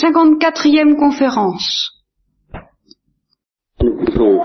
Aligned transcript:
54e 0.00 0.94
conférence. 0.96 1.90
Nous 3.82 3.96
pouvons 4.04 4.40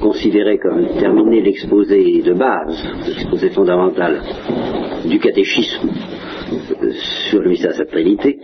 considérer 0.00 0.58
comme 0.58 0.86
terminé 0.98 1.42
l'exposé 1.42 2.22
de 2.22 2.32
base, 2.32 2.82
l'exposé 3.06 3.50
fondamental 3.50 4.22
du 5.04 5.18
catéchisme 5.18 5.90
euh, 6.82 6.92
sur 7.28 7.40
le 7.42 7.50
mystère 7.50 7.72
de 7.72 7.76
cette 7.76 7.90
Trinité, 7.90 8.38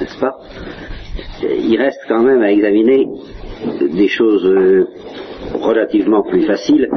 n'est-ce 0.00 0.18
pas 0.18 0.38
Il 1.42 1.76
reste 1.76 2.00
quand 2.08 2.22
même 2.22 2.40
à 2.40 2.50
examiner 2.50 3.06
des 3.80 4.08
choses 4.08 4.46
euh, 4.46 4.86
relativement 5.52 6.22
plus 6.22 6.46
faciles, 6.46 6.88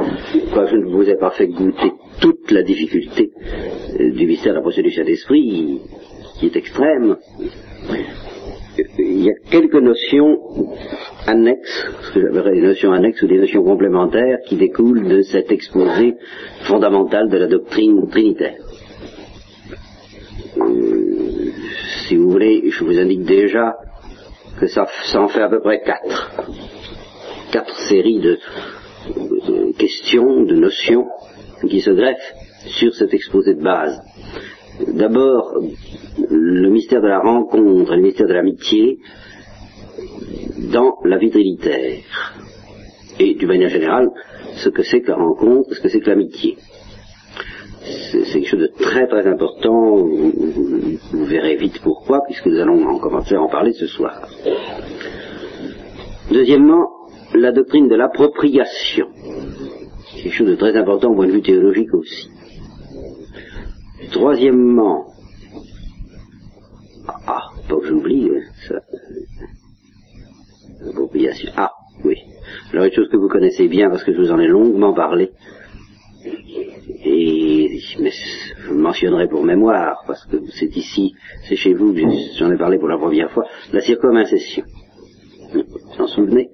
quoi 0.52 0.64
je 0.66 0.76
ne 0.76 0.86
vous 0.86 1.08
ai 1.08 1.16
pas 1.16 1.30
fait 1.30 1.48
goûter 1.48 1.92
toute 2.20 2.50
la 2.50 2.62
difficulté 2.62 3.32
euh, 4.00 4.12
du 4.12 4.26
mystère 4.26 4.52
de 4.52 4.58
la 4.58 4.62
procédure 4.62 4.90
du 4.90 4.96
Saint-Esprit, 4.96 5.80
qui 6.38 6.46
est 6.46 6.56
extrême. 6.56 7.16
Il 8.98 9.24
y 9.24 9.30
a 9.30 9.34
quelques 9.50 9.74
notions 9.74 10.38
annexes, 11.26 11.84
ce 12.02 12.12
que 12.12 12.20
j'appellerais 12.20 12.54
des 12.54 12.62
notions 12.62 12.92
annexes 12.92 13.22
ou 13.22 13.26
des 13.26 13.38
notions 13.38 13.62
complémentaires 13.62 14.38
qui 14.46 14.56
découlent 14.56 15.06
de 15.06 15.22
cet 15.22 15.52
exposé 15.52 16.16
fondamental 16.62 17.28
de 17.28 17.36
la 17.36 17.48
doctrine 17.48 18.08
trinitaire. 18.08 18.56
Euh, 20.58 21.52
si 22.08 22.16
vous 22.16 22.30
voulez, 22.30 22.70
je 22.70 22.84
vous 22.84 22.98
indique 22.98 23.24
déjà 23.24 23.76
que 24.58 24.66
ça, 24.66 24.86
en 25.16 25.28
fait 25.28 25.42
à 25.42 25.48
peu 25.48 25.60
près 25.60 25.82
quatre. 25.82 26.40
Quatre 27.52 27.76
séries 27.88 28.20
de 28.20 28.38
questions, 29.78 30.44
de 30.44 30.54
notions 30.54 31.06
qui 31.68 31.80
se 31.80 31.90
greffent 31.90 32.34
sur 32.66 32.94
cet 32.94 33.12
exposé 33.12 33.54
de 33.54 33.62
base. 33.62 34.00
D'abord, 34.88 35.54
le 36.30 36.68
mystère 36.70 37.00
de 37.00 37.08
la 37.08 37.20
rencontre, 37.20 37.94
le 37.94 38.02
mystère 38.02 38.26
de 38.26 38.32
l'amitié 38.32 38.98
dans 40.72 40.98
la 41.04 41.18
vie 41.18 41.30
trinitaire. 41.30 42.02
Et 43.18 43.34
d'une 43.34 43.48
manière 43.48 43.68
générale, 43.68 44.08
ce 44.56 44.68
que 44.68 44.82
c'est 44.82 45.00
que 45.00 45.10
la 45.10 45.16
rencontre, 45.16 45.74
ce 45.74 45.80
que 45.80 45.88
c'est 45.88 46.00
que 46.00 46.10
l'amitié. 46.10 46.56
C'est 47.84 48.22
quelque 48.22 48.48
chose 48.48 48.60
de 48.60 48.72
très 48.78 49.06
très 49.06 49.26
important, 49.26 49.96
vous, 49.96 50.32
vous, 51.10 51.24
verrez 51.24 51.56
vite 51.56 51.80
pourquoi, 51.82 52.20
puisque 52.26 52.46
nous 52.46 52.58
allons 52.58 52.86
en 52.86 52.98
commencer 52.98 53.34
à 53.34 53.42
en 53.42 53.48
parler 53.48 53.72
ce 53.72 53.86
soir. 53.86 54.28
Deuxièmement, 56.30 56.88
la 57.34 57.52
doctrine 57.52 57.88
de 57.88 57.96
l'appropriation. 57.96 59.08
Quelque 60.14 60.34
chose 60.34 60.48
de 60.48 60.54
très 60.54 60.76
important 60.76 61.10
au 61.10 61.16
point 61.16 61.26
de 61.26 61.32
vue 61.32 61.42
théologique 61.42 61.92
aussi. 61.94 62.28
Troisièmement, 64.10 65.12
ah, 67.26 67.42
pas 67.68 67.76
que 67.76 67.86
j'oublie, 67.86 68.30
ça. 68.68 68.80
L'appropriation. 70.80 71.50
Ah, 71.56 71.72
oui. 72.04 72.16
Alors 72.72 72.84
une 72.86 72.92
chose 72.92 73.08
que 73.08 73.16
vous 73.16 73.28
connaissez 73.28 73.68
bien 73.68 73.88
parce 73.90 74.04
que 74.04 74.12
je 74.12 74.20
vous 74.20 74.32
en 74.32 74.40
ai 74.40 74.48
longuement 74.48 74.92
parlé, 74.92 75.30
et 77.04 77.80
mais 78.00 78.10
je 78.10 78.72
mentionnerai 78.72 79.28
pour 79.28 79.44
mémoire, 79.44 80.02
parce 80.06 80.24
que 80.26 80.36
c'est 80.58 80.76
ici, 80.76 81.14
c'est 81.48 81.56
chez 81.56 81.74
vous 81.74 81.92
que 81.92 82.00
j'en 82.38 82.50
ai 82.50 82.56
parlé 82.56 82.78
pour 82.78 82.88
la 82.88 82.98
première 82.98 83.30
fois, 83.30 83.44
la 83.72 83.80
circumcision. 83.80 84.64
Vous 85.52 85.62
vous 85.64 86.02
en 86.02 86.06
souvenez 86.06 86.48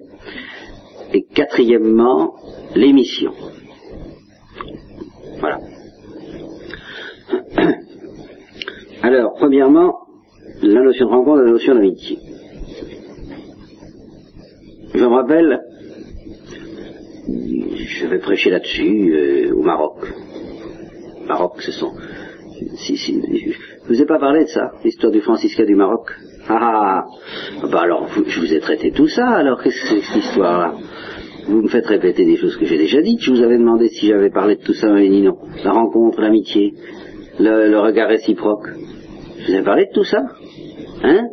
Et 1.13 1.23
quatrièmement, 1.23 2.35
l'émission. 2.75 3.33
Voilà. 5.39 5.59
Alors, 9.01 9.33
premièrement, 9.35 9.99
la 10.61 10.81
notion 10.81 11.05
de 11.05 11.11
rencontre 11.11 11.41
et 11.41 11.45
la 11.45 11.51
notion 11.51 11.73
d'amitié. 11.73 12.17
Je 14.93 14.99
me 14.99 15.07
rappelle, 15.07 15.61
je 17.27 18.07
vais 18.07 18.19
prêcher 18.19 18.49
là-dessus 18.49 19.13
euh, 19.13 19.53
au 19.55 19.61
Maroc. 19.61 20.05
Maroc, 21.27 21.61
ce 21.61 21.71
sont... 21.71 21.93
Si, 22.75 22.97
si, 22.97 23.21
je 23.21 23.87
vous 23.87 24.01
ai 24.01 24.05
pas 24.05 24.19
parlé 24.19 24.43
de 24.43 24.49
ça, 24.49 24.71
l'histoire 24.83 25.13
du 25.13 25.21
franciscain 25.21 25.63
du 25.63 25.75
Maroc 25.75 26.11
Ah, 26.49 27.05
ah 27.63 27.67
bah 27.71 27.81
alors, 27.81 28.07
je 28.27 28.39
vous 28.39 28.53
ai 28.53 28.59
traité 28.59 28.91
tout 28.91 29.07
ça, 29.07 29.29
alors 29.29 29.61
qu'est-ce 29.61 29.81
que 29.81 29.87
c'est 29.87 30.01
cette 30.01 30.23
histoire-là? 30.23 30.75
Vous 31.47 31.61
me 31.61 31.69
faites 31.69 31.85
répéter 31.85 32.25
des 32.25 32.35
choses 32.35 32.57
que 32.57 32.65
j'ai 32.65 32.77
déjà 32.77 33.01
dites, 33.01 33.21
je 33.21 33.31
vous 33.31 33.41
avais 33.41 33.57
demandé 33.57 33.87
si 33.87 34.07
j'avais 34.07 34.29
parlé 34.29 34.57
de 34.57 34.61
tout 34.61 34.73
ça, 34.73 34.91
mais 34.91 35.07
non. 35.09 35.37
La 35.63 35.71
rencontre, 35.71 36.19
l'amitié, 36.19 36.73
le, 37.39 37.79
regard 37.79 38.09
réciproque. 38.09 38.67
Je 39.39 39.51
vous 39.51 39.57
ai 39.57 39.63
parlé 39.63 39.85
de 39.85 39.91
tout 39.93 40.03
ça 40.03 40.23
Hein? 41.03 41.27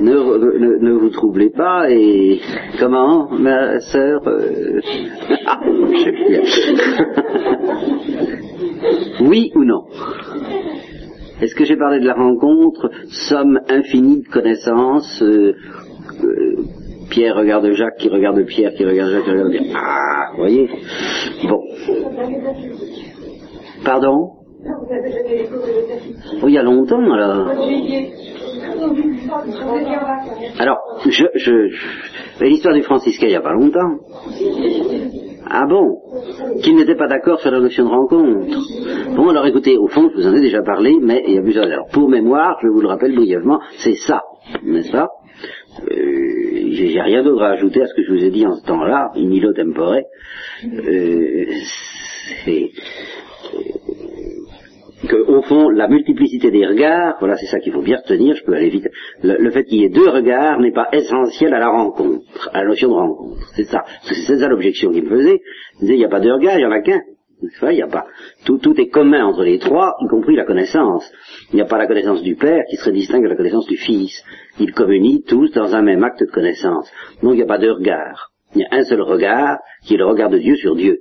Ne, 0.00 0.92
vous 0.92 1.10
troublez 1.10 1.50
pas 1.50 1.90
et 1.90 2.40
comment 2.78 3.28
ma 3.30 3.80
sœur 3.80 4.26
euh... 4.26 4.80
oui 9.20 9.52
ou 9.54 9.64
non? 9.64 9.84
Est-ce 11.40 11.54
que 11.54 11.64
j'ai 11.64 11.76
parlé 11.76 12.00
de 12.00 12.06
la 12.06 12.14
rencontre, 12.14 12.90
somme 13.28 13.60
infinie 13.70 14.22
de 14.22 14.28
connaissances 14.28 15.22
euh, 15.22 15.54
euh, 16.22 16.56
Pierre 17.10 17.36
regarde 17.36 17.70
Jacques, 17.72 17.96
qui 17.98 18.08
regarde 18.08 18.42
Pierre, 18.44 18.72
qui 18.74 18.84
regarde 18.84 19.10
Jacques, 19.10 19.24
qui 19.24 19.30
regarde 19.30 19.50
Pierre. 19.50 19.76
Ah, 19.76 20.30
vous 20.32 20.38
voyez? 20.38 20.70
Bon. 21.48 21.60
Pardon? 23.84 24.30
Oh, 26.42 26.48
il 26.48 26.54
y 26.54 26.58
a 26.58 26.62
longtemps, 26.62 27.10
alors. 27.12 27.48
Alors, 30.58 30.78
je, 31.08 31.24
je, 31.34 32.44
l'histoire 32.44 32.74
du 32.74 32.82
franciscain, 32.82 33.26
il 33.26 33.30
n'y 33.30 33.36
a 33.36 33.40
pas 33.40 33.54
longtemps. 33.54 33.98
Ah 35.52 35.66
bon? 35.66 35.96
Qu'il 36.62 36.76
n'était 36.76 36.94
pas 36.94 37.08
d'accord 37.08 37.40
sur 37.40 37.50
la 37.50 37.58
notion 37.58 37.84
de 37.84 37.90
rencontre. 37.90 39.16
Bon, 39.16 39.28
alors 39.28 39.46
écoutez, 39.46 39.76
au 39.76 39.88
fond, 39.88 40.08
je 40.14 40.20
vous 40.20 40.28
en 40.28 40.34
ai 40.34 40.40
déjà 40.40 40.62
parlé, 40.62 40.96
mais 41.00 41.24
il 41.26 41.34
y 41.34 41.38
a 41.38 41.42
plusieurs... 41.42 41.64
Alors, 41.64 41.86
pour 41.92 42.08
mémoire, 42.08 42.58
je 42.62 42.68
vous 42.68 42.80
le 42.80 42.86
rappelle 42.88 43.14
brièvement, 43.14 43.60
c'est 43.78 43.96
ça, 43.96 44.22
n'est-ce 44.62 44.92
pas? 44.92 45.08
J'ai 45.88 47.00
rien 47.00 47.22
d'autre 47.22 47.42
à 47.42 47.50
ajouter 47.50 47.82
à 47.82 47.86
ce 47.86 47.94
que 47.94 48.02
je 48.02 48.12
vous 48.12 48.24
ai 48.24 48.30
dit 48.30 48.46
en 48.46 48.54
ce 48.54 48.64
temps-là, 48.66 49.12
in 49.16 49.30
illo 49.30 49.52
tempore. 49.52 50.00
Euh, 50.64 51.46
c'est 52.44 52.70
que, 55.08 55.16
au 55.16 55.42
fond, 55.42 55.70
la 55.70 55.88
multiplicité 55.88 56.50
des 56.50 56.66
regards, 56.66 57.16
voilà, 57.20 57.36
c'est 57.36 57.46
ça 57.46 57.58
qu'il 57.58 57.72
faut 57.72 57.82
bien 57.82 57.96
retenir, 57.96 58.36
je 58.36 58.44
peux 58.44 58.54
aller 58.54 58.68
vite, 58.68 58.88
le, 59.22 59.36
le 59.38 59.50
fait 59.50 59.64
qu'il 59.64 59.80
y 59.80 59.84
ait 59.84 59.88
deux 59.88 60.08
regards 60.08 60.60
n'est 60.60 60.72
pas 60.72 60.88
essentiel 60.92 61.54
à 61.54 61.58
la 61.58 61.70
rencontre, 61.70 62.50
à 62.52 62.62
la 62.62 62.68
notion 62.68 62.88
de 62.88 62.94
rencontre. 62.94 63.40
C'est 63.56 63.64
ça. 63.64 63.84
C'est 64.02 64.38
ça 64.38 64.48
l'objection 64.48 64.90
qu'il 64.92 65.04
me 65.04 65.10
faisait. 65.10 65.40
Il 65.76 65.80
disait, 65.80 65.94
il 65.94 65.98
n'y 65.98 66.04
a 66.04 66.08
pas 66.08 66.20
deux 66.20 66.32
regards, 66.32 66.54
il 66.54 66.58
n'y 66.58 66.66
en 66.66 66.72
a 66.72 66.80
qu'un. 66.80 67.00
Il 67.42 67.78
y 67.78 67.82
a 67.82 67.86
pas, 67.86 68.06
tout, 68.44 68.58
tout 68.58 68.78
est 68.80 68.88
commun 68.88 69.24
entre 69.24 69.42
les 69.44 69.58
trois, 69.58 69.94
y 70.00 70.08
compris 70.08 70.36
la 70.36 70.44
connaissance. 70.44 71.10
Il 71.52 71.56
n'y 71.56 71.62
a 71.62 71.66
pas 71.66 71.78
la 71.78 71.86
connaissance 71.86 72.22
du 72.22 72.36
Père 72.36 72.64
qui 72.68 72.76
serait 72.76 72.92
distincte 72.92 73.24
de 73.24 73.28
la 73.28 73.36
connaissance 73.36 73.66
du 73.66 73.76
Fils. 73.76 74.22
Ils 74.58 74.72
communient 74.72 75.22
tous 75.26 75.50
dans 75.52 75.74
un 75.74 75.82
même 75.82 76.04
acte 76.04 76.20
de 76.20 76.30
connaissance. 76.30 76.90
Donc 77.22 77.32
il 77.32 77.36
n'y 77.36 77.42
a 77.42 77.46
pas 77.46 77.58
deux 77.58 77.72
regards. 77.72 78.30
Il 78.54 78.62
y 78.62 78.64
a 78.64 78.68
un 78.72 78.82
seul 78.82 79.00
regard, 79.00 79.58
qui 79.84 79.94
est 79.94 79.98
le 79.98 80.06
regard 80.06 80.28
de 80.28 80.38
Dieu 80.38 80.56
sur 80.56 80.74
Dieu. 80.74 81.00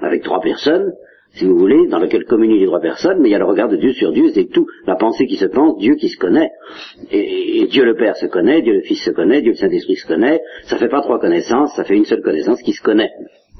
Avec 0.00 0.22
trois 0.22 0.40
personnes, 0.40 0.92
si 1.34 1.46
vous 1.46 1.56
voulez, 1.56 1.86
dans 1.88 1.98
lequel 1.98 2.24
communient 2.24 2.58
les 2.58 2.66
trois 2.66 2.80
personnes, 2.80 3.20
mais 3.20 3.28
il 3.28 3.32
y 3.32 3.34
a 3.34 3.38
le 3.38 3.46
regard 3.46 3.68
de 3.68 3.76
Dieu 3.76 3.92
sur 3.92 4.12
Dieu, 4.12 4.30
c'est 4.34 4.50
tout. 4.50 4.66
La 4.86 4.96
pensée 4.96 5.26
qui 5.26 5.36
se 5.36 5.46
pense, 5.46 5.78
Dieu 5.78 5.94
qui 5.94 6.08
se 6.08 6.18
connaît. 6.18 6.50
Et, 7.10 7.62
et, 7.62 7.66
Dieu 7.66 7.84
le 7.84 7.94
Père 7.94 8.16
se 8.16 8.26
connaît, 8.26 8.62
Dieu 8.62 8.74
le 8.74 8.82
Fils 8.82 9.02
se 9.02 9.10
connaît, 9.10 9.40
Dieu 9.40 9.52
le 9.52 9.56
Saint-Esprit 9.56 9.96
se 9.96 10.06
connaît. 10.06 10.40
Ça 10.64 10.76
fait 10.76 10.88
pas 10.88 11.00
trois 11.00 11.18
connaissances, 11.18 11.74
ça 11.74 11.84
fait 11.84 11.96
une 11.96 12.04
seule 12.04 12.22
connaissance 12.22 12.60
qui 12.62 12.72
se 12.72 12.82
connaît. 12.82 13.10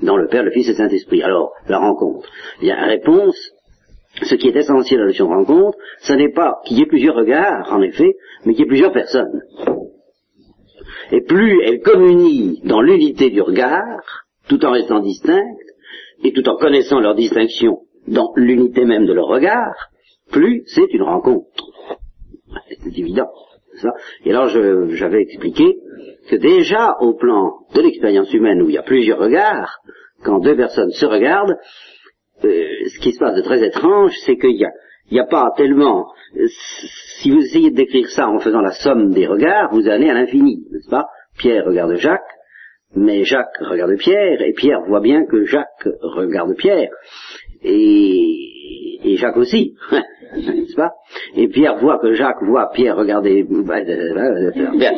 Dans 0.01 0.17
le 0.17 0.29
Père, 0.29 0.43
le 0.43 0.51
Fils 0.51 0.67
et 0.69 0.73
le 0.73 0.77
Saint-Esprit. 0.77 1.23
Alors, 1.23 1.53
la 1.69 1.79
rencontre. 1.79 2.29
A 2.63 2.87
réponse. 2.87 3.37
Ce 4.23 4.35
qui 4.35 4.49
est 4.49 4.57
essentiel 4.57 5.01
à 5.01 5.03
la 5.05 5.09
notion 5.09 5.27
de 5.27 5.35
rencontre, 5.35 5.79
ce 6.01 6.13
n'est 6.13 6.33
pas 6.33 6.61
qu'il 6.65 6.79
y 6.79 6.83
ait 6.83 6.87
plusieurs 6.87 7.15
regards, 7.15 7.73
en 7.73 7.81
effet, 7.81 8.15
mais 8.45 8.53
qu'il 8.53 8.61
y 8.61 8.65
ait 8.65 8.69
plusieurs 8.69 8.93
personnes. 8.93 9.43
Et 11.13 11.23
plus 11.23 11.63
elles 11.63 11.81
communient 11.81 12.61
dans 12.65 12.83
l'unité 12.83 13.31
du 13.31 13.41
regard, 13.41 14.27
tout 14.49 14.65
en 14.65 14.73
restant 14.73 15.01
distinctes, 15.01 15.73
et 16.25 16.33
tout 16.33 16.49
en 16.49 16.57
connaissant 16.57 17.01
leur 17.01 17.15
distinction 17.15 17.79
dans 18.07 18.33
l'unité 18.37 18.85
même 18.85 19.07
de 19.07 19.13
leur 19.13 19.27
regard, 19.27 19.75
plus 20.31 20.63
c'est 20.67 20.93
une 20.93 21.03
rencontre. 21.03 21.47
C'est 22.69 22.99
évident. 22.99 23.31
Et 24.25 24.31
alors 24.31 24.49
j'avais 24.49 25.23
expliqué 25.23 25.79
que 26.29 26.37
déjà 26.37 26.97
au 27.01 27.15
plan 27.15 27.53
de 27.75 27.81
l'expérience 27.81 28.33
humaine 28.33 28.63
où 28.63 28.69
il 28.69 28.75
y 28.75 28.79
a 28.79 28.83
plusieurs 28.83 29.19
regards, 29.19 29.79
quand 30.25 30.39
deux 30.41 30.57
personnes 30.57 30.91
se 30.91 31.07
regardent, 31.07 31.57
euh, 32.45 32.65
ce 32.89 32.99
qui 33.01 33.13
se 33.13 33.19
passe 33.19 33.37
de 33.37 33.43
très 33.43 33.65
étrange, 33.65 34.13
c'est 34.25 34.37
qu'il 34.37 34.57
n'y 34.57 34.65
a, 34.65 34.71
il 35.11 35.21
a 35.21 35.27
pas 35.27 35.53
tellement... 35.57 36.07
Si 37.21 37.31
vous 37.31 37.41
essayez 37.41 37.71
de 37.71 37.77
décrire 37.77 38.09
ça 38.09 38.29
en 38.29 38.39
faisant 38.39 38.63
la 38.63 38.73
somme 38.73 39.13
des 39.13 39.27
regards, 39.27 39.73
vous 39.73 39.89
allez 39.89 40.09
à 40.09 40.15
l'infini, 40.15 40.65
n'est-ce 40.71 40.89
pas? 40.89 41.07
Pierre 41.39 41.65
regarde 41.67 41.95
Jacques, 41.97 42.21
mais 42.95 43.25
Jacques 43.25 43.59
regarde 43.61 43.97
Pierre, 43.99 44.41
et 44.41 44.53
Pierre 44.53 44.81
voit 44.87 45.01
bien 45.01 45.27
que 45.27 45.45
Jacques 45.45 45.89
regarde 46.01 46.55
Pierre, 46.57 46.91
et, 47.63 49.01
et 49.05 49.17
Jacques 49.17 49.37
aussi. 49.37 49.75
n'est-ce 50.35 50.77
pas? 50.77 50.93
Et 51.35 51.49
Pierre 51.49 51.79
voit 51.79 51.99
que 51.99 52.13
Jacques 52.13 52.43
voit 52.43 52.71
Pierre 52.73 52.97
regarder. 52.97 53.43
Bien. 53.45 54.93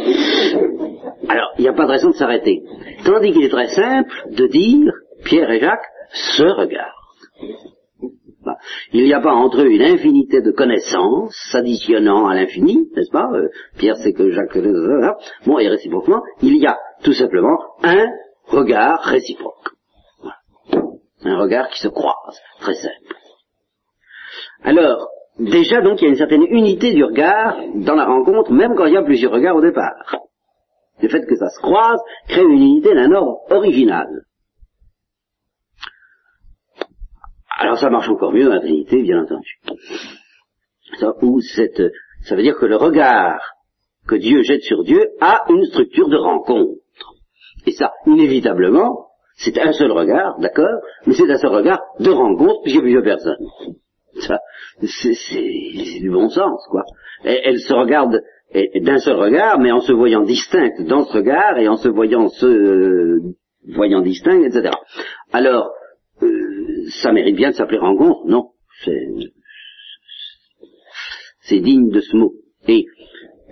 Alors, 1.29 1.53
il 1.59 1.63
n'y 1.63 1.69
a 1.69 1.73
pas 1.73 1.87
de 1.87 1.91
raison 1.91 2.11
de 2.11 2.15
s'arrêter. 2.15 2.63
Tandis 3.05 3.33
qu'il 3.33 3.45
est 3.45 3.51
très 3.51 3.69
simple 3.69 4.13
de 4.31 4.47
dire 4.47 4.93
Pierre 5.25 5.51
et 5.51 5.61
Jacques 5.61 5.87
se 6.13 6.45
regardent. 6.45 6.91
Il 8.93 9.05
n'y 9.05 9.15
a 9.15 9.21
pas 9.21 9.33
entre 9.33 9.63
eux 9.63 9.71
une 9.71 9.83
infinité 9.83 10.43
de 10.43 10.51
connaissances 10.51 11.35
s'additionnant 11.51 12.27
à 12.27 12.35
l'infini, 12.35 12.91
n'est-ce 12.95 13.11
pas? 13.11 13.27
Euh, 13.33 13.49
Pierre 13.79 13.97
sait 13.97 14.13
que 14.13 14.31
Jacques... 14.31 14.59
Bon, 15.47 15.59
et 15.59 15.69
réciproquement, 15.69 16.23
il 16.43 16.59
y 16.59 16.67
a 16.67 16.79
tout 17.03 17.15
simplement 17.15 17.57
un 17.83 18.07
regard 18.47 19.01
réciproque. 19.01 19.71
Un 21.25 21.39
regard 21.39 21.71
qui 21.71 21.81
se 21.81 21.89
croise, 21.89 22.39
très 22.61 22.75
simple. 22.75 23.17
Alors, 24.63 25.09
déjà 25.39 25.81
donc, 25.81 26.01
il 26.01 26.05
y 26.05 26.07
a 26.07 26.11
une 26.11 26.17
certaine 26.17 26.47
unité 26.49 26.93
du 26.93 27.05
regard 27.05 27.57
dans 27.75 27.95
la 27.95 28.07
rencontre, 28.07 28.53
même 28.53 28.75
quand 28.75 28.87
il 28.87 28.95
y 28.95 28.97
a 28.97 29.03
plusieurs 29.03 29.33
regards 29.33 29.57
au 29.57 29.63
départ. 29.63 30.17
Le 31.01 31.09
fait 31.09 31.27
que 31.27 31.37
ça 31.37 31.49
se 31.49 31.61
croise 31.61 32.01
crée 32.29 32.43
une 32.43 32.63
unité 32.63 32.95
d'un 32.95 33.13
ordre 33.13 33.41
original. 33.51 34.07
Alors 37.59 37.79
ça 37.79 37.91
marche 37.91 38.09
encore 38.09 38.33
mieux 38.33 38.45
dans 38.45 38.55
la 38.55 38.61
Trinité, 38.61 39.03
bien 39.03 39.23
entendu. 39.23 39.61
Ça, 40.99 41.13
cette, 41.55 41.83
ça 42.23 42.37
veut 42.37 42.43
dire 42.43 42.57
que 42.57 42.67
le 42.67 42.77
regard 42.77 43.41
que 44.07 44.17
Dieu 44.17 44.43
jette 44.43 44.63
sur 44.63 44.85
Dieu 44.85 45.11
a 45.21 45.45
une 45.49 45.65
structure 45.65 46.09
de 46.09 46.17
rencontre. 46.17 46.81
Et 47.67 47.73
ça, 47.73 47.93
inévitablement, 48.07 49.09
c'est 49.37 49.59
un 49.59 49.73
seul 49.73 49.91
regard, 49.93 50.39
d'accord, 50.39 50.81
mais 51.07 51.15
c'est 51.15 51.31
un 51.31 51.39
seul 51.39 51.51
regard 51.51 51.81
de 51.99 52.11
rencontre 52.11 52.63
puisqu'il 52.63 52.79
y 52.79 52.79
a 52.79 52.83
plusieurs 52.83 53.03
personnes. 53.03 53.47
Ça, 54.27 54.41
c'est 54.81 56.01
du 56.01 56.11
bon 56.11 56.29
sens, 56.29 56.67
quoi. 56.71 56.83
elle 57.25 57.59
se 57.59 57.73
regarde 57.73 58.21
d'un 58.55 58.99
seul 58.99 59.17
regard, 59.17 59.59
mais 59.59 59.73
en 59.73 59.81
se 59.81 59.93
voyant 59.93 60.23
distincte 60.23 60.81
dans 60.83 61.05
ce 61.05 61.13
regard 61.19 61.59
et 61.59 61.69
en 61.69 61.77
se 61.77 61.89
voyant 61.89 62.29
se 62.29 62.47
euh, 62.47 63.21
voyant 63.75 64.01
distincte, 64.01 64.45
etc. 64.47 64.71
Alors, 65.33 65.71
euh, 66.23 66.87
ça 67.03 67.13
mérite 67.13 67.37
bien 67.37 67.51
de 67.51 67.55
s'appeler 67.55 67.79
rencontre, 67.79 68.27
non? 68.27 68.51
C'est 71.41 71.61
digne 71.61 71.91
de 71.91 72.01
ce 72.01 72.17
mot. 72.17 72.35
Et 72.69 72.87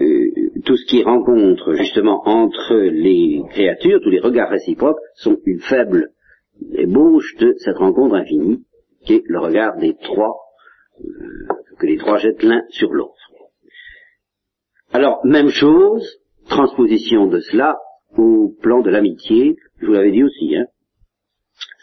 euh, 0.01 0.31
tout 0.65 0.77
ce 0.77 0.87
qui 0.87 1.03
rencontre 1.03 1.75
justement 1.75 2.23
entre 2.27 2.75
les 2.75 3.43
créatures, 3.51 4.01
tous 4.03 4.11
les 4.11 4.21
regards 4.21 4.51
réciproques, 4.51 5.01
sont 5.17 5.39
une 5.45 5.61
faible 5.61 6.11
ébauche 6.75 7.35
de 7.37 7.55
cette 7.59 7.77
rencontre 7.77 8.15
infinie, 8.15 8.65
qui 9.05 9.15
est 9.15 9.25
le 9.27 9.41
regard 9.41 9.77
des 9.79 9.95
trois, 9.95 10.37
que 11.79 11.87
les 11.87 11.97
trois 11.99 12.19
jettent 12.19 12.43
l'un 12.43 12.63
sur 12.71 12.93
l'autre. 12.93 13.15
Alors, 14.93 15.25
même 15.25 15.49
chose, 15.49 16.07
transposition 16.49 17.27
de 17.27 17.41
cela 17.41 17.79
au 18.17 18.55
plan 18.61 18.83
de 18.83 18.91
l'amitié, 18.91 19.57
je 19.79 19.87
vous 19.87 19.93
l'avais 19.93 20.13
dit 20.13 20.23
aussi, 20.23 20.55
hein. 20.55 20.67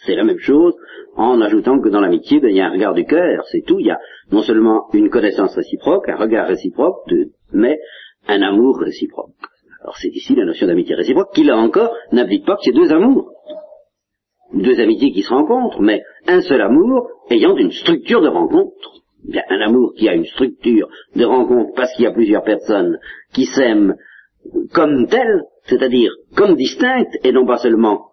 C'est 0.06 0.16
la 0.16 0.24
même 0.24 0.40
chose, 0.40 0.76
en 1.16 1.42
ajoutant 1.42 1.80
que 1.80 1.90
dans 1.90 2.00
l'amitié, 2.00 2.40
ben, 2.40 2.50
il 2.50 2.56
y 2.56 2.62
a 2.62 2.68
un 2.68 2.72
regard 2.72 2.94
du 2.94 3.06
cœur, 3.06 3.46
c'est 3.52 3.64
tout. 3.66 3.80
Il 3.80 3.88
y 3.88 3.92
a 3.92 4.00
non 4.32 4.42
seulement 4.42 4.88
une 4.94 5.10
connaissance 5.10 5.56
réciproque, 5.56 6.08
un 6.08 6.16
regard 6.16 6.48
réciproque, 6.48 6.98
mais 7.52 7.80
un 8.28 8.42
amour 8.42 8.80
réciproque. 8.80 9.34
Alors 9.82 9.98
c'est 9.98 10.10
ici 10.10 10.36
la 10.36 10.46
notion 10.46 10.68
d'amitié 10.68 10.96
réciproque 10.96 11.34
qui, 11.34 11.44
là 11.44 11.58
encore, 11.58 11.94
n'implique 12.12 12.46
pas 12.46 12.56
que 12.56 12.62
c'est 12.64 12.72
deux 12.72 12.92
amours. 12.92 13.32
Deux 14.54 14.80
amitiés 14.80 15.12
qui 15.12 15.22
se 15.22 15.30
rencontrent, 15.30 15.82
mais 15.82 16.02
un 16.28 16.42
seul 16.42 16.62
amour 16.62 17.10
ayant 17.30 17.56
une 17.56 17.72
structure 17.72 18.22
de 18.22 18.28
rencontre. 18.28 19.02
Bien, 19.24 19.44
un 19.50 19.62
amour 19.62 19.94
qui 19.96 20.08
a 20.10 20.16
une 20.16 20.26
structure 20.26 20.88
de 21.16 21.26
rencontre 21.26 21.74
parce 21.76 21.94
qu'il 21.94 22.06
y 22.06 22.08
a 22.08 22.12
plusieurs 22.12 22.44
personnes 22.44 22.98
qui 23.34 23.46
s'aiment 23.46 23.96
comme 24.74 25.08
telles, 25.08 25.44
c'est-à-dire 25.66 26.12
comme 26.36 26.56
distinctes, 26.56 27.18
et 27.24 27.32
non 27.32 27.46
pas 27.46 27.58
seulement 27.58 28.10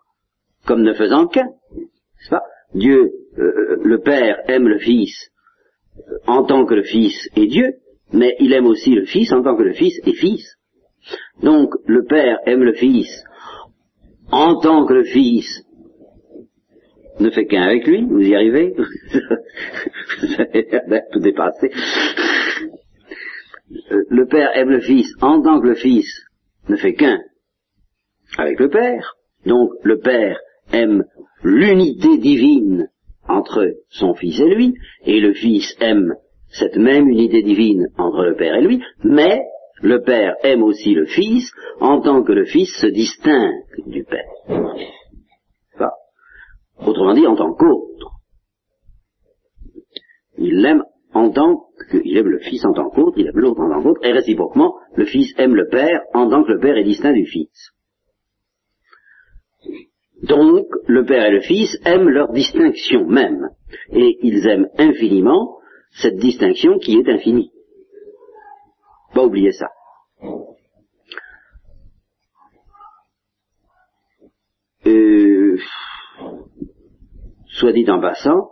comme 0.67 0.83
ne 0.83 0.93
faisant 0.93 1.27
qu'un. 1.29 1.49
pas? 2.29 2.43
Dieu, 2.75 3.12
euh, 3.39 3.77
le 3.82 4.00
Père 4.00 4.39
aime 4.49 4.69
le 4.69 4.79
Fils 4.79 5.31
en 6.27 6.44
tant 6.44 6.67
que 6.67 6.75
le 6.75 6.82
Fils 6.82 7.29
est 7.37 7.47
Dieu, 7.47 7.75
mais 8.12 8.35
il 8.41 8.53
aime 8.53 8.67
aussi 8.67 8.91
le 8.91 9.06
Fils 9.06 9.32
en 9.32 9.43
tant 9.43 9.56
que 9.56 9.62
le 9.62 9.73
Fils 9.73 9.99
est 10.05 10.12
Fils. 10.12 10.56
Donc 11.43 11.71
le 11.87 12.05
Père 12.05 12.39
aime 12.47 12.65
le 12.65 12.75
Fils 12.75 13.25
en 14.31 14.59
tant 14.59 14.85
que 14.87 14.94
le 14.94 15.05
Fils 15.05 15.62
ne 17.21 17.31
fait 17.31 17.47
qu'un 17.47 17.63
avec 17.63 17.87
lui, 17.87 18.05
vous 18.05 18.21
y 18.21 18.35
arrivez 18.35 18.75
Vous 20.21 20.35
avez 20.39 21.03
tout 21.13 21.21
dépassé. 21.21 21.71
Euh, 23.91 24.03
le 24.09 24.27
Père 24.27 24.57
aime 24.57 24.71
le 24.71 24.81
Fils 24.81 25.13
en 25.21 25.43
tant 25.43 25.61
que 25.61 25.69
le 25.69 25.75
Fils 25.75 26.07
ne 26.69 26.77
fait 26.77 26.95
qu'un 26.95 27.21
avec 28.39 28.61
le 28.61 28.69
Père. 28.69 29.17
Donc 29.45 29.71
le 29.83 29.99
Père 29.99 30.39
aime 30.73 31.05
l'unité 31.43 32.19
divine 32.19 32.89
entre 33.29 33.75
son 33.89 34.15
Fils 34.15 34.39
et 34.41 34.55
lui, 34.55 34.75
et 35.05 35.21
le 35.21 35.33
Fils 35.35 35.77
aime 35.81 36.15
cette 36.49 36.77
même 36.77 37.09
unité 37.09 37.43
divine 37.43 37.89
entre 37.99 38.25
le 38.25 38.37
Père 38.37 38.55
et 38.55 38.63
lui, 38.63 38.83
mais 39.03 39.43
le 39.83 40.03
Père 40.03 40.37
aime 40.43 40.63
aussi 40.63 40.95
le 40.95 41.07
Fils 41.07 41.51
en 41.81 42.01
tant 42.01 42.23
que 42.23 42.33
le 42.33 42.45
Fils 42.45 42.73
se 42.81 42.87
distingue 42.87 43.53
du 43.87 44.05
Père. 44.05 44.79
Autrement 46.78 47.14
dit, 47.14 47.26
en 47.26 47.37
tant 47.37 47.55
qu'autre. 47.55 48.12
Il 50.38 50.61
l'aime 50.61 50.82
en 51.14 51.31
aime 52.19 52.28
le 52.28 52.38
Fils 52.40 52.64
en 52.64 52.73
tant 52.73 52.90
qu'autre, 52.90 53.19
il 53.19 53.26
aime 53.26 53.38
l'autre 53.38 53.61
en 53.61 53.70
tant 53.70 53.82
qu'autre, 53.82 54.05
et 54.05 54.12
réciproquement, 54.12 54.75
le 54.94 55.06
Fils 55.06 55.32
aime 55.38 55.55
le 55.55 55.69
Père 55.69 56.02
en 56.12 56.28
tant 56.28 56.44
que 56.44 56.52
le 56.52 56.61
Père 56.61 56.76
est 56.76 56.84
distinct 56.84 57.12
du 57.12 57.26
Fils. 57.26 57.70
Donc, 60.23 60.67
le 60.87 61.05
Père 61.05 61.26
et 61.26 61.31
le 61.31 61.40
Fils 61.40 61.78
aiment 61.84 62.08
leur 62.08 62.32
distinction 62.32 63.06
même, 63.06 63.50
et 63.90 64.19
ils 64.22 64.46
aiment 64.46 64.69
infiniment 64.79 65.58
cette 65.90 66.17
distinction 66.17 66.79
qui 66.79 66.96
est 66.96 67.08
infinie. 67.08 67.50
Pas 69.14 69.25
oublier 69.25 69.52
ça. 69.52 69.69
Euh, 74.87 75.58
soit 77.56 77.73
dit 77.73 77.88
en 77.91 78.00
passant, 78.00 78.50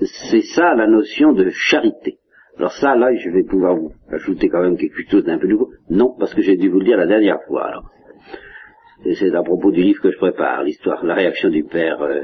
c'est 0.00 0.42
ça 0.42 0.74
la 0.74 0.86
notion 0.86 1.32
de 1.32 1.50
charité. 1.50 2.18
Alors 2.56 2.72
ça, 2.72 2.94
là, 2.96 3.14
je 3.14 3.30
vais 3.30 3.44
pouvoir 3.44 3.76
vous 3.76 3.92
ajouter 4.10 4.48
quand 4.48 4.62
même 4.62 4.76
quelque 4.76 5.08
chose 5.08 5.24
d'un 5.24 5.38
peu 5.38 5.46
nouveau. 5.46 5.70
Non, 5.90 6.14
parce 6.18 6.34
que 6.34 6.42
j'ai 6.42 6.56
dû 6.56 6.68
vous 6.68 6.80
le 6.80 6.84
dire 6.84 6.98
la 6.98 7.06
dernière 7.06 7.42
fois. 7.46 7.66
Alors. 7.66 7.90
Et 9.04 9.14
c'est 9.14 9.34
à 9.34 9.42
propos 9.42 9.70
du 9.70 9.82
livre 9.82 10.02
que 10.02 10.10
je 10.10 10.18
prépare, 10.18 10.64
l'histoire, 10.64 11.04
la 11.04 11.14
réaction 11.14 11.50
du 11.50 11.64
père, 11.64 12.02
euh, 12.02 12.22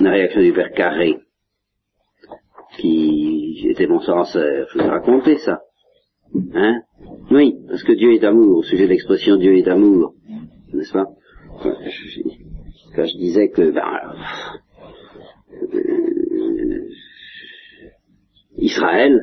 la 0.00 0.10
réaction 0.10 0.42
du 0.42 0.52
père 0.52 0.70
Carré, 0.72 1.18
qui 2.76 3.66
était 3.68 3.86
mon 3.86 4.00
censeur. 4.00 4.68
Je 4.70 4.78
vous 4.78 4.84
ai 4.84 4.88
raconté 4.88 5.38
ça. 5.38 5.60
Hein? 6.54 6.82
Oui, 7.30 7.56
parce 7.68 7.82
que 7.82 7.92
Dieu 7.92 8.12
est 8.12 8.24
amour, 8.24 8.58
au 8.58 8.62
sujet 8.62 8.84
de 8.84 8.90
l'expression 8.90 9.36
Dieu 9.36 9.56
est 9.56 9.68
amour, 9.68 10.14
n'est-ce 10.72 10.92
pas? 10.92 11.06
Quand 12.94 13.04
je 13.04 13.16
disais 13.16 13.48
que 13.48 13.70
ben, 13.70 13.82
euh, 15.74 16.88
Israël 18.56 19.20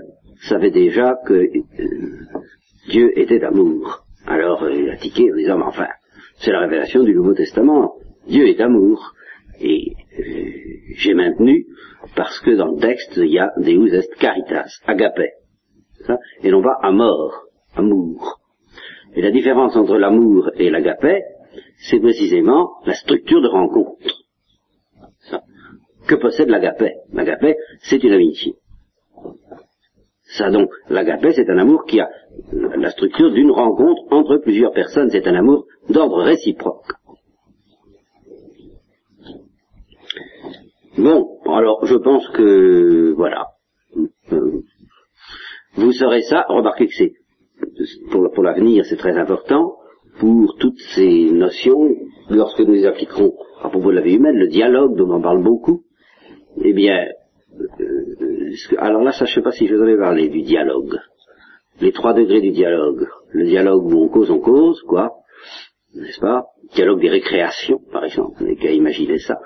savait 0.47 0.71
déjà 0.71 1.15
que 1.25 1.33
euh, 1.33 1.63
Dieu 2.89 3.17
était 3.17 3.43
amour. 3.43 4.05
Alors 4.25 4.63
euh, 4.63 4.73
il 4.73 4.89
a 4.89 4.97
tiqué 4.97 5.31
en 5.31 5.35
disant, 5.35 5.61
enfin, 5.61 5.88
c'est 6.38 6.51
la 6.51 6.61
révélation 6.61 7.03
du 7.03 7.13
Nouveau 7.13 7.33
Testament. 7.33 7.95
Dieu 8.27 8.47
est 8.47 8.59
amour. 8.61 9.13
Et 9.61 9.93
j'ai 10.95 11.13
maintenu, 11.13 11.65
parce 12.15 12.39
que 12.39 12.51
dans 12.51 12.71
le 12.71 12.79
texte, 12.79 13.17
il 13.17 13.33
y 13.33 13.39
a 13.39 13.51
Deus 13.57 13.93
est 13.93 14.15
caritas, 14.17 14.69
agapé. 14.88 15.31
et 16.43 16.49
non 16.49 16.61
pas 16.61 16.77
amor, 16.81 17.45
amour. 17.75 18.39
Et 19.15 19.21
la 19.21 19.31
différence 19.31 19.75
entre 19.75 19.97
l'amour 19.97 20.49
et 20.55 20.69
l'agapé, 20.69 21.23
c'est 21.79 22.00
précisément 22.00 22.72
la 22.86 22.94
structure 22.94 23.41
de 23.41 23.48
rencontre. 23.48 23.98
Que 26.08 26.15
possède 26.15 26.50
l'agapé 26.50 26.94
L'agapé, 27.13 27.56
c'est 27.82 28.03
une 28.03 28.13
amitié. 28.13 28.56
Ça 30.24 30.51
donc, 30.51 30.70
l'agapé, 30.89 31.34
c'est 31.34 31.50
un 31.50 31.58
amour 31.58 31.86
qui 31.86 32.00
a 32.00 32.10
la 32.51 32.91
structure 32.91 33.32
d'une 33.32 33.51
rencontre 33.51 34.03
entre 34.12 34.38
plusieurs 34.38 34.72
personnes, 34.72 35.10
c'est 35.10 35.27
un 35.27 35.36
amour 35.36 35.65
d'ordre 35.89 36.22
réciproque. 36.24 36.86
Bon, 40.98 41.39
alors 41.46 41.86
je 41.86 41.96
pense 41.96 42.27
que, 42.29 43.13
voilà, 43.15 43.48
vous 45.74 45.91
saurez 45.94 46.22
ça, 46.22 46.46
remarquez 46.48 46.88
que 46.88 46.94
c'est, 46.94 47.13
pour 48.12 48.44
l'avenir, 48.44 48.86
c'est 48.86 48.98
très 48.98 49.18
important, 49.18 49.78
pour 50.19 50.57
toutes 50.57 50.79
ces 50.93 51.31
notions, 51.31 51.95
lorsque 52.29 52.59
nous 52.59 52.73
les 52.73 52.85
appliquerons 52.85 53.33
à 53.61 53.69
propos 53.69 53.91
de 53.91 53.95
la 53.95 54.01
vie 54.01 54.15
humaine, 54.15 54.35
le 54.35 54.47
dialogue 54.47 54.95
dont 54.95 55.11
on 55.11 55.21
parle 55.21 55.43
beaucoup, 55.43 55.83
eh 56.61 56.73
bien, 56.73 57.07
euh, 57.81 58.77
alors 58.77 59.01
là, 59.01 59.11
ça, 59.11 59.25
je 59.25 59.31
ne 59.31 59.35
sais 59.35 59.41
pas 59.41 59.51
si 59.51 59.67
je 59.67 59.75
vous 59.75 59.81
avais 59.81 59.97
parlé 59.97 60.29
du 60.29 60.41
dialogue. 60.41 60.97
Les 61.81 61.91
trois 61.91 62.13
degrés 62.13 62.41
du 62.41 62.51
dialogue. 62.51 63.07
Le 63.31 63.45
dialogue 63.45 63.85
où 63.85 64.03
on 64.03 64.09
cause, 64.09 64.29
on 64.29 64.39
cause, 64.39 64.81
quoi. 64.81 65.11
N'est-ce 65.95 66.19
pas? 66.19 66.45
Dialogue 66.73 67.01
des 67.01 67.09
récréations, 67.09 67.79
par 67.91 68.03
exemple. 68.03 68.38
On 68.41 68.45
n'est 68.45 68.55
qu'à 68.55 68.71
imaginer 68.71 69.17
ça. 69.19 69.38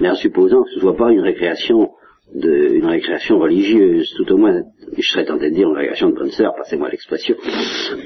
Mais 0.00 0.10
en 0.10 0.14
supposant 0.14 0.62
que 0.62 0.70
ce 0.70 0.76
ne 0.76 0.80
soit 0.80 0.96
pas 0.96 1.10
une 1.10 1.20
récréation 1.20 1.90
de, 2.34 2.74
une 2.74 2.86
récréation 2.86 3.38
religieuse, 3.38 4.12
tout 4.16 4.30
au 4.32 4.36
moins, 4.36 4.62
je 4.96 5.08
serais 5.08 5.24
tenté 5.24 5.50
de 5.50 5.54
dire 5.54 5.68
une 5.68 5.76
récréation 5.76 6.10
de 6.10 6.14
bonne 6.14 6.30
sœur, 6.30 6.54
passez-moi 6.56 6.90
l'expression, 6.90 7.36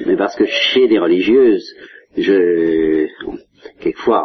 mais 0.07 0.17
parce 0.17 0.37
que 0.37 0.45
chez 0.47 0.87
les 0.87 1.01
religieuses, 1.01 1.75
je, 2.17 3.07
quelquefois, 3.81 4.25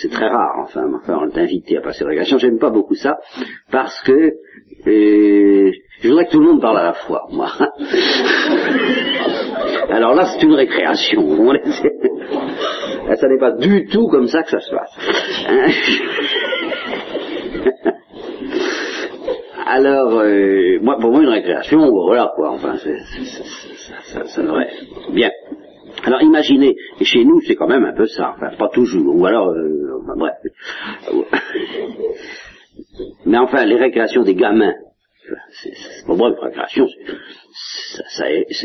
c'est 0.00 0.10
très 0.10 0.28
rare, 0.28 0.60
enfin, 0.62 0.90
enfin 0.94 1.18
on 1.20 1.28
est 1.30 1.38
invité 1.38 1.76
à 1.78 1.80
passer 1.80 2.04
la 2.04 2.10
récréation, 2.10 2.38
j'aime 2.38 2.58
pas 2.58 2.70
beaucoup 2.70 2.94
ça, 2.94 3.16
parce 3.70 4.00
que 4.02 4.34
euh, 4.86 5.72
je 6.00 6.08
voudrais 6.08 6.26
que 6.26 6.32
tout 6.32 6.40
le 6.40 6.46
monde 6.46 6.60
parle 6.60 6.78
à 6.78 6.84
la 6.84 6.92
fois, 6.92 7.26
moi. 7.30 7.48
Alors 9.88 10.14
là, 10.14 10.26
c'est 10.26 10.42
une 10.44 10.54
récréation. 10.54 11.52
ça 13.16 13.28
n'est 13.28 13.38
pas 13.38 13.52
du 13.52 13.86
tout 13.86 14.08
comme 14.08 14.26
ça 14.28 14.42
que 14.42 14.50
ça 14.50 14.60
se 14.60 14.70
passe. 14.70 14.98
Hein 15.48 15.66
Alors, 19.66 20.20
euh, 20.20 20.78
moi, 20.82 20.98
pour 21.00 21.10
moi, 21.10 21.22
une 21.22 21.30
récréation, 21.30 21.90
voilà 21.90 22.32
quoi. 22.36 22.50
Enfin, 22.50 22.76
c'est, 22.76 22.98
ça, 24.12 24.26
ça, 24.26 24.42
devrait. 24.42 24.68
Bien. 25.10 25.30
Alors, 26.04 26.22
imaginez, 26.22 26.76
et 27.00 27.04
chez 27.04 27.24
nous, 27.24 27.40
c'est 27.40 27.56
quand 27.56 27.68
même 27.68 27.84
un 27.84 27.94
peu 27.94 28.06
ça. 28.06 28.34
Enfin, 28.36 28.50
pas 28.56 28.68
toujours. 28.68 29.16
Ou 29.16 29.26
alors, 29.26 29.48
euh, 29.48 29.98
bref. 30.16 30.34
Mais 33.26 33.38
enfin, 33.38 33.64
les 33.64 33.76
récréations 33.76 34.22
des 34.22 34.34
gamins. 34.34 34.74
C'est 35.52 36.06
pas 36.06 36.14
moi 36.14 36.34
récréation. 36.38 36.86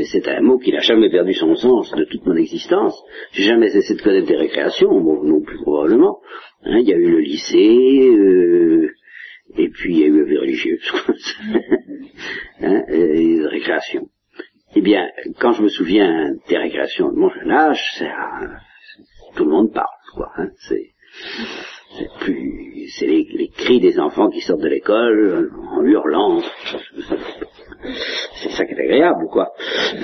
C'est 0.09 0.27
un 0.27 0.41
mot 0.41 0.57
qui 0.57 0.73
n'a 0.73 0.81
jamais 0.81 1.09
perdu 1.09 1.33
son 1.33 1.55
sens 1.55 1.89
de 1.91 2.03
toute 2.03 2.25
mon 2.25 2.35
existence. 2.35 3.01
J'ai 3.31 3.43
jamais 3.43 3.69
cessé 3.69 3.95
de 3.95 4.01
connaître 4.01 4.27
des 4.27 4.35
récréations, 4.35 4.91
non 4.91 5.41
plus 5.41 5.61
probablement. 5.61 6.19
Hein, 6.63 6.79
il 6.79 6.89
y 6.89 6.93
a 6.93 6.97
eu 6.97 7.09
le 7.09 7.19
lycée. 7.19 8.09
Euh, 8.09 8.91
et 9.57 9.69
puis 9.69 9.95
il 9.95 9.99
y 9.99 10.03
a 10.03 10.07
eu 10.07 10.19
la 10.19 10.25
vie 10.25 10.37
religieuse, 10.37 10.91
hein, 12.61 12.83
et 12.89 13.39
récréation. 13.45 14.09
Eh 14.75 14.81
bien, 14.81 15.09
quand 15.39 15.53
je 15.53 15.63
me 15.63 15.69
souviens 15.69 16.35
des 16.47 16.57
récréations 16.57 17.11
de 17.11 17.17
mon 17.17 17.29
jeune 17.29 17.51
âge, 17.51 17.81
c'est 17.97 18.09
tout 19.35 19.45
le 19.45 19.51
monde 19.51 19.73
parle, 19.73 19.87
quoi. 20.13 20.31
Hein, 20.37 20.49
c'est 20.67 20.91
c'est 21.97 22.09
plus 22.19 22.87
c'est 22.97 23.07
les, 23.07 23.49
cris 23.55 23.79
des 23.79 23.99
enfants 23.99 24.29
qui 24.29 24.41
sortent 24.41 24.61
de 24.61 24.67
l'école 24.67 25.51
en 25.71 25.83
hurlant. 25.83 26.41
C'est 28.35 28.51
ça 28.51 28.65
qui 28.65 28.73
est 28.73 28.79
agréable, 28.79 29.25
quoi. 29.31 29.51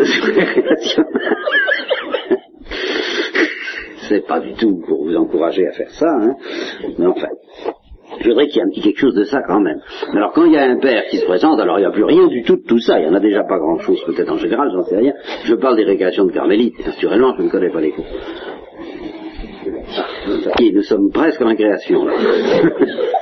c'est 4.08 4.26
pas 4.28 4.40
du 4.40 4.54
tout 4.54 4.82
pour 4.88 5.04
vous 5.04 5.16
encourager 5.16 5.68
à 5.68 5.72
faire 5.74 5.92
ça, 5.92 6.10
hein. 6.10 6.36
Mais 6.98 7.06
enfin, 7.06 7.30
je 8.26 8.32
voudrais 8.32 8.48
qu'il 8.48 8.58
y 8.58 8.60
ait 8.60 8.64
un 8.64 8.70
petit 8.70 8.82
quelque 8.82 9.00
chose 9.00 9.14
de 9.14 9.24
ça 9.24 9.42
quand 9.48 9.60
même. 9.60 9.80
Alors 10.14 10.34
quand 10.34 10.46
il 10.46 10.54
y 10.54 10.58
a 10.58 10.64
un 10.64 10.78
père 10.78 11.06
qui 11.10 11.18
se 11.18 11.26
présente, 11.26 11.60
alors 11.60 11.78
il 11.78 11.82
n'y 11.82 11.88
a 11.88 11.92
plus 11.92 12.04
rien 12.04 12.28
du 12.28 12.42
tout 12.42 12.56
de 12.56 12.64
tout 12.64 12.80
ça. 12.80 13.00
Il 13.00 13.04
n'y 13.04 13.12
en 13.12 13.14
a 13.14 13.20
déjà 13.20 13.44
pas 13.44 13.60
grand-chose 13.60 14.04
peut-être 14.06 14.32
en 14.32 14.38
général, 14.38 14.70
j'en 14.74 14.84
sais 14.84 14.98
rien. 14.98 15.14
Je 15.44 15.54
parle 15.54 15.76
des 15.76 15.84
récréations 15.84 16.26
de 16.26 16.32
carmélites. 16.32 16.86
Naturellement, 16.86 17.36
je 17.38 17.44
ne 17.44 17.50
connais 17.50 17.70
pas 17.70 17.82
les 17.82 17.92
cours. 17.92 18.06
Ah, 19.98 20.64
nous 20.74 20.82
sommes 20.82 21.12
presque 21.12 21.42
en 21.42 21.48
récréation. 21.48 22.06
Là. 22.06 22.14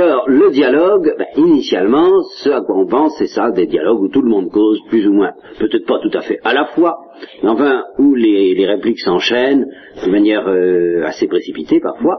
Alors, 0.00 0.30
le 0.30 0.50
dialogue, 0.50 1.14
ben, 1.18 1.26
initialement, 1.36 2.22
ce 2.38 2.48
à 2.48 2.62
quoi 2.62 2.74
on 2.78 2.86
pense, 2.86 3.18
c'est 3.18 3.26
ça, 3.26 3.50
des 3.50 3.66
dialogues 3.66 4.00
où 4.00 4.08
tout 4.08 4.22
le 4.22 4.30
monde 4.30 4.50
cause, 4.50 4.80
plus 4.88 5.06
ou 5.06 5.12
moins, 5.12 5.32
peut-être 5.58 5.84
pas 5.86 5.98
tout 5.98 6.16
à 6.16 6.22
fait 6.22 6.38
à 6.42 6.54
la 6.54 6.64
fois, 6.68 6.96
mais 7.42 7.50
enfin, 7.50 7.84
où 7.98 8.14
les, 8.14 8.64
répliques 8.64 9.00
s'enchaînent 9.00 9.66
de 10.02 10.10
manière 10.10 10.48
euh, 10.48 11.04
assez 11.04 11.26
précipitée 11.26 11.80
parfois, 11.80 12.18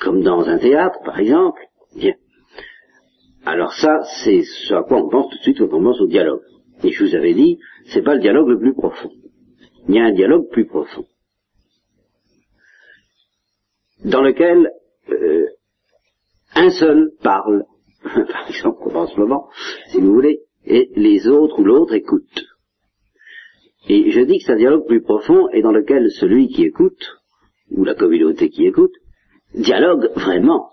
comme 0.00 0.22
dans 0.22 0.48
un 0.48 0.58
théâtre, 0.58 0.98
par 1.04 1.20
exemple. 1.20 1.60
Bien. 1.94 2.14
Alors 3.46 3.72
ça, 3.74 4.00
c'est 4.24 4.42
ce 4.42 4.74
à 4.74 4.82
quoi 4.82 4.96
on 4.96 5.08
pense 5.08 5.30
tout 5.30 5.38
de 5.38 5.42
suite 5.42 5.58
quand 5.58 5.76
on 5.76 5.82
pense 5.84 6.00
au 6.00 6.08
dialogue. 6.08 6.42
Et 6.82 6.90
je 6.90 7.04
vous 7.04 7.14
avais 7.14 7.34
dit, 7.34 7.60
c'est 7.92 8.02
pas 8.02 8.14
le 8.14 8.20
dialogue 8.20 8.48
le 8.48 8.58
plus 8.58 8.74
profond. 8.74 9.10
Il 9.88 9.94
y 9.94 10.00
a 10.00 10.04
un 10.04 10.12
dialogue 10.12 10.48
plus 10.50 10.66
profond. 10.66 11.04
Dans 14.04 14.22
lequel 14.22 14.72
euh, 15.08 15.46
un 16.54 16.70
seul 16.70 17.10
parle, 17.22 17.64
par 18.02 18.48
exemple 18.48 18.96
en 18.96 19.06
ce 19.06 19.18
moment, 19.18 19.48
si 19.88 20.00
vous 20.00 20.12
voulez, 20.12 20.40
et 20.64 20.90
les 20.94 21.26
autres 21.28 21.58
ou 21.60 21.64
l'autre 21.64 21.94
écoutent. 21.94 22.44
Et 23.88 24.10
je 24.12 24.20
dis 24.20 24.38
que 24.38 24.44
c'est 24.44 24.52
un 24.52 24.56
dialogue 24.56 24.86
plus 24.86 25.02
profond 25.02 25.48
et 25.52 25.62
dans 25.62 25.72
lequel 25.72 26.10
celui 26.10 26.48
qui 26.48 26.64
écoute, 26.64 27.18
ou 27.70 27.84
la 27.84 27.94
communauté 27.94 28.48
qui 28.48 28.66
écoute, 28.66 28.92
dialogue 29.54 30.10
vraiment. 30.14 30.68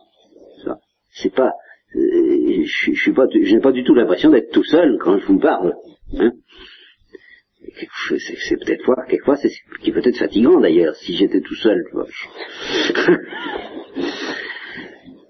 C'est 1.11 1.33
pas, 1.33 1.53
euh, 1.95 2.63
je, 2.65 3.11
pas, 3.11 3.25
je 3.31 3.55
n'ai 3.55 3.61
pas 3.61 3.71
du 3.71 3.83
tout 3.83 3.95
l'impression 3.95 4.29
d'être 4.29 4.51
tout 4.51 4.63
seul 4.63 4.99
quand 5.01 5.17
je 5.17 5.25
vous 5.25 5.39
parle. 5.39 5.73
Hein. 6.17 6.33
c'est 7.97 8.57
peut-être 8.57 8.83
fois, 8.85 9.05
quelquefois, 9.07 9.37
c'est 9.37 9.49
qui 9.81 9.91
peut 9.91 10.01
être 10.03 10.17
fatigant 10.17 10.59
d'ailleurs, 10.59 10.95
si 10.95 11.15
j'étais 11.15 11.41
tout 11.41 11.55
seul. 11.55 11.83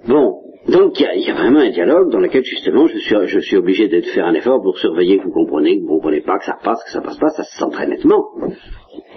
bon, 0.07 0.38
donc 0.69 0.99
il 0.99 1.21
y, 1.21 1.29
a 1.29 1.33
vraiment 1.33 1.59
un 1.59 1.69
dialogue 1.69 2.11
dans 2.11 2.19
lequel 2.19 2.43
justement 2.43 2.85
je 2.87 2.97
suis, 2.97 3.15
je 3.25 3.39
suis 3.39 3.57
obligé 3.57 3.87
de 3.87 4.01
faire 4.01 4.25
un 4.25 4.33
effort 4.33 4.61
pour 4.61 4.77
surveiller 4.77 5.17
que 5.17 5.23
vous 5.23 5.31
comprenez, 5.31 5.77
que 5.77 5.81
vous 5.81 5.95
ne 5.95 5.95
comprenez 5.95 6.21
pas, 6.21 6.37
que 6.37 6.45
ça 6.45 6.57
passe, 6.61 6.83
que 6.83 6.91
ça 6.91 7.01
passe 7.01 7.17
pas, 7.17 7.29
ça 7.29 7.43
se 7.43 7.57
sent 7.57 7.71
très 7.71 7.87
nettement. 7.87 8.29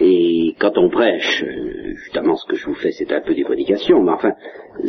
Et 0.00 0.54
quand 0.58 0.78
on 0.78 0.88
prêche, 0.88 1.42
euh, 1.42 1.94
évidemment 2.06 2.36
ce 2.36 2.46
que 2.46 2.56
je 2.56 2.66
vous 2.66 2.74
fais 2.74 2.92
c'est 2.92 3.12
un 3.12 3.20
peu 3.20 3.34
des 3.34 3.44
prédications, 3.44 4.02
mais 4.02 4.12
enfin 4.12 4.32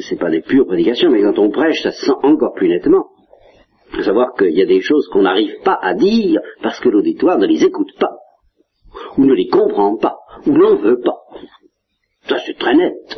c'est 0.08 0.20
pas 0.20 0.29
des 0.29 0.41
pures 0.41 0.65
prédications, 0.65 1.10
mais 1.10 1.22
quand 1.22 1.38
on 1.39 1.50
prêche 1.50 1.82
ça 1.82 1.91
se 1.91 2.05
sent 2.05 2.17
encore 2.24 2.53
plus 2.53 2.70
nettement. 2.70 3.08
Faut 3.91 4.03
savoir 4.03 4.34
qu'il 4.34 4.58
y 4.58 4.62
a 4.62 4.65
des 4.65 4.82
choses 4.82 5.08
qu'on 5.10 5.24
n'arrive 5.24 5.60
pas 5.63 5.77
à 5.82 5.93
dire 5.93 6.39
parce 6.62 6.79
que 6.79 6.89
l'auditoire 6.89 7.38
ne 7.38 7.46
les 7.46 7.63
écoute 7.63 7.91
pas, 8.00 8.15
ou 9.17 9.25
ne 9.25 9.34
les 9.34 9.48
comprend 9.48 9.98
pas, 9.98 10.17
ou 10.48 10.51
n'en 10.51 10.75
veut 10.75 11.00
pas. 11.00 11.20
Ça 12.27 12.38
c'est 12.46 12.58
très 12.58 12.75
net. 12.75 13.17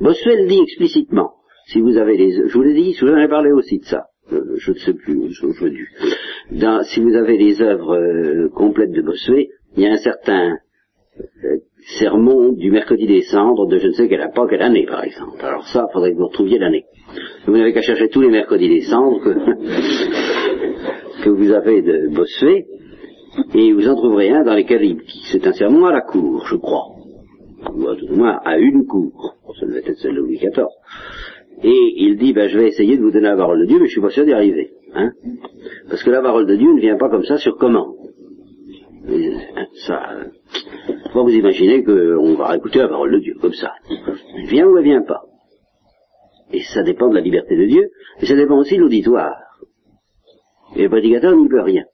Bossuel 0.00 0.46
dit 0.46 0.60
explicitement, 0.60 1.37
si 1.68 1.80
vous 1.80 1.96
avez 1.98 2.16
les, 2.16 2.48
je 2.48 2.54
vous 2.54 2.62
l'ai 2.62 2.74
dit, 2.74 2.94
je 2.94 3.04
vous 3.04 3.12
en 3.12 3.18
ai 3.18 3.28
parlé 3.28 3.52
aussi 3.52 3.78
de 3.78 3.84
ça, 3.84 4.06
euh, 4.32 4.56
je 4.56 4.72
ne 4.72 4.78
sais 4.78 4.94
plus 4.94 5.18
aujourd'hui. 5.42 5.84
si 6.84 7.00
vous 7.00 7.14
avez 7.14 7.36
les 7.36 7.60
œuvres 7.60 7.94
euh, 7.94 8.48
complètes 8.48 8.92
de 8.92 9.02
Bossuet, 9.02 9.50
il 9.76 9.82
y 9.82 9.86
a 9.86 9.92
un 9.92 9.98
certain 9.98 10.56
euh, 11.20 11.56
sermon 11.98 12.52
du 12.52 12.70
mercredi 12.70 13.06
des 13.06 13.20
cendres 13.22 13.66
de 13.66 13.78
je 13.78 13.88
ne 13.88 13.92
sais 13.92 14.08
quelle, 14.08 14.30
pas 14.34 14.46
quelle 14.48 14.62
année 14.62 14.86
par 14.86 15.04
exemple. 15.04 15.44
Alors 15.44 15.66
ça, 15.68 15.84
il 15.88 15.92
faudrait 15.92 16.12
que 16.12 16.16
vous 16.16 16.28
retrouviez 16.28 16.58
l'année. 16.58 16.86
Vous 17.46 17.52
n'avez 17.52 17.74
qu'à 17.74 17.82
chercher 17.82 18.08
tous 18.08 18.22
les 18.22 18.30
mercredis 18.30 18.68
des 18.68 18.82
cendres 18.82 19.20
que, 19.20 21.28
vous 21.30 21.52
avez 21.52 21.82
de 21.82 22.08
Bossuet, 22.08 22.66
et 23.54 23.72
vous 23.74 23.86
en 23.88 23.94
trouverez 23.94 24.30
un 24.30 24.42
dans 24.42 24.54
lequel 24.54 24.96
c'est 25.30 25.46
un 25.46 25.52
sermon 25.52 25.84
à 25.84 25.92
la 25.92 26.00
cour, 26.00 26.46
je 26.46 26.56
crois. 26.56 26.86
Ou 27.74 27.94
tout 27.94 28.06
au 28.10 28.16
moins 28.16 28.40
à 28.44 28.56
une 28.56 28.86
cour. 28.86 29.34
Ça 29.60 29.66
devait 29.66 29.80
être 29.80 29.98
celle 29.98 30.14
de 30.14 30.20
Louis 30.20 30.38
XIV. 30.38 30.64
Et 31.62 31.94
il 31.96 32.16
dit, 32.16 32.32
ben, 32.32 32.48
je 32.48 32.58
vais 32.58 32.68
essayer 32.68 32.96
de 32.96 33.02
vous 33.02 33.10
donner 33.10 33.28
la 33.28 33.36
parole 33.36 33.60
de 33.60 33.66
Dieu, 33.66 33.78
mais 33.80 33.86
je 33.86 33.92
suis 33.92 34.00
pas 34.00 34.10
sûr 34.10 34.24
d'y 34.24 34.32
arriver. 34.32 34.70
Hein 34.94 35.12
Parce 35.88 36.02
que 36.02 36.10
la 36.10 36.22
parole 36.22 36.46
de 36.46 36.56
Dieu 36.56 36.72
ne 36.72 36.80
vient 36.80 36.96
pas 36.96 37.08
comme 37.08 37.24
ça 37.24 37.38
sur 37.38 37.56
commande. 37.56 37.94
Hein, 39.08 39.66
ça, 39.86 40.02
faut 41.12 41.24
vous 41.24 41.34
imaginer 41.34 41.82
qu'on 41.82 42.34
va 42.34 42.56
écouter 42.56 42.78
la 42.78 42.88
parole 42.88 43.12
de 43.12 43.18
Dieu 43.18 43.34
comme 43.40 43.54
ça. 43.54 43.72
Elle 44.36 44.46
vient 44.46 44.66
ou 44.66 44.76
elle 44.78 44.84
vient 44.84 45.02
pas. 45.02 45.22
Et 46.52 46.62
ça 46.62 46.82
dépend 46.82 47.08
de 47.08 47.14
la 47.14 47.20
liberté 47.20 47.56
de 47.56 47.66
Dieu, 47.66 47.90
et 48.20 48.26
ça 48.26 48.34
dépend 48.34 48.58
aussi 48.58 48.76
de 48.76 48.80
l'auditoire. 48.80 49.36
Et 50.76 50.82
le 50.82 50.88
prédicateur 50.88 51.36
n'y 51.36 51.48
peut 51.48 51.62
rien. 51.62 51.84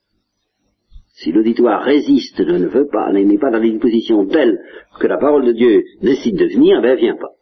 Si 1.14 1.30
l'auditoire 1.30 1.82
résiste, 1.82 2.40
ne 2.40 2.66
veut 2.66 2.88
pas, 2.88 3.12
n'est 3.12 3.38
pas 3.38 3.50
dans 3.50 3.62
une 3.62 3.78
position 3.78 4.26
telle 4.26 4.58
que 4.98 5.06
la 5.06 5.16
parole 5.16 5.46
de 5.46 5.52
Dieu 5.52 5.84
décide 6.02 6.36
de 6.36 6.46
venir, 6.46 6.82
ben 6.82 6.90
elle 6.90 6.98
vient 6.98 7.16
pas. 7.16 7.33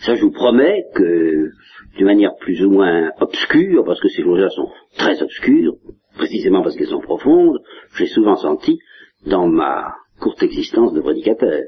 Ça, 0.00 0.14
je 0.14 0.22
vous 0.22 0.30
promets 0.30 0.84
que, 0.94 1.50
d'une 1.96 2.06
manière 2.06 2.34
plus 2.40 2.64
ou 2.64 2.70
moins 2.70 3.10
obscure, 3.20 3.84
parce 3.84 4.00
que 4.00 4.08
ces 4.08 4.22
choses-là 4.22 4.48
sont 4.50 4.70
très 4.96 5.22
obscures, 5.22 5.74
précisément 6.14 6.62
parce 6.62 6.76
qu'elles 6.76 6.88
sont 6.88 7.00
profondes, 7.00 7.60
j'ai 7.96 8.06
souvent 8.06 8.36
senti 8.36 8.78
dans 9.26 9.46
ma 9.46 9.94
courte 10.18 10.42
existence 10.42 10.94
de 10.94 11.00
prédicateur. 11.00 11.64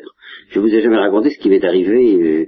Je 0.50 0.60
vous 0.60 0.74
ai 0.74 0.80
jamais 0.80 0.96
raconté 0.96 1.30
ce 1.30 1.38
qui 1.38 1.50
m'est 1.50 1.64
arrivé 1.64 2.14
euh, 2.14 2.46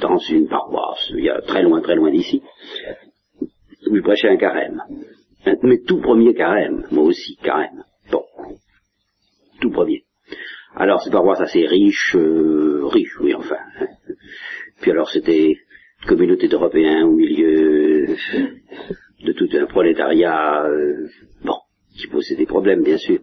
dans 0.00 0.18
une 0.18 0.48
paroisse, 0.48 1.10
il 1.10 1.24
y 1.24 1.30
a 1.30 1.40
très 1.42 1.62
loin, 1.62 1.80
très 1.80 1.94
loin 1.94 2.10
d'ici, 2.10 2.42
où 3.90 3.96
je 3.96 4.00
prêchais 4.00 4.28
un 4.28 4.36
carême. 4.36 4.82
Mais 5.62 5.80
tout 5.86 6.00
premier 6.00 6.34
carême, 6.34 6.86
moi 6.90 7.04
aussi, 7.04 7.36
carême. 7.36 7.84
Bon, 8.10 8.24
tout 9.60 9.70
premier. 9.70 10.04
Alors, 10.76 11.00
c'est 11.02 11.10
paroisse 11.10 11.40
assez 11.40 11.66
riche, 11.66 12.16
euh, 12.16 12.86
riche, 12.86 13.18
oui, 13.20 13.34
enfin, 13.34 13.58
Puis 14.80 14.90
alors 14.90 15.08
c'était 15.10 15.50
une 15.50 16.08
communauté 16.08 16.48
d'Européens 16.48 17.04
au 17.06 17.12
milieu 17.12 18.06
de 19.24 19.32
tout 19.32 19.48
un 19.52 19.66
prolétariat, 19.66 20.64
euh, 20.66 21.08
bon, 21.44 21.56
qui 21.96 22.06
posait 22.08 22.36
des 22.36 22.46
problèmes 22.46 22.82
bien 22.82 22.98
sûr. 22.98 23.20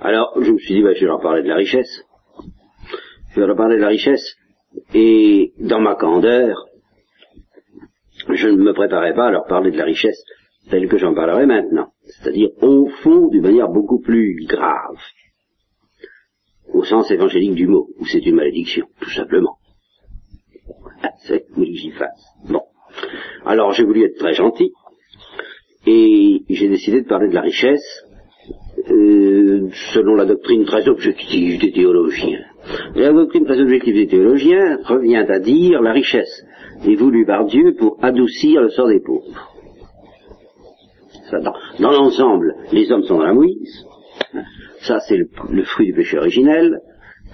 Alors 0.00 0.36
je 0.40 0.52
me 0.52 0.58
suis 0.58 0.74
dit, 0.74 0.82
bah, 0.82 0.94
je 0.94 1.00
vais 1.00 1.06
leur 1.06 1.20
parler 1.20 1.42
de 1.42 1.48
la 1.48 1.56
richesse. 1.56 2.04
Je 3.30 3.40
vais 3.40 3.46
leur 3.46 3.56
parler 3.56 3.76
de 3.76 3.82
la 3.82 3.88
richesse. 3.88 4.36
Et 4.94 5.52
dans 5.58 5.80
ma 5.80 5.94
candeur, 5.94 6.66
je 8.28 8.48
ne 8.48 8.56
me 8.56 8.72
préparais 8.72 9.14
pas 9.14 9.26
à 9.26 9.30
leur 9.30 9.46
parler 9.46 9.70
de 9.70 9.78
la 9.78 9.84
richesse 9.84 10.22
telle 10.70 10.88
que 10.88 10.98
j'en 10.98 11.14
parlerai 11.14 11.46
maintenant. 11.46 11.92
C'est-à-dire 12.04 12.50
au 12.60 12.88
fond 13.02 13.28
d'une 13.28 13.42
manière 13.42 13.68
beaucoup 13.68 14.00
plus 14.00 14.44
grave. 14.46 14.98
Au 16.72 16.84
sens 16.84 17.10
évangélique 17.10 17.54
du 17.54 17.66
mot, 17.66 17.88
où 17.98 18.06
c'est 18.06 18.24
une 18.24 18.36
malédiction, 18.36 18.86
tout 19.00 19.10
simplement. 19.10 19.58
C'est 21.24 21.40
que 21.40 21.64
j'y. 21.64 21.92
Bon. 22.48 22.62
Alors 23.44 23.72
j'ai 23.72 23.84
voulu 23.84 24.04
être 24.04 24.18
très 24.18 24.34
gentil, 24.34 24.72
et 25.86 26.42
j'ai 26.48 26.68
décidé 26.68 27.02
de 27.02 27.08
parler 27.08 27.28
de 27.28 27.34
la 27.34 27.40
richesse, 27.40 28.04
euh, 28.90 29.68
selon 29.92 30.14
la 30.14 30.24
doctrine 30.24 30.64
très 30.64 30.88
objective 30.88 31.60
des 31.60 31.72
théologiens. 31.72 32.40
La 32.94 33.12
doctrine 33.12 33.44
très 33.44 33.60
objective 33.60 33.94
des 33.94 34.06
théologiens 34.06 34.78
revient 34.84 35.16
à 35.28 35.38
dire 35.38 35.82
la 35.82 35.92
richesse 35.92 36.44
est 36.84 36.96
voulue 36.96 37.24
par 37.24 37.44
Dieu 37.46 37.74
pour 37.78 37.98
adoucir 38.02 38.60
le 38.60 38.70
sort 38.70 38.88
des 38.88 39.00
pauvres. 39.00 39.50
dans, 41.32 41.54
dans 41.78 41.92
l'ensemble, 41.92 42.54
les 42.72 42.90
hommes 42.90 43.04
sont 43.04 43.18
dans 43.18 43.24
la 43.24 43.34
mouise. 43.34 43.86
Ça, 44.80 44.98
c'est 45.00 45.16
le, 45.16 45.28
le, 45.50 45.62
fruit 45.64 45.86
du 45.86 45.94
péché 45.94 46.18
originel. 46.18 46.80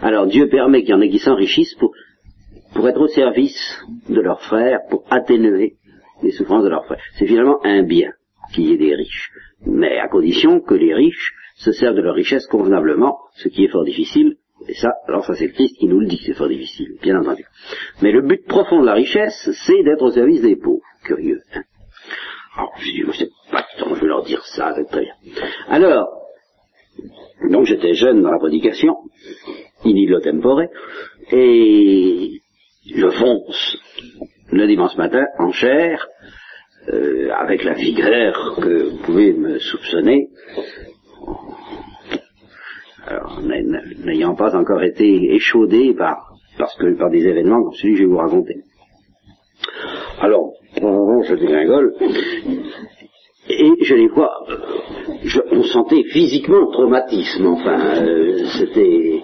Alors 0.02 0.26
Dieu 0.26 0.48
permet 0.48 0.82
qu'il 0.82 0.90
y 0.90 0.94
en 0.94 1.00
ait 1.00 1.08
qui 1.08 1.18
s'enrichissent 1.18 1.74
pour, 1.76 1.92
pour 2.74 2.88
être 2.88 3.00
au 3.00 3.08
service 3.08 3.84
de 4.08 4.20
leurs 4.20 4.42
frères, 4.42 4.80
pour 4.90 5.04
atténuer 5.10 5.76
les 6.22 6.32
souffrances 6.32 6.64
de 6.64 6.68
leurs 6.68 6.84
frères. 6.84 7.02
C'est 7.18 7.26
finalement 7.26 7.64
un 7.64 7.82
bien 7.82 8.12
qu'il 8.52 8.68
y 8.68 8.72
ait 8.72 8.78
des 8.78 8.94
riches. 8.94 9.30
Mais 9.66 9.98
à 9.98 10.08
condition 10.08 10.60
que 10.60 10.74
les 10.74 10.94
riches 10.94 11.32
se 11.56 11.72
servent 11.72 11.96
de 11.96 12.02
leur 12.02 12.14
richesse 12.14 12.46
convenablement, 12.46 13.18
ce 13.34 13.48
qui 13.48 13.64
est 13.64 13.68
fort 13.68 13.84
difficile 13.84 14.36
et 14.66 14.74
ça, 14.74 14.92
alors 15.06 15.24
ça 15.24 15.34
c'est 15.34 15.46
le 15.46 15.52
Christ 15.52 15.76
qui 15.78 15.86
nous 15.86 16.00
le 16.00 16.06
dit, 16.06 16.20
c'est 16.24 16.34
fort 16.34 16.48
difficile, 16.48 16.96
bien 17.00 17.18
entendu. 17.18 17.44
Mais 18.02 18.10
le 18.10 18.22
but 18.22 18.44
profond 18.46 18.80
de 18.80 18.86
la 18.86 18.94
richesse, 18.94 19.50
c'est 19.66 19.82
d'être 19.84 20.02
au 20.02 20.10
service 20.10 20.42
des 20.42 20.56
pauvres. 20.56 20.82
Curieux. 21.04 21.40
Hein 21.54 21.62
alors, 22.56 22.72
je 22.78 22.90
dis, 22.90 23.04
c'est 23.16 23.30
pas 23.52 23.64
temps, 23.78 23.94
je 23.94 24.00
vais 24.00 24.08
leur 24.08 24.24
dire 24.24 24.44
ça, 24.44 24.74
c'est 24.74 24.86
très 24.86 25.02
bien. 25.02 25.14
Alors, 25.68 26.08
donc 27.50 27.66
j'étais 27.66 27.94
jeune 27.94 28.20
dans 28.20 28.32
la 28.32 28.38
prédication, 28.38 28.96
in 29.84 29.90
illo 29.90 30.18
tempore, 30.20 30.62
et 31.30 32.40
je 32.94 33.10
fonce 33.10 33.78
le 34.50 34.66
dimanche 34.66 34.96
matin 34.96 35.24
en 35.38 35.52
chair, 35.52 36.06
euh, 36.92 37.30
avec 37.32 37.64
la 37.64 37.74
vigueur 37.74 38.58
que 38.60 38.90
vous 38.90 38.98
pouvez 38.98 39.32
me 39.32 39.58
soupçonner, 39.58 40.28
alors, 43.06 43.40
n'ayant 44.04 44.34
pas 44.34 44.54
encore 44.54 44.82
été 44.82 45.34
échaudé 45.34 45.94
par, 45.94 46.34
parce 46.58 46.76
que, 46.76 46.94
par 46.98 47.10
des 47.10 47.26
événements 47.26 47.62
comme 47.62 47.72
celui 47.72 47.94
que 47.94 48.00
je 48.00 48.04
vais 48.04 48.10
vous 48.10 48.18
raconter. 48.18 48.56
Alors, 50.20 50.52
je 50.76 51.34
dégringole, 51.34 51.94
et 53.48 53.72
je 53.82 53.94
les 53.94 54.08
vois, 54.08 54.32
je, 55.24 55.40
on 55.52 55.62
sentait 55.62 56.04
physiquement 56.04 56.60
le 56.60 56.72
traumatisme, 56.72 57.46
enfin, 57.46 58.04
euh, 58.04 58.44
c'était, 58.58 59.22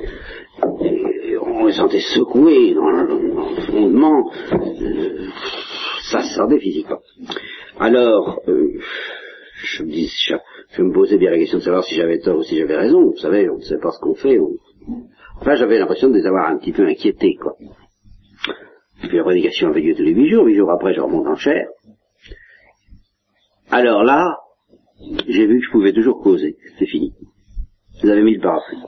on 1.65 1.69
les 1.69 1.73
sentait 1.73 2.01
secoués 2.01 2.75
dans 2.75 2.91
le, 2.91 3.07
fondement, 3.67 4.31
euh, 4.53 5.29
ça 6.11 6.21
se 6.21 6.35
sentait 6.35 6.59
physiquement. 6.59 7.01
Alors, 7.79 8.41
euh, 8.49 8.79
je 9.65 9.83
me 9.83 9.89
dis, 9.89 10.07
je, 10.07 10.35
je, 10.73 10.83
me 10.83 10.93
posais 10.93 11.17
bien 11.17 11.31
la 11.31 11.39
question 11.39 11.59
de 11.59 11.63
savoir 11.63 11.83
si 11.85 11.95
j'avais 11.95 12.19
tort 12.19 12.39
ou 12.39 12.43
si 12.43 12.59
j'avais 12.59 12.77
raison. 12.77 13.11
Vous 13.11 13.17
savez, 13.17 13.49
on 13.49 13.57
ne 13.57 13.63
sait 13.63 13.79
pas 13.79 13.93
ce 13.93 13.99
qu'on 14.01 14.15
fait. 14.15 14.39
Enfin, 15.41 15.55
j'avais 15.55 15.79
l'impression 15.79 16.11
de 16.11 16.15
les 16.15 16.27
avoir 16.27 16.51
un 16.51 16.59
petit 16.59 16.73
peu 16.73 16.87
inquiétés, 16.87 17.37
quoi. 17.41 17.55
Puis 19.01 19.17
la 19.17 19.25
prédication 19.25 19.69
avait 19.69 19.81
lieu 19.81 19.95
tous 19.95 20.03
les 20.03 20.13
huit 20.13 20.29
jours. 20.29 20.45
Huit 20.45 20.57
jours 20.57 20.71
après, 20.71 20.93
je 20.93 21.01
remonte 21.01 21.27
en 21.27 21.37
chair. 21.37 21.67
Alors 23.71 24.05
là, 24.05 24.37
j'ai 25.27 25.47
vu 25.47 25.61
que 25.61 25.65
je 25.67 25.71
pouvais 25.71 25.93
toujours 25.93 26.23
causer. 26.23 26.57
C'est 26.79 26.87
fini. 26.87 27.15
Vous 28.03 28.11
avez 28.11 28.23
mis 28.23 28.35
le 28.35 28.41
parapluie. 28.41 28.79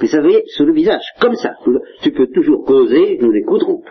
Mais 0.00 0.06
ça 0.06 0.16
savez, 0.16 0.42
sur 0.46 0.64
le 0.64 0.72
visage, 0.72 1.02
comme 1.20 1.34
ça. 1.34 1.54
Tu 2.02 2.12
peux 2.12 2.26
toujours 2.28 2.64
causer, 2.64 3.18
nous 3.20 3.30
l'écouterons. 3.30 3.82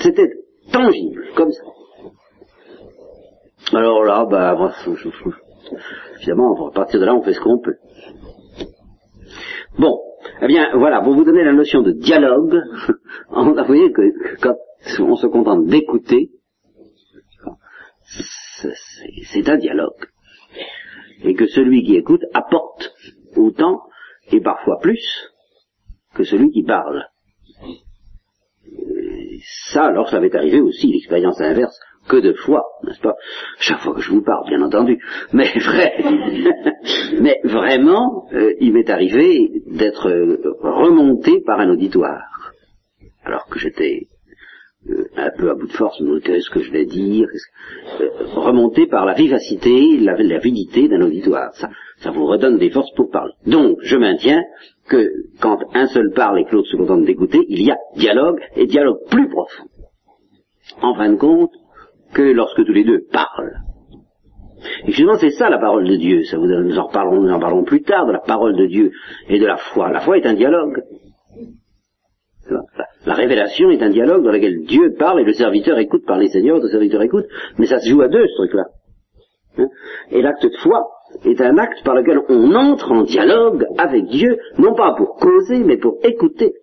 C'était 0.00 0.30
tangible, 0.72 1.24
comme 1.34 1.50
ça. 1.52 1.62
Alors 3.72 4.04
là, 4.04 4.26
bah, 4.30 4.72
évidemment, 6.18 6.68
à 6.68 6.72
partir 6.72 7.00
de 7.00 7.04
là, 7.04 7.14
on 7.14 7.22
fait 7.22 7.32
ce 7.32 7.40
qu'on 7.40 7.58
peut. 7.58 7.76
Bon, 9.78 9.98
eh 10.42 10.46
bien, 10.46 10.70
voilà, 10.76 11.00
pour 11.00 11.14
vous 11.14 11.24
donner 11.24 11.44
la 11.44 11.52
notion 11.52 11.82
de 11.82 11.92
dialogue, 11.92 12.60
vous 13.30 13.54
voyez 13.66 13.90
que 13.92 14.02
quand 14.40 14.54
on 15.00 15.16
se 15.16 15.26
contente 15.26 15.66
d'écouter, 15.66 16.30
c'est 19.32 19.48
un 19.48 19.56
dialogue. 19.56 20.06
Et 21.22 21.34
que 21.34 21.46
celui 21.46 21.82
qui 21.82 21.96
écoute 21.96 22.22
apporte 22.34 22.73
autant, 23.36 23.82
et 24.32 24.40
parfois 24.40 24.78
plus, 24.80 25.30
que 26.14 26.24
celui 26.24 26.50
qui 26.50 26.62
parle. 26.62 27.04
ça, 29.72 29.84
alors, 29.84 30.08
ça 30.08 30.20
m'est 30.20 30.34
arrivé 30.34 30.60
aussi, 30.60 30.86
l'expérience 30.88 31.40
inverse, 31.40 31.78
que 32.08 32.16
de 32.16 32.32
fois, 32.34 32.64
n'est-ce 32.84 33.00
pas? 33.00 33.14
Chaque 33.58 33.80
fois 33.80 33.94
que 33.94 34.00
je 34.00 34.10
vous 34.10 34.22
parle, 34.22 34.46
bien 34.48 34.62
entendu. 34.62 34.98
Mais 35.32 35.50
vrai, 35.58 35.94
mais 37.20 37.40
vraiment, 37.44 38.26
euh, 38.32 38.54
il 38.60 38.72
m'est 38.72 38.90
arrivé 38.90 39.62
d'être 39.66 40.08
euh, 40.08 40.36
remonté 40.60 41.40
par 41.40 41.60
un 41.60 41.70
auditoire, 41.70 42.52
alors 43.24 43.46
que 43.46 43.58
j'étais 43.58 44.08
euh, 44.90 45.04
un 45.16 45.30
peu 45.36 45.50
à 45.50 45.54
bout 45.54 45.66
de 45.66 45.72
force, 45.72 46.02
qu'est-ce 46.24 46.50
que 46.50 46.62
je 46.62 46.70
vais 46.70 46.84
dire 46.84 47.26
Remonté 48.34 48.86
par 48.86 49.06
la 49.06 49.14
vivacité, 49.14 49.96
la, 49.98 50.14
l'avidité 50.16 50.88
d'un 50.88 51.00
auditoire. 51.00 51.54
Ça, 51.54 51.70
ça 51.98 52.10
vous 52.10 52.26
redonne 52.26 52.58
des 52.58 52.70
forces 52.70 52.92
pour 52.94 53.10
parler. 53.10 53.32
Donc, 53.46 53.78
je 53.82 53.96
maintiens 53.96 54.42
que 54.88 55.10
quand 55.40 55.58
un 55.74 55.86
seul 55.86 56.10
parle 56.12 56.40
et 56.40 56.44
que 56.44 56.52
l'autre 56.52 56.68
se 56.68 56.76
contente 56.76 57.04
d'écouter, 57.04 57.40
il 57.48 57.62
y 57.62 57.70
a 57.70 57.78
dialogue 57.96 58.40
et 58.56 58.66
dialogue 58.66 58.98
plus 59.10 59.28
profond. 59.28 59.64
En 60.82 60.94
fin 60.94 61.10
de 61.10 61.16
compte, 61.16 61.52
que 62.12 62.22
lorsque 62.22 62.64
tous 62.64 62.72
les 62.72 62.84
deux 62.84 63.04
parlent. 63.12 63.60
Et 64.86 64.92
justement, 64.92 65.16
c'est 65.18 65.30
ça 65.30 65.50
la 65.50 65.58
parole 65.58 65.86
de 65.86 65.96
Dieu. 65.96 66.24
Ça, 66.24 66.38
nous 66.38 66.78
en 66.78 66.86
reparlerons, 66.86 67.20
nous 67.20 67.32
en 67.32 67.40
parlerons 67.40 67.64
plus 67.64 67.82
tard 67.82 68.06
de 68.06 68.12
la 68.12 68.20
parole 68.20 68.56
de 68.56 68.66
Dieu 68.66 68.92
et 69.28 69.38
de 69.38 69.46
la 69.46 69.56
foi. 69.56 69.90
La 69.90 70.00
foi 70.00 70.16
est 70.18 70.26
un 70.26 70.34
dialogue. 70.34 70.82
La 73.06 73.14
révélation 73.14 73.70
est 73.70 73.82
un 73.82 73.90
dialogue 73.90 74.24
dans 74.24 74.30
lequel 74.30 74.64
Dieu 74.64 74.94
parle 74.98 75.20
et 75.20 75.24
le 75.24 75.32
serviteur 75.32 75.78
écoute 75.78 76.06
par 76.06 76.18
les 76.18 76.28
seigneurs, 76.28 76.58
le 76.58 76.68
serviteur 76.68 77.02
écoute, 77.02 77.26
mais 77.58 77.66
ça 77.66 77.78
se 77.78 77.88
joue 77.88 78.00
à 78.00 78.08
deux 78.08 78.26
ce 78.26 78.36
truc-là. 78.36 78.64
Et 80.10 80.22
l'acte 80.22 80.44
de 80.44 80.56
foi 80.62 80.88
est 81.24 81.40
un 81.40 81.58
acte 81.58 81.84
par 81.84 81.94
lequel 81.94 82.20
on 82.28 82.54
entre 82.54 82.92
en 82.92 83.02
dialogue 83.02 83.64
avec 83.78 84.06
Dieu, 84.06 84.38
non 84.58 84.74
pas 84.74 84.94
pour 84.96 85.16
causer, 85.16 85.62
mais 85.64 85.76
pour 85.76 85.98
écouter. 86.02 86.54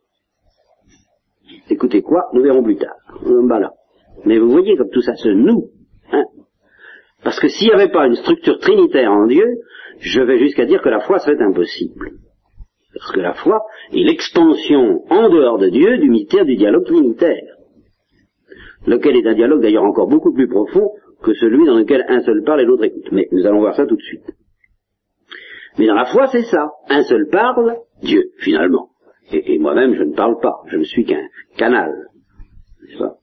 Écoutez 1.69 2.01
quoi 2.01 2.25
Nous 2.33 2.43
verrons 2.43 2.63
plus 2.63 2.77
tard. 2.77 2.95
Voilà. 3.23 3.71
Mais 4.25 4.39
vous 4.39 4.49
voyez 4.49 4.75
comme 4.75 4.89
tout 4.89 5.01
ça 5.01 5.15
se 5.15 5.29
noue. 5.29 5.69
Hein 6.11 6.25
Parce 7.23 7.39
que 7.39 7.47
s'il 7.47 7.67
n'y 7.67 7.73
avait 7.73 7.91
pas 7.91 8.07
une 8.07 8.15
structure 8.15 8.59
trinitaire 8.59 9.11
en 9.11 9.25
Dieu, 9.25 9.45
je 9.99 10.21
vais 10.21 10.39
jusqu'à 10.39 10.65
dire 10.65 10.81
que 10.81 10.89
la 10.89 10.99
foi 10.99 11.19
serait 11.19 11.41
impossible. 11.41 12.11
Parce 12.93 13.11
que 13.13 13.21
la 13.21 13.33
foi 13.33 13.61
est 13.93 14.03
l'expansion 14.03 15.03
en 15.09 15.29
dehors 15.29 15.59
de 15.59 15.69
Dieu 15.69 15.97
du 15.97 16.09
mystère 16.09 16.45
du 16.45 16.55
dialogue 16.57 16.85
trinitaire. 16.85 17.55
Lequel 18.85 19.15
est 19.15 19.27
un 19.27 19.35
dialogue 19.35 19.61
d'ailleurs 19.61 19.83
encore 19.83 20.07
beaucoup 20.07 20.33
plus 20.33 20.47
profond 20.47 20.91
que 21.23 21.33
celui 21.33 21.65
dans 21.65 21.77
lequel 21.77 22.05
un 22.07 22.21
seul 22.21 22.43
parle 22.43 22.61
et 22.61 22.65
l'autre 22.65 22.85
écoute. 22.85 23.09
Mais 23.11 23.27
nous 23.31 23.45
allons 23.45 23.59
voir 23.59 23.75
ça 23.75 23.85
tout 23.85 23.95
de 23.95 24.01
suite. 24.01 24.25
Mais 25.77 25.87
dans 25.87 25.95
la 25.95 26.05
foi, 26.05 26.27
c'est 26.27 26.43
ça. 26.43 26.71
Un 26.89 27.03
seul 27.03 27.27
parle, 27.31 27.77
Dieu, 28.01 28.31
finalement. 28.39 28.89
Et, 29.31 29.59
moi-même, 29.59 29.95
je 29.95 30.03
ne 30.03 30.13
parle 30.13 30.39
pas. 30.41 30.61
Je 30.67 30.77
ne 30.77 30.83
suis 30.83 31.05
qu'un 31.05 31.25
canal. 31.57 31.91
N'est-ce 32.83 33.21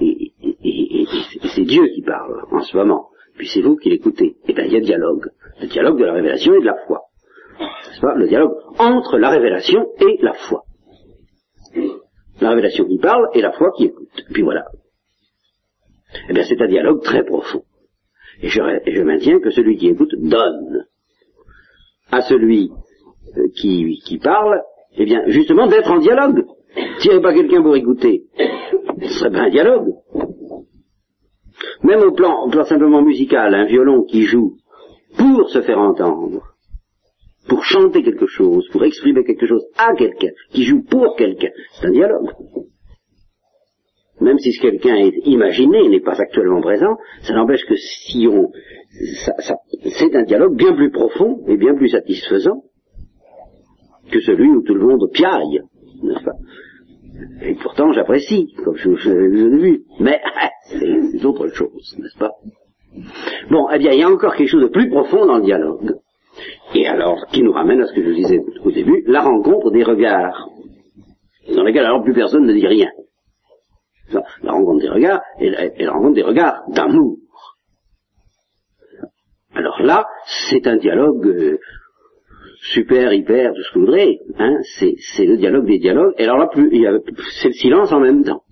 et, 0.00 0.32
c'est 1.54 1.62
Dieu 1.62 1.86
qui 1.88 2.02
parle 2.02 2.44
en 2.50 2.60
ce 2.60 2.76
moment, 2.76 3.08
puis 3.36 3.48
c'est 3.48 3.62
vous 3.62 3.76
qui 3.76 3.90
l'écoutez. 3.90 4.36
Et 4.46 4.50
eh 4.50 4.52
bien 4.52 4.64
il 4.64 4.72
y 4.72 4.76
a 4.76 4.80
dialogue, 4.80 5.30
le 5.60 5.68
dialogue 5.68 5.98
de 5.98 6.04
la 6.04 6.12
révélation 6.12 6.54
et 6.54 6.60
de 6.60 6.66
la 6.66 6.76
foi. 6.86 7.02
C'est 7.92 8.00
pas? 8.00 8.14
Le 8.14 8.26
dialogue 8.26 8.52
entre 8.78 9.18
la 9.18 9.30
révélation 9.30 9.86
et 10.00 10.18
la 10.22 10.34
foi. 10.34 10.64
La 12.40 12.50
révélation 12.50 12.84
qui 12.84 12.98
parle 12.98 13.28
et 13.34 13.40
la 13.40 13.52
foi 13.52 13.70
qui 13.76 13.86
écoute. 13.86 14.10
Puis 14.32 14.42
voilà. 14.42 14.66
Eh 16.28 16.32
bien 16.32 16.44
c'est 16.44 16.60
un 16.60 16.68
dialogue 16.68 17.02
très 17.02 17.24
profond. 17.24 17.62
Et 18.42 18.48
je, 18.48 19.02
maintiens 19.02 19.40
que 19.40 19.50
celui 19.50 19.76
qui 19.76 19.88
écoute 19.88 20.14
donne 20.18 20.86
à 22.10 22.20
celui 22.22 22.70
euh, 23.36 23.48
qui, 23.56 24.00
qui 24.04 24.18
parle, 24.18 24.60
eh 24.96 25.04
bien 25.04 25.22
justement 25.28 25.66
d'être 25.66 25.90
en 25.90 25.98
dialogue 25.98 26.44
S'il 26.98 27.10
n'y 27.10 27.16
avait 27.16 27.22
pas 27.22 27.34
quelqu'un 27.34 27.62
pour 27.62 27.76
écouter, 27.76 28.24
ce 29.02 29.08
serait 29.08 29.30
pas 29.30 29.42
un 29.42 29.50
dialogue. 29.50 29.94
Même 31.82 32.00
au 32.00 32.12
plan, 32.12 32.44
au 32.44 32.50
plan 32.50 32.64
simplement 32.64 33.02
musical, 33.02 33.54
un 33.54 33.64
violon 33.64 34.04
qui 34.04 34.22
joue 34.24 34.56
pour 35.16 35.48
se 35.48 35.62
faire 35.62 35.78
entendre, 35.78 36.42
pour 37.48 37.64
chanter 37.64 38.02
quelque 38.02 38.26
chose, 38.26 38.68
pour 38.70 38.84
exprimer 38.84 39.24
quelque 39.24 39.46
chose 39.46 39.64
à 39.78 39.94
quelqu'un, 39.94 40.30
qui 40.50 40.64
joue 40.64 40.82
pour 40.82 41.16
quelqu'un, 41.16 41.50
c'est 41.72 41.86
un 41.86 41.92
dialogue. 41.92 42.30
Même 44.20 44.38
si 44.38 44.50
quelqu'un 44.58 44.96
est 44.96 45.26
imaginé, 45.26 45.88
n'est 45.88 46.00
pas 46.00 46.20
actuellement 46.20 46.60
présent, 46.60 46.96
ça 47.22 47.34
n'empêche 47.34 47.64
que 47.66 47.76
si 47.76 48.26
on, 48.26 48.50
c'est 49.90 50.16
un 50.16 50.22
dialogue 50.22 50.56
bien 50.56 50.74
plus 50.74 50.90
profond 50.90 51.40
et 51.46 51.56
bien 51.56 51.74
plus 51.74 51.88
satisfaisant 51.88 52.62
que 54.10 54.20
celui 54.20 54.48
où 54.48 54.62
tout 54.62 54.74
le 54.74 54.86
monde 54.86 55.10
piaille, 55.12 55.60
n'est-ce 56.02 56.24
pas? 56.24 56.36
Et 57.42 57.54
pourtant, 57.54 57.92
j'apprécie, 57.92 58.54
comme 58.64 58.76
je, 58.76 58.94
je 58.94 59.10
l'ai 59.10 59.58
vu, 59.58 59.84
mais 60.00 60.20
c'est 60.64 61.24
autre 61.24 61.48
chose, 61.48 61.96
n'est-ce 61.98 62.18
pas? 62.18 62.32
Bon, 63.50 63.66
eh 63.74 63.78
bien, 63.78 63.92
il 63.92 64.00
y 64.00 64.02
a 64.02 64.10
encore 64.10 64.34
quelque 64.34 64.48
chose 64.48 64.62
de 64.62 64.68
plus 64.68 64.88
profond 64.88 65.26
dans 65.26 65.38
le 65.38 65.44
dialogue. 65.44 65.96
Et 66.74 66.86
alors, 66.86 67.26
qui 67.32 67.42
nous 67.42 67.52
ramène 67.52 67.80
à 67.80 67.86
ce 67.86 67.94
que 67.94 68.02
je 68.02 68.12
disais 68.12 68.40
au 68.64 68.70
début, 68.70 69.02
la 69.06 69.22
rencontre 69.22 69.70
des 69.70 69.82
regards, 69.82 70.48
dans 71.54 71.62
lesquels 71.62 71.84
alors 71.84 72.02
plus 72.02 72.14
personne 72.14 72.46
ne 72.46 72.52
dit 72.52 72.66
rien. 72.66 72.90
La 74.12 74.52
rencontre 74.52 74.82
des 74.82 74.88
regards 74.88 75.22
et 75.40 75.50
la, 75.50 75.92
rencontre 75.92 76.14
des 76.14 76.22
regards 76.22 76.62
d'amour. 76.68 77.18
Alors 79.54 79.82
là, 79.82 80.06
c'est 80.50 80.66
un 80.66 80.76
dialogue 80.76 81.26
euh, 81.26 81.58
super, 82.72 83.12
hyper, 83.12 83.52
tout 83.54 83.62
ce 83.62 83.72
que 83.72 83.78
vous 83.78 83.86
voudrez. 83.86 84.20
Hein, 84.38 84.58
c'est 84.78 85.24
le 85.24 85.36
dialogue 85.38 85.66
des 85.66 85.78
dialogues. 85.78 86.14
Et 86.18 86.24
alors 86.24 86.38
là, 86.38 86.50
c'est 86.54 87.48
le 87.48 87.54
silence 87.54 87.92
en 87.92 88.00
même 88.00 88.22
temps. 88.22 88.42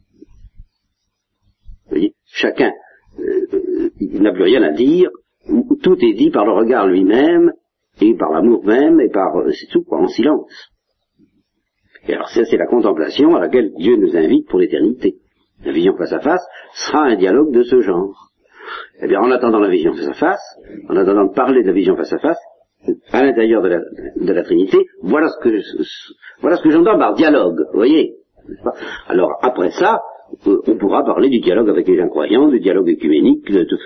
Vous 1.85 1.91
voyez, 1.91 2.15
chacun 2.27 2.73
euh, 3.19 3.91
n'a 4.01 4.33
plus 4.33 4.45
rien 4.45 4.63
à 4.63 4.71
dire. 4.71 5.11
Tout 5.83 5.99
est 6.03 6.15
dit 6.15 6.31
par 6.31 6.47
le 6.47 6.53
regard 6.53 6.87
lui-même 6.87 7.53
et 8.01 8.15
par 8.15 8.33
l'amour 8.33 8.65
même 8.65 9.01
et 9.01 9.11
par 9.11 9.37
euh, 9.37 9.51
c'est 9.53 9.71
tout 9.71 9.85
quoi, 9.85 10.01
en 10.01 10.09
silence. 10.09 10.51
Et 12.09 12.15
alors 12.15 12.29
ça, 12.29 12.45
c'est 12.45 12.57
la 12.57 12.67
contemplation 12.67 13.35
à 13.37 13.41
laquelle 13.41 13.73
Dieu 13.75 13.97
nous 13.97 14.17
invite 14.17 14.49
pour 14.49 14.59
l'éternité. 14.59 15.17
La 15.65 15.73
vision 15.73 15.97
face 15.97 16.13
à 16.13 16.21
face 16.21 16.47
sera 16.75 17.05
un 17.05 17.17
dialogue 17.17 17.53
de 17.53 17.63
ce 17.63 17.81
genre. 17.81 18.31
Eh 19.03 19.07
bien, 19.07 19.21
en 19.21 19.31
attendant 19.31 19.61
la 19.61 19.69
vision 19.69 19.93
face 19.95 20.09
à 20.09 20.15
face, 20.15 20.59
en 20.89 20.97
attendant 20.97 21.25
de 21.27 21.35
parler 21.35 21.63
de 21.63 21.69
la 21.69 21.73
vision 21.73 21.97
face 21.97 22.13
à 22.13 22.19
face, 22.19 22.39
à 23.13 23.23
l'intérieur 23.23 23.63
de 23.63 24.33
la, 24.33 24.43
Trinité, 24.43 24.79
voilà 25.03 25.29
ce 25.29 25.39
que 25.43 25.59
voilà 26.41 26.59
que 26.59 26.71
j'entends 26.71 26.99
par 26.99 27.15
dialogue, 27.15 27.61
vous 27.73 27.79
voyez. 27.79 28.17
Alors 29.09 29.39
après 29.43 29.71
ça, 29.71 30.03
euh, 30.47 30.59
on 30.67 30.77
pourra 30.77 31.03
parler 31.05 31.31
du 31.31 31.41
dialogue 31.41 31.71
avec 31.71 31.89
les 31.89 32.01
incroyants, 32.01 32.49
du 32.49 32.61
dialogue 32.61 32.89
écuménique, 32.89 33.47
tout, 33.47 33.79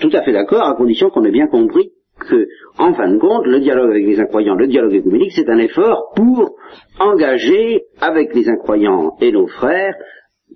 tout 0.00 0.10
à 0.12 0.22
fait 0.22 0.32
d'accord, 0.32 0.66
à 0.66 0.74
condition 0.74 1.08
qu'on 1.10 1.24
ait 1.24 1.30
bien 1.30 1.46
compris 1.46 1.92
que, 2.28 2.46
en 2.78 2.92
fin 2.94 3.10
de 3.10 3.18
compte, 3.18 3.46
le 3.46 3.60
dialogue 3.60 3.90
avec 3.90 4.06
les 4.06 4.20
incroyants, 4.20 4.54
le 4.54 4.66
dialogue 4.66 4.94
écuménique, 4.94 5.32
c'est 5.34 5.48
un 5.48 5.58
effort 5.58 6.12
pour 6.14 6.56
engager 7.00 7.84
avec 8.00 8.34
les 8.34 8.48
incroyants 8.48 9.16
et 9.20 9.32
nos 9.32 9.46
frères 9.46 9.94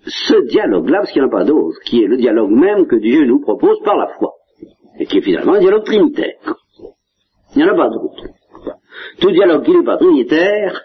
ce 0.04 0.46
dialogue-là, 0.46 0.98
parce 0.98 1.12
qu'il 1.12 1.22
n'y 1.22 1.28
en 1.28 1.30
a 1.30 1.38
pas 1.38 1.44
d'autre, 1.44 1.78
qui 1.84 2.02
est 2.02 2.06
le 2.06 2.16
dialogue 2.16 2.50
même 2.50 2.86
que 2.86 2.96
Dieu 2.96 3.24
nous 3.24 3.40
propose 3.40 3.78
par 3.84 3.96
la 3.96 4.08
foi, 4.18 4.32
et 4.98 5.06
qui 5.06 5.18
est 5.18 5.22
finalement 5.22 5.54
un 5.54 5.60
dialogue 5.60 5.84
trinitaire. 5.84 6.56
Il 7.54 7.58
n'y 7.58 7.64
en 7.64 7.74
a 7.74 7.76
pas 7.76 7.88
d'autre. 7.88 8.24
Tout 9.20 9.30
dialogue 9.30 9.64
qui 9.64 9.72
n'est 9.72 9.84
pas 9.84 9.96
trinitaire 9.96 10.82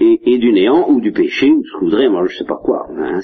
est, 0.00 0.38
du 0.38 0.52
néant 0.52 0.88
ou 0.88 1.00
du 1.00 1.12
péché, 1.12 1.50
ou 1.50 1.62
ce 1.64 1.78
que 1.78 1.84
vous 1.84 2.10
moi 2.12 2.24
je 2.26 2.34
ne 2.34 2.38
sais 2.38 2.44
pas 2.44 2.60
quoi. 2.62 2.86
Hein, 2.90 3.20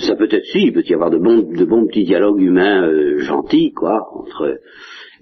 ça 0.00 0.16
peut 0.16 0.28
être 0.30 0.44
si, 0.46 0.64
il 0.64 0.72
peut 0.72 0.82
y 0.86 0.94
avoir 0.94 1.10
de 1.10 1.18
bons, 1.18 1.86
petits 1.86 2.04
dialogues 2.04 2.40
humains 2.40 2.82
euh, 2.82 3.18
gentils, 3.18 3.72
quoi, 3.72 4.08
entre 4.12 4.58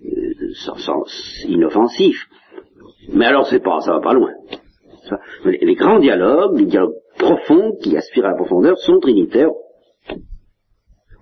euh, 0.07 0.53
sans, 0.55 1.05
inoffensifs. 1.47 2.27
Mais 3.13 3.27
alors 3.27 3.47
c'est 3.47 3.63
pas, 3.63 3.81
ça 3.81 3.93
va 3.93 4.01
pas 4.01 4.15
loin. 4.15 4.33
Les, 5.45 5.75
grands 5.75 5.99
dialogues, 5.99 6.59
les 6.59 6.67
dialogues 6.67 6.97
profonds 7.19 7.77
qui 7.81 7.97
aspirent 7.97 8.27
à 8.27 8.31
la 8.31 8.37
profondeur, 8.37 8.79
sont 8.79 8.99
trinitaires 9.01 9.51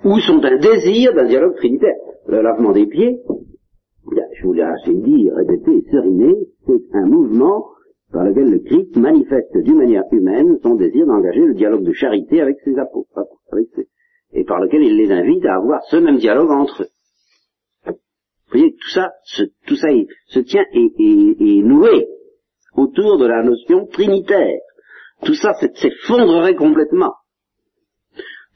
ou 0.04 0.18
sont 0.20 0.42
un 0.44 0.56
désir 0.58 1.14
d'un 1.14 1.26
dialogue 1.26 1.56
trinitaire. 1.56 1.96
Le 2.26 2.42
lavement 2.42 2.72
des 2.72 2.86
pieds, 2.86 3.20
je 4.34 4.46
vous 4.46 4.52
l'ai 4.52 4.64
dit, 4.94 5.30
répété, 5.30 5.84
seriner, 5.90 6.34
c'est 6.66 6.94
un 6.94 7.06
mouvement 7.06 7.66
par 8.12 8.24
lequel 8.24 8.50
le 8.50 8.58
Christ 8.58 8.96
manifeste 8.96 9.56
d'une 9.58 9.78
manière 9.78 10.04
humaine 10.12 10.58
son 10.62 10.74
désir 10.74 11.06
d'engager 11.06 11.46
le 11.46 11.54
dialogue 11.54 11.84
de 11.84 11.92
charité 11.92 12.40
avec 12.40 12.58
ses 12.64 12.78
apôtres, 12.78 13.08
et 14.32 14.44
par 14.44 14.60
lequel 14.60 14.82
il 14.82 14.96
les 14.96 15.10
invite 15.10 15.44
à 15.46 15.56
avoir 15.56 15.82
ce 15.84 15.96
même 15.96 16.18
dialogue 16.18 16.50
entre 16.50 16.82
eux. 16.82 16.88
Vous 17.86 18.58
voyez, 18.58 18.72
tout 18.72 18.90
ça, 18.90 19.12
tout 19.66 19.76
ça 19.76 19.88
se 20.26 20.40
tient 20.40 20.64
et 20.74 20.92
est 20.98 21.62
noué 21.62 22.06
autour 22.76 23.18
de 23.18 23.26
la 23.26 23.42
notion 23.42 23.86
trinitaire. 23.86 24.60
Tout 25.24 25.34
ça 25.34 25.54
s'effondrerait 25.54 26.54
complètement. 26.54 27.14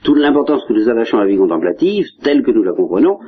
Toute 0.04 0.18
l'importance 0.18 0.64
que 0.66 0.72
nous 0.72 0.88
attachons 0.88 1.18
à 1.18 1.24
la 1.24 1.30
vie 1.30 1.36
contemplative, 1.36 2.06
telle 2.22 2.42
que 2.42 2.50
nous 2.50 2.62
la 2.62 2.72
comprenons, 2.72 3.18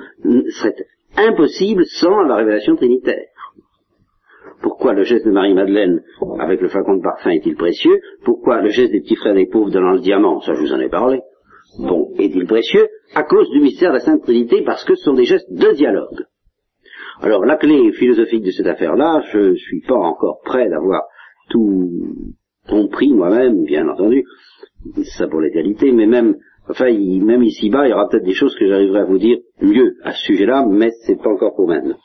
serait 0.51 0.74
impossible 1.16 1.85
sans 1.87 2.22
la 2.22 2.37
révélation 2.37 2.77
trinitaire. 2.77 3.27
Pourquoi 4.61 4.92
le 4.92 5.05
geste 5.05 5.24
de 5.24 5.31
Marie-Madeleine 5.31 6.03
avec 6.40 6.61
le 6.61 6.68
flacon 6.68 6.96
de 6.96 7.03
parfum 7.03 7.31
est-il 7.31 7.55
précieux? 7.57 8.01
Pourquoi 8.24 8.61
le 8.61 8.70
geste 8.70 8.92
des 8.92 9.01
petits 9.01 9.16
frères 9.16 9.35
des 9.35 9.46
pauvres 9.46 9.70
donnant 9.70 9.92
le 9.92 10.01
diamant, 10.01 10.40
ça 10.40 10.55
je 10.55 10.61
vous 10.61 10.72
en 10.72 10.81
ai 10.81 10.88
parlé, 10.88 11.20
bon, 11.79 12.12
est-il 12.18 12.46
précieux? 12.46 12.88
À 13.14 13.22
cause 13.22 13.48
du 13.51 13.61
mystère 13.61 13.90
de 13.90 13.94
la 13.94 14.01
Sainte 14.01 14.22
Trinité, 14.22 14.62
parce 14.62 14.85
que 14.85 14.94
ce 14.94 15.05
sont 15.05 15.14
des 15.14 15.24
gestes 15.24 15.51
de 15.51 15.72
dialogue. 15.72 16.24
Alors 17.20 17.44
la 17.44 17.57
clé 17.57 17.92
philosophique 17.92 18.44
de 18.44 18.50
cette 18.50 18.66
affaire-là, 18.66 19.22
je 19.33 19.38
ne 19.38 19.54
suis 19.57 19.81
pas 19.81 19.96
encore 19.96 20.40
prêt 20.44 20.68
d'avoir 20.68 21.02
tout 21.50 21.90
compris 22.68 23.12
moi-même, 23.12 23.64
bien 23.64 23.88
entendu, 23.88 24.24
ça 25.02 25.26
pour 25.26 25.40
l'éternité, 25.40 25.90
mais 25.90 26.07
même, 26.07 26.37
enfin, 26.68 26.87
même 26.92 27.42
ici-bas, 27.42 27.87
il 27.87 27.90
y 27.90 27.92
aura 27.92 28.09
peut-être 28.09 28.24
des 28.24 28.35
choses 28.35 28.54
que 28.57 28.66
j'arriverai 28.66 29.00
à 29.00 29.04
vous 29.04 29.18
dire 29.18 29.38
mieux 29.61 29.96
à 30.04 30.12
ce 30.12 30.26
sujet-là, 30.26 30.64
mais 30.68 30.90
c'est 31.07 31.20
pas 31.20 31.31
encore 31.31 31.57
pour 31.57 31.66
maintenant. 31.66 31.96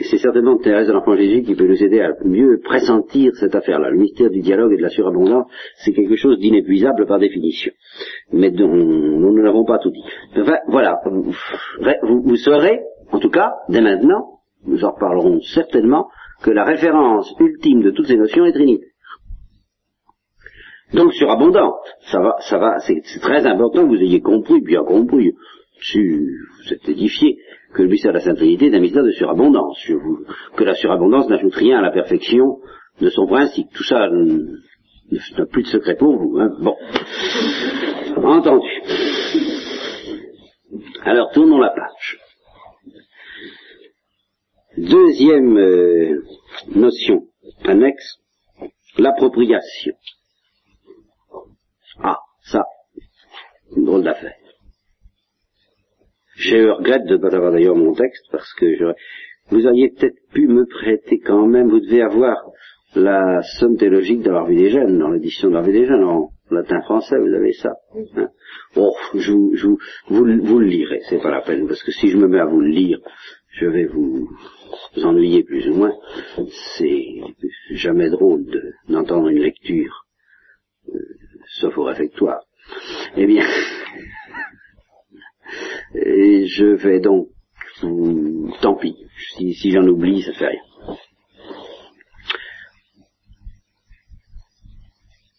C'est 0.00 0.18
certainement 0.18 0.56
Thérèse 0.56 0.86
de 0.86 0.92
l'Enfant 0.92 1.16
Jésus 1.16 1.42
qui 1.42 1.56
peut 1.56 1.66
nous 1.66 1.82
aider 1.82 2.00
à 2.00 2.12
mieux 2.24 2.60
pressentir 2.62 3.32
cette 3.34 3.56
affaire-là. 3.56 3.90
Le 3.90 3.98
mystère 3.98 4.30
du 4.30 4.40
dialogue 4.40 4.72
et 4.72 4.76
de 4.76 4.82
la 4.82 4.90
surabondance, 4.90 5.50
c'est 5.84 5.92
quelque 5.92 6.14
chose 6.14 6.38
d'inépuisable 6.38 7.04
par 7.04 7.18
définition, 7.18 7.72
mais 8.32 8.52
dont 8.52 8.68
nous 8.68 9.42
n'avons 9.42 9.64
pas 9.64 9.78
tout 9.78 9.90
dit. 9.90 10.04
Enfin, 10.36 10.58
voilà, 10.68 11.00
vous, 11.04 12.22
vous 12.22 12.36
saurez 12.36 12.78
en 13.12 13.18
tout 13.18 13.30
cas, 13.30 13.54
dès 13.68 13.80
maintenant, 13.80 14.40
nous 14.64 14.84
en 14.84 14.92
reparlerons 14.92 15.40
certainement, 15.40 16.08
que 16.42 16.50
la 16.50 16.64
référence 16.64 17.32
ultime 17.40 17.82
de 17.82 17.90
toutes 17.90 18.06
ces 18.06 18.16
notions 18.16 18.44
est 18.44 18.52
trinitaire. 18.52 18.88
Donc 20.94 21.12
surabondante, 21.12 21.84
ça 22.10 22.20
va, 22.20 22.36
ça 22.40 22.58
va, 22.58 22.78
c'est 22.80 23.20
très 23.20 23.46
important 23.46 23.82
que 23.82 23.88
vous 23.88 24.02
ayez 24.02 24.20
compris, 24.20 24.60
bien 24.60 24.82
compris, 24.84 25.34
tu, 25.80 26.38
vous 26.64 26.72
êtes 26.72 26.88
édifié, 26.88 27.38
que 27.74 27.82
le 27.82 27.88
mystère 27.88 28.12
de 28.12 28.18
la 28.18 28.24
Sainte 28.24 28.38
Trinité 28.38 28.66
est 28.66 28.80
mystère 28.80 29.04
de 29.04 29.10
surabondance, 29.10 29.78
que 30.56 30.64
la 30.64 30.74
surabondance 30.74 31.28
n'ajoute 31.28 31.54
rien 31.54 31.78
à 31.78 31.82
la 31.82 31.90
perfection 31.90 32.58
de 33.00 33.10
son 33.10 33.26
principe. 33.26 33.68
Tout 33.74 33.84
ça 33.84 34.08
n'a 34.08 35.46
plus 35.46 35.62
de 35.62 35.68
secret 35.68 35.96
pour 35.96 36.16
vous. 36.16 36.38
Hein. 36.38 36.50
Bon, 36.60 36.74
entendu. 38.24 38.68
Alors 41.04 41.30
tournons 41.32 41.58
la 41.58 41.70
page. 41.70 42.18
Deuxième 44.78 45.56
euh, 45.56 46.22
notion 46.76 47.26
annexe, 47.64 48.18
l'appropriation. 48.96 49.94
Ah, 52.00 52.18
ça, 52.44 52.62
une 53.76 53.86
drôle 53.86 54.04
d'affaire. 54.04 54.36
J'ai 56.36 56.70
regrette 56.70 57.06
de 57.06 57.16
ne 57.16 57.20
pas 57.20 57.34
avoir 57.34 57.50
d'ailleurs 57.50 57.74
mon 57.74 57.92
texte 57.92 58.26
parce 58.30 58.54
que 58.54 58.94
vous 59.50 59.66
auriez 59.66 59.90
peut-être 59.90 60.20
pu 60.32 60.46
me 60.46 60.64
prêter 60.64 61.18
quand 61.18 61.46
même, 61.46 61.68
vous 61.68 61.80
devez 61.80 62.02
avoir 62.02 62.36
la 62.94 63.42
somme 63.58 63.76
théologique 63.76 64.22
de 64.22 64.48
vie 64.48 64.56
des 64.56 64.70
jeunes, 64.70 64.98
dans 64.98 65.10
l'édition 65.10 65.50
de 65.50 65.60
vie 65.60 65.72
des 65.72 65.86
jeunes, 65.86 66.04
en 66.04 66.30
latin 66.52 66.80
français, 66.82 67.16
vous 67.18 67.34
avez 67.34 67.52
ça. 67.52 67.72
Hein 68.16 68.28
oh, 68.76 68.94
je, 69.14 69.32
je, 69.54 69.66
vous, 69.66 69.78
vous, 70.08 70.58
le 70.60 70.66
lirez, 70.66 71.00
c'est 71.08 71.20
pas 71.20 71.32
la 71.32 71.42
peine, 71.42 71.66
parce 71.66 71.82
que 71.82 71.90
si 71.90 72.08
je 72.08 72.16
me 72.16 72.28
mets 72.28 72.38
à 72.38 72.46
vous 72.46 72.60
le 72.60 72.68
lire, 72.68 73.00
je 73.58 73.66
vais 73.66 73.86
vous, 73.86 74.30
ennuyer 75.02 75.42
plus 75.42 75.68
ou 75.68 75.74
moins? 75.74 75.94
C'est 76.76 77.20
jamais 77.72 78.10
drôle 78.10 78.44
d'entendre 78.88 79.28
une 79.28 79.40
lecture, 79.40 80.06
euh, 80.88 80.98
sauf 81.60 81.76
au 81.76 81.84
réfectoire. 81.84 82.40
Eh 83.16 83.26
bien, 83.26 83.44
je 85.94 86.76
vais 86.76 87.00
donc, 87.00 87.28
tant 88.60 88.76
pis, 88.76 88.96
si, 89.36 89.70
j'en 89.70 89.86
oublie, 89.86 90.22
ça 90.22 90.32
fait 90.34 90.48
rien. 90.48 90.62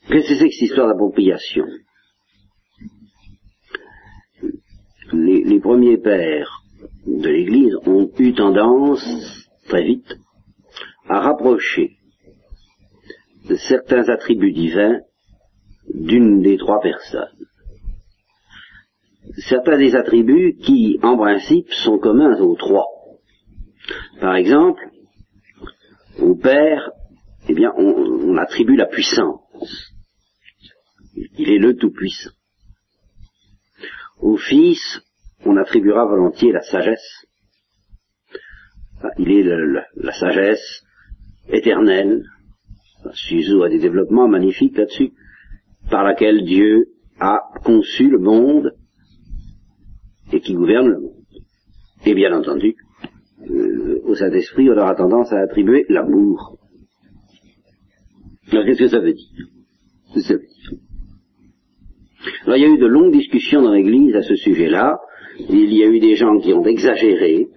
Qu'est-ce 0.10 0.28
que 0.28 0.36
c'est 0.36 0.50
que 0.50 0.54
cette 0.54 0.62
histoire 0.64 0.88
d'appropriation? 0.88 1.66
Les 5.14 5.60
premiers 5.60 5.98
pères 5.98 6.59
de 7.06 7.30
l'Église 7.30 7.76
ont 7.86 8.10
eu 8.20 8.34
tendance, 8.34 9.06
très 9.68 9.84
vite, 9.84 10.16
à 11.08 11.20
rapprocher 11.22 11.98
certains 13.58 14.08
attributs 14.10 14.54
divins 14.54 15.00
d'une 15.94 16.42
des 16.42 16.58
trois 16.58 16.80
personnes. 16.82 17.48
Certains 19.38 19.78
des 19.78 19.96
attributs 19.96 20.56
qui, 20.62 21.00
en 21.02 21.18
principe, 21.18 21.72
sont 21.72 21.98
communs 22.00 22.40
aux 22.40 22.56
trois. 22.56 22.86
Par 24.20 24.36
exemple, 24.36 24.82
au 26.20 26.36
Père, 26.36 26.92
eh 27.48 27.54
bien, 27.54 27.72
on, 27.78 27.84
on 27.84 28.38
attribue 28.38 28.76
la 28.76 28.86
puissance. 28.86 29.40
Il 31.38 31.50
est 31.50 31.58
le 31.58 31.76
Tout-Puissant. 31.76 32.32
Au 34.20 34.38
Fils, 34.38 35.02
on 35.45 35.58
attribuera 35.58 36.06
volontiers 36.06 36.52
la 36.52 36.62
sagesse. 36.62 37.25
Il 39.17 39.32
est 39.32 39.43
la 39.95 40.12
sagesse 40.12 40.84
éternelle. 41.47 42.23
Suzu 43.13 43.63
a 43.63 43.69
des 43.69 43.80
développements 43.80 44.28
magnifiques 44.28 44.78
là-dessus, 44.78 45.13
par 45.89 46.04
laquelle 46.04 46.43
Dieu 46.43 46.88
a 47.19 47.39
conçu 47.63 48.10
le 48.10 48.19
monde 48.19 48.73
et 50.34 50.41
qui 50.41 50.54
gouverne 50.54 50.89
le 50.89 50.99
monde. 50.99 51.23
Et 52.06 52.13
bien 52.13 52.34
entendu, 52.38 52.75
euh, 53.49 54.02
au 54.04 54.15
Saint-Esprit, 54.15 54.69
on 54.69 54.78
aura 54.78 54.95
tendance 54.95 55.32
à 55.32 55.39
attribuer 55.39 55.86
l'amour. 55.89 56.58
Alors 58.52 58.65
qu'est-ce 58.65 58.80
que 58.80 58.88
ça 58.88 58.99
veut 58.99 59.13
dire? 59.13 59.47
Ça 60.15 60.34
veut 60.34 60.39
dire? 60.39 60.80
Alors 62.43 62.58
il 62.58 62.62
y 62.62 62.65
a 62.65 62.69
eu 62.69 62.78
de 62.78 62.86
longues 62.86 63.13
discussions 63.13 63.62
dans 63.62 63.71
l'Église 63.71 64.15
à 64.15 64.23
ce 64.23 64.36
sujet-là. 64.36 64.99
Il 65.47 65.73
y 65.73 65.84
a 65.84 65.88
eu 65.88 65.99
des 65.99 66.15
gens 66.15 66.38
qui 66.39 66.52
ont 66.54 66.65
exagéré. 66.65 67.47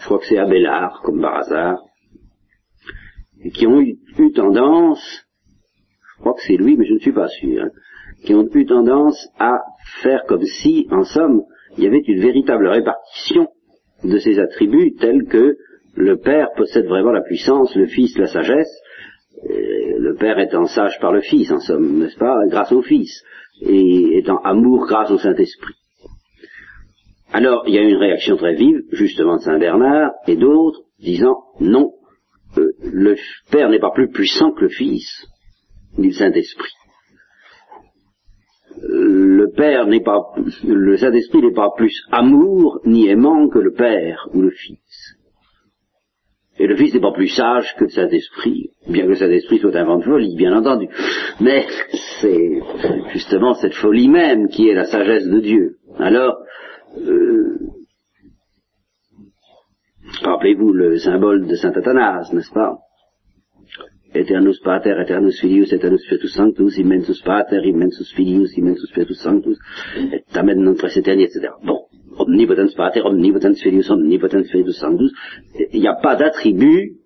Je 0.00 0.04
crois 0.04 0.18
que 0.18 0.26
c'est 0.26 0.38
Abélard, 0.38 1.00
comme 1.02 1.20
par 1.20 1.36
hasard, 1.36 1.78
et 3.42 3.50
qui 3.50 3.66
ont 3.66 3.80
eu, 3.80 3.96
tendance, 4.34 5.02
je 6.16 6.20
crois 6.20 6.34
que 6.34 6.42
c'est 6.46 6.56
lui, 6.56 6.76
mais 6.76 6.86
je 6.86 6.94
ne 6.94 6.98
suis 6.98 7.12
pas 7.12 7.28
sûr, 7.28 7.64
qui 8.24 8.34
ont 8.34 8.46
eu 8.54 8.66
tendance 8.66 9.28
à 9.38 9.58
faire 10.02 10.24
comme 10.26 10.44
si, 10.44 10.86
en 10.90 11.04
somme, 11.04 11.42
il 11.78 11.84
y 11.84 11.86
avait 11.86 12.02
une 12.06 12.20
véritable 12.20 12.66
répartition 12.66 13.48
de 14.04 14.18
ces 14.18 14.38
attributs 14.38 14.94
tels 14.98 15.24
que 15.24 15.56
le 15.94 16.18
Père 16.18 16.48
possède 16.56 16.86
vraiment 16.86 17.12
la 17.12 17.22
puissance, 17.22 17.74
le 17.74 17.86
Fils 17.86 18.16
la 18.18 18.26
sagesse, 18.26 18.74
le 19.42 20.14
Père 20.18 20.38
étant 20.38 20.66
sage 20.66 20.98
par 21.00 21.12
le 21.12 21.22
Fils, 21.22 21.50
en 21.50 21.60
somme, 21.60 21.98
n'est-ce 21.98 22.18
pas, 22.18 22.36
grâce 22.48 22.72
au 22.72 22.82
Fils, 22.82 23.22
et 23.62 24.18
étant 24.18 24.38
amour 24.42 24.86
grâce 24.86 25.10
au 25.10 25.18
Saint-Esprit. 25.18 25.74
Alors, 27.32 27.62
il 27.66 27.74
y 27.74 27.78
a 27.78 27.82
une 27.82 27.96
réaction 27.96 28.36
très 28.36 28.54
vive, 28.54 28.82
justement 28.92 29.36
de 29.36 29.42
Saint 29.42 29.58
Bernard, 29.58 30.10
et 30.26 30.36
d'autres, 30.36 30.80
disant, 30.98 31.36
non, 31.60 31.92
euh, 32.58 32.72
le 32.82 33.16
Père 33.50 33.68
n'est 33.68 33.78
pas 33.78 33.92
plus 33.92 34.10
puissant 34.10 34.52
que 34.52 34.62
le 34.62 34.68
Fils, 34.68 35.26
ni 35.96 36.08
le 36.08 36.12
Saint-Esprit. 36.12 36.72
Le 38.82 39.50
Père 39.56 39.86
n'est 39.86 40.02
pas, 40.02 40.20
le 40.64 40.96
Saint-Esprit 40.96 41.42
n'est 41.42 41.52
pas 41.52 41.70
plus 41.76 41.94
amour 42.10 42.80
ni 42.84 43.08
aimant 43.08 43.48
que 43.48 43.58
le 43.58 43.72
Père 43.72 44.28
ou 44.32 44.42
le 44.42 44.50
Fils. 44.50 45.16
Et 46.58 46.66
le 46.66 46.76
Fils 46.76 46.94
n'est 46.94 47.00
pas 47.00 47.12
plus 47.12 47.28
sage 47.28 47.74
que 47.78 47.84
le 47.84 47.90
Saint-Esprit, 47.90 48.70
bien 48.88 49.04
que 49.04 49.10
le 49.10 49.14
Saint-Esprit 49.14 49.58
soit 49.58 49.76
un 49.76 49.84
vent 49.84 49.98
de 49.98 50.04
folie, 50.04 50.36
bien 50.36 50.56
entendu. 50.56 50.88
Mais 51.40 51.66
c'est 52.20 52.60
justement 53.12 53.54
cette 53.54 53.74
folie 53.74 54.08
même 54.08 54.48
qui 54.48 54.68
est 54.68 54.74
la 54.74 54.84
sagesse 54.84 55.26
de 55.26 55.40
Dieu. 55.40 55.76
Alors, 55.98 56.36
euh, 56.96 57.58
rappelez-vous 60.22 60.72
le 60.72 60.98
symbole 60.98 61.46
de 61.46 61.54
Saint 61.54 61.72
Athanase, 61.72 62.32
n'est-ce 62.32 62.52
pas? 62.52 62.78
Eternus 64.12 64.58
Pater, 64.60 64.96
Eternus 65.00 65.40
Filius, 65.40 65.72
Eternus 65.72 66.02
Spiritus 66.02 66.34
Sanctus, 66.34 66.78
Immensus 66.78 67.22
Pater, 67.22 67.60
Immensus 67.64 68.12
Filius, 68.14 68.56
Immensus 68.56 68.88
Spiritus 68.90 69.20
Sanctus, 69.20 69.58
et 69.96 70.24
Amen 70.34 70.60
non 70.60 70.74
Eterni, 70.74 71.24
etc. 71.24 71.50
Bon, 71.64 71.82
Omnipotens 72.18 72.74
Pater, 72.74 73.02
Omnipotens 73.02 73.60
Filius, 73.62 73.88
Omnipotens 73.88 74.46
Spiritus 74.48 74.78
Sanctus, 74.78 75.12
il 75.72 75.80
n'y 75.80 75.86
a 75.86 75.94
pas 75.94 76.16
d'attribut 76.16 76.99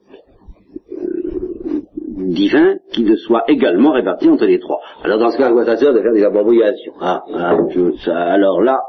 divin 2.17 2.77
qui 2.93 3.03
ne 3.03 3.17
soit 3.17 3.45
également 3.49 3.93
réparti 3.93 4.29
entre 4.29 4.47
les 4.47 4.59
trois. 4.59 4.81
Alors 5.03 5.19
dans 5.19 5.31
ce 5.31 5.39
cas, 5.39 5.53
ça 5.65 5.77
sert 5.77 5.93
de 5.93 6.01
faire 6.01 6.13
des 6.13 6.25
appropriations 6.25 6.93
ah, 7.01 7.23
ah, 7.35 7.57
je, 7.71 7.93
ça, 8.05 8.17
Alors 8.17 8.63
là, 8.63 8.81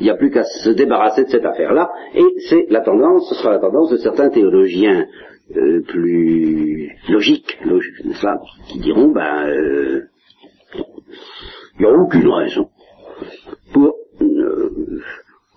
il 0.00 0.04
n'y 0.04 0.10
a 0.10 0.16
plus 0.16 0.30
qu'à 0.30 0.44
se 0.44 0.70
débarrasser 0.70 1.24
de 1.24 1.28
cette 1.28 1.44
affaire-là, 1.44 1.90
et 2.14 2.24
c'est 2.48 2.66
la 2.70 2.80
tendance, 2.80 3.28
ce 3.28 3.34
sera 3.36 3.52
la 3.52 3.58
tendance 3.58 3.90
de 3.90 3.96
certains 3.96 4.30
théologiens 4.30 5.06
euh, 5.56 5.82
plus 5.86 6.96
logiques, 7.08 7.58
logiques 7.64 7.94
qui 8.68 8.78
diront, 8.78 9.12
ben, 9.12 9.48
euh, 9.48 10.02
il 11.78 11.80
n'y 11.80 11.86
a 11.86 11.92
aucune 11.92 12.28
raison 12.28 12.68
pour 13.72 13.94
euh, 14.20 15.00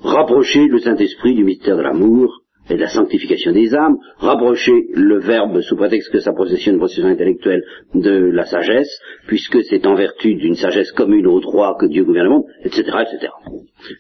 rapprocher 0.02 0.68
le 0.68 0.80
Saint-Esprit 0.80 1.36
du 1.36 1.44
mystère 1.44 1.78
de 1.78 1.82
l'amour 1.82 2.45
et 2.70 2.76
de 2.76 2.80
la 2.80 2.88
sanctification 2.88 3.52
des 3.52 3.74
âmes, 3.76 3.98
rapprocher 4.18 4.88
le 4.94 5.20
verbe 5.20 5.62
sous 5.62 5.76
prétexte 5.76 6.12
que 6.12 6.20
ça 6.20 6.34
possession 6.34 6.74
une 6.74 6.80
possession 6.80 7.08
intellectuelle 7.08 7.64
de 7.94 8.32
la 8.32 8.46
sagesse, 8.46 8.90
puisque 9.28 9.64
c'est 9.64 9.86
en 9.86 9.96
vertu 9.96 10.36
d'une 10.36 10.56
sagesse 10.56 10.92
commune 10.92 11.28
aux 11.28 11.40
trois 11.40 11.78
que 11.80 11.86
Dieu 11.86 12.04
gouverne 12.04 12.26
le 12.26 12.32
monde, 12.32 12.46
etc., 12.64 12.82
etc. 13.02 13.32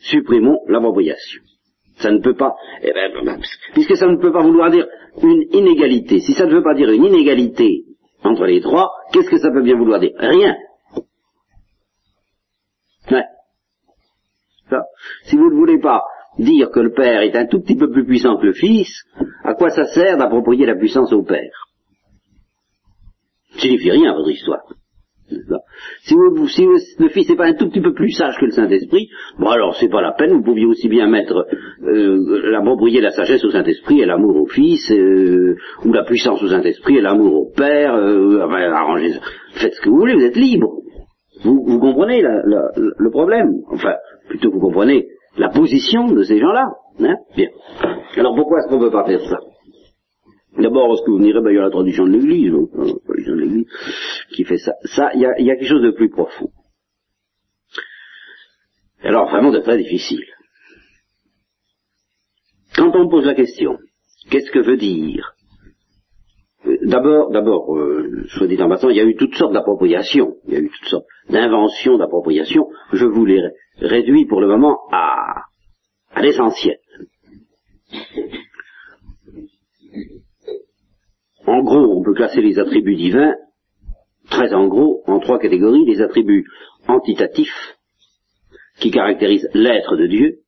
Supprimons 0.01 0.60
l'appropriation. 0.67 1.41
Ça 1.97 2.12
ne 2.12 2.19
peut 2.19 2.36
pas, 2.36 2.56
eh 2.82 2.91
ben, 2.91 3.39
puisque 3.73 3.95
ça 3.95 4.08
ne 4.08 4.17
peut 4.17 4.34
pas 4.34 4.41
vouloir 4.41 4.69
dire 4.69 4.86
une 5.21 5.43
inégalité. 5.54 6.19
Si 6.19 6.34
ça 6.34 6.45
ne 6.45 6.54
veut 6.54 6.63
pas 6.63 6.73
dire 6.73 6.89
une 6.91 7.06
inégalité 7.06 7.86
entre 8.23 8.45
les 8.45 8.62
trois, 8.62 8.91
qu'est-ce 9.13 9.30
que 9.30 9.38
ça 9.38 9.51
peut 9.51 9.63
bien 9.63 9.78
vouloir 9.78 9.99
dire? 9.99 10.12
Rien. 10.17 10.56
Ouais. 13.12 13.23
Ça. 14.69 14.84
Si 15.25 15.38
vous 15.38 15.49
ne 15.51 15.56
voulez 15.56 15.80
pas 15.80 16.04
dire 16.39 16.69
que 16.69 16.80
le 16.80 16.91
Père 16.91 17.21
est 17.21 17.36
un 17.36 17.45
tout 17.45 17.62
petit 17.62 17.76
peu 17.76 17.89
plus 17.89 18.06
puissant 18.06 18.38
que 18.38 18.45
le 18.45 18.54
Fils, 18.54 18.89
à 19.43 19.54
quoi 19.54 19.69
ça 19.69 19.86
sert 19.86 20.17
d'approprier 20.17 20.65
la 20.65 20.76
puissance 20.76 21.13
au 21.13 21.24
Père? 21.24 21.69
Ça 23.54 23.62
signifie 23.62 23.91
rien 23.91 24.12
à 24.12 24.15
votre 24.15 24.32
histoire. 24.32 24.63
Si, 26.04 26.13
le 26.13 27.10
Fils 27.10 27.30
n'est 27.30 27.36
pas 27.36 27.48
un 27.48 27.54
tout 27.54 27.67
petit 27.69 27.82
peu 27.82 27.93
plus 27.93 28.12
sage 28.12 28.38
que 28.39 28.45
le 28.45 28.52
Saint-Esprit, 28.52 29.10
bon 29.39 29.48
alors 29.48 29.76
c'est 29.76 29.89
pas 29.89 30.02
la 30.02 30.12
peine, 30.12 30.34
vous 30.34 30.43
pouviez 30.43 30.67
aussi 30.67 30.88
bien 30.88 31.08
mettre 31.08 31.48
euh, 31.84 32.52
l'approprier 32.52 33.02
la 33.02 33.10
sagesse 33.10 33.43
au 33.43 33.50
Saint-Esprit 33.50 34.02
et 34.02 34.06
l'amour 34.06 34.36
au 34.36 34.45
Fils, 34.45 34.91
euh, 34.91 35.56
ou 35.84 35.93
la 35.93 36.04
puissance 36.04 36.43
au 36.43 36.48
Saint-Esprit 36.48 36.98
et 36.98 37.02
l'amour 37.02 37.34
au 37.34 37.52
Père, 37.56 37.95
euh, 37.95 38.39
arrangez. 38.41 39.13
Faites 39.56 39.74
ce 39.74 39.82
que 39.82 39.89
vous 39.89 39.98
voulez, 39.98 40.13
vous 40.13 40.26
êtes 40.26 40.36
libre. 40.36 40.82
Vous, 41.43 41.63
vous 41.65 41.80
comprenez 41.80 42.21
le 42.21 43.10
problème? 43.10 43.50
Enfin, 43.71 43.95
plutôt 44.30 44.52
vous 44.52 44.60
comprenez 44.60 45.08
la 45.38 45.50
position 45.50 46.08
de 46.08 46.24
ces 46.24 46.39
gens-là. 46.39 46.67
Hein 47.00 47.15
Bien. 47.36 47.50
Alors 48.15 48.36
pourquoi 48.36 48.60
est-ce 48.60 48.67
qu'on 48.69 48.80
ne 48.80 48.86
peut 48.86 48.91
pas 48.91 49.06
faire 49.06 49.21
ça? 49.30 49.39
D'abord, 50.58 50.88
parce 50.88 51.02
que 51.02 51.12
vous 51.12 51.19
direz, 51.19 51.41
ben, 51.41 51.52
il 51.52 51.56
y 51.56 51.60
a 51.60 51.63
la 51.63 51.69
tradition 51.69 52.06
de 52.06 52.12
l'Église, 52.12 52.54
hein, 52.54 52.93
la 53.10 53.24
de 53.26 53.34
l'Église 53.34 53.67
qui 54.32 54.45
fait 54.45 54.58
ça. 54.58 54.71
Ça, 54.86 55.12
il 55.13 55.21
y 55.21 55.26
a, 55.26 55.39
y 55.41 55.52
a 55.52 55.56
quelque 55.56 55.67
chose 55.67 55.84
de 55.84 55.91
plus 55.91 56.10
profond. 56.10 56.50
Alors, 59.04 59.30
vraiment, 59.30 59.52
c'est 59.52 59.63
très 59.63 59.78
difficile. 59.78 60.24
Quand 62.76 62.95
on 62.95 63.10
pose 63.10 63.26
la 63.26 63.36
question, 63.36 63.78
qu'est-ce 64.30 64.52
que 64.52 64.60
veut 64.60 64.78
dire 64.78 65.35
D'abord, 66.86 67.32
d'abord, 67.32 67.76
euh, 67.76 68.26
soit 68.28 68.45
dit 68.45 68.62
en 68.62 68.69
passant, 68.69 68.89
il 68.89 68.98
y 68.98 69.00
a 69.00 69.06
eu 69.06 69.15
toutes 69.15 69.34
sortes 69.34 69.54
d'appropriations, 69.54 70.36
il 70.48 70.54
y 70.54 70.58
a 70.58 70.60
eu 70.60 70.69
toutes 70.69 70.89
sortes 70.89 71.08
d'inventions 71.30 71.98
d'appropriations. 71.98 72.67
Je 72.93 73.06
vous 73.06 73.26
les 73.26 73.41
réduis 73.80 74.26
pour 74.28 74.39
le 74.39 74.48
moment 74.48 74.78
à, 74.91 75.45
l'essentiel. 76.21 76.78
En 81.48 81.63
gros, 81.63 81.98
on 81.98 82.04
peut 82.04 82.13
classer 82.13 82.41
les 82.41 82.60
attributs 82.60 82.95
divins, 82.95 83.34
très 84.30 84.54
en 84.54 84.67
gros, 84.67 85.02
en 85.08 85.19
trois 85.19 85.39
catégories. 85.39 85.86
Les 85.86 86.02
attributs 86.02 86.45
antitatifs, 86.88 87.78
qui 88.80 88.91
caractérisent 88.91 89.50
l'être 89.56 89.98
de 89.98 90.06
Dieu, 90.06 90.39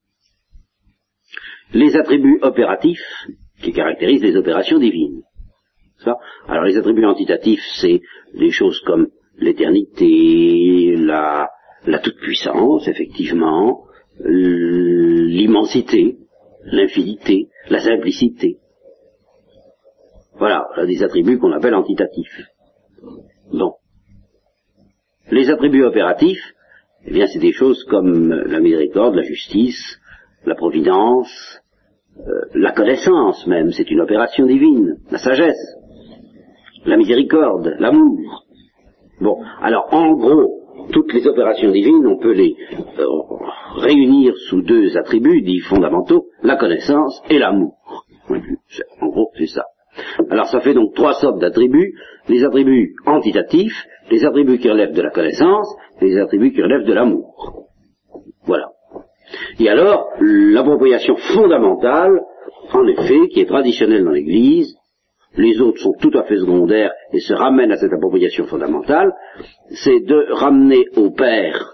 les 1.73 1.95
attributs 1.95 2.39
opératifs, 2.43 3.27
qui 3.63 3.73
caractérisent 3.73 4.23
les 4.23 4.35
opérations 4.35 4.77
divines. 4.77 5.23
Alors 6.47 6.63
les 6.63 6.77
attributs 6.77 7.05
antitatifs, 7.05 7.63
c'est 7.81 8.01
des 8.33 8.51
choses 8.51 8.79
comme 8.81 9.07
l'éternité, 9.37 10.95
la, 10.97 11.49
la 11.85 11.99
toute-puissance, 11.99 12.87
effectivement, 12.87 13.85
l'immensité, 14.19 16.17
l'infinité, 16.63 17.49
la 17.69 17.79
simplicité. 17.79 18.57
Voilà, 20.37 20.67
des 20.85 21.03
attributs 21.03 21.39
qu'on 21.39 21.51
appelle 21.51 21.75
antitatifs. 21.75 22.41
Bon. 23.51 23.73
les 25.31 25.49
attributs 25.49 25.83
opératifs, 25.83 26.43
eh 27.05 27.11
bien, 27.11 27.27
c'est 27.27 27.39
des 27.39 27.53
choses 27.53 27.83
comme 27.85 28.33
la 28.33 28.59
miséricorde, 28.59 29.15
la 29.15 29.23
justice, 29.23 29.99
la 30.45 30.55
providence, 30.55 31.61
euh, 32.19 32.41
la 32.53 32.71
connaissance 32.71 33.45
même, 33.47 33.71
c'est 33.71 33.89
une 33.89 34.01
opération 34.01 34.45
divine, 34.45 34.97
la 35.11 35.17
sagesse, 35.17 35.76
la 36.87 36.97
miséricorde, 36.97 37.75
l'amour. 37.79 38.45
Bon, 39.19 39.37
alors 39.61 39.87
en 39.91 40.13
gros, 40.13 40.61
toutes 40.91 41.13
les 41.13 41.27
opérations 41.27 41.71
divines, 41.71 42.05
on 42.07 42.17
peut 42.17 42.33
les 42.33 42.55
euh, 42.99 43.05
réunir 43.75 44.35
sous 44.49 44.61
deux 44.61 44.97
attributs 44.97 45.41
dits 45.41 45.59
fondamentaux, 45.59 46.27
la 46.43 46.55
connaissance 46.55 47.21
et 47.29 47.39
l'amour. 47.39 47.75
En 49.01 49.07
gros, 49.07 49.31
c'est 49.37 49.47
ça. 49.47 49.65
Alors 50.29 50.47
ça 50.47 50.61
fait 50.61 50.73
donc 50.73 50.93
trois 50.93 51.13
sortes 51.13 51.39
d'attributs, 51.39 51.93
les 52.29 52.43
attributs 52.43 52.95
antitatifs, 53.05 53.85
les 54.11 54.23
attributs 54.23 54.59
qui 54.59 54.69
relèvent 54.69 54.93
de 54.93 55.01
la 55.01 55.11
connaissance, 55.11 55.73
les 56.01 56.17
attributs 56.17 56.53
qui 56.53 56.61
relèvent 56.61 56.85
de 56.85 56.93
l'amour. 56.93 57.67
Voilà. 58.45 58.69
Et 59.59 59.67
alors, 59.67 60.09
l'appropriation 60.21 61.17
fondamentale, 61.33 62.21
en 62.71 62.87
effet, 62.87 63.27
qui 63.29 63.41
est 63.41 63.45
traditionnelle 63.45 64.05
dans 64.05 64.11
l'Église, 64.11 64.77
les 65.35 65.59
autres 65.61 65.79
sont 65.79 65.93
tout 65.99 66.17
à 66.17 66.23
fait 66.23 66.37
secondaires 66.37 66.91
et 67.11 67.19
se 67.19 67.33
ramènent 67.33 67.71
à 67.71 67.77
cette 67.77 67.93
appropriation 67.93 68.45
fondamentale, 68.45 69.11
c'est 69.69 69.99
de 69.99 70.27
ramener 70.31 70.85
au 70.95 71.11
Père 71.11 71.73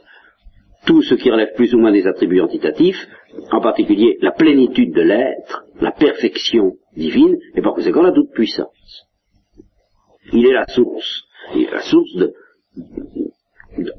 tout 0.85 1.01
ce 1.01 1.15
qui 1.15 1.31
relève 1.31 1.53
plus 1.55 1.73
ou 1.73 1.79
moins 1.79 1.91
des 1.91 2.05
attributs 2.07 2.41
antitatifs, 2.41 3.07
en 3.51 3.61
particulier 3.61 4.17
la 4.21 4.31
plénitude 4.31 4.93
de 4.93 5.01
l'être, 5.01 5.63
la 5.79 5.91
perfection 5.91 6.73
divine, 6.95 7.37
et 7.55 7.61
par 7.61 7.73
conséquent 7.73 8.01
la 8.01 8.11
toute 8.11 8.31
puissance. 8.31 9.07
Il 10.33 10.45
est 10.45 10.53
la 10.53 10.67
source. 10.67 11.23
Il 11.55 11.63
est 11.63 11.71
la 11.71 11.81
source 11.81 12.15
de, 12.15 12.33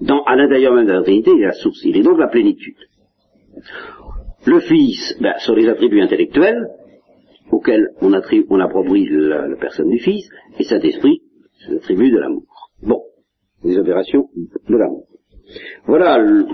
dans, 0.01 0.23
à 0.25 0.37
l'intérieur 0.37 0.75
même 0.75 0.87
de 0.87 0.93
la 0.93 1.03
Trinité, 1.03 1.33
il 1.35 1.43
est 1.43 1.47
la 1.47 1.53
source. 1.53 1.81
Il 1.85 1.97
est 1.97 2.03
donc 2.03 2.19
la 2.19 2.29
plénitude. 2.29 2.77
Le 4.47 4.61
Fils, 4.61 5.17
ben, 5.21 5.35
sur 5.39 5.55
les 5.55 5.69
attributs 5.69 6.01
intellectuels, 6.01 6.69
auxquels 7.51 7.91
on, 8.01 8.13
on 8.13 8.61
approprie 8.61 9.07
la, 9.11 9.49
la, 9.49 9.57
personne 9.57 9.89
du 9.89 9.99
Fils, 9.99 10.29
et 10.59 10.65
Saint-Esprit, 10.65 11.23
c'est 11.61 11.73
l'attribut 11.73 12.11
de 12.11 12.19
l'amour. 12.19 12.45
Bon, 12.83 13.03
les 13.63 13.79
opérations 13.79 14.29
de 14.35 14.77
l'amour. 14.77 15.07
Voilà 15.87 16.19
le, 16.19 16.47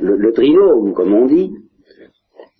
le, 0.00 0.16
le, 0.16 0.32
trinôme, 0.32 0.92
comme 0.94 1.14
on 1.14 1.26
dit, 1.26 1.52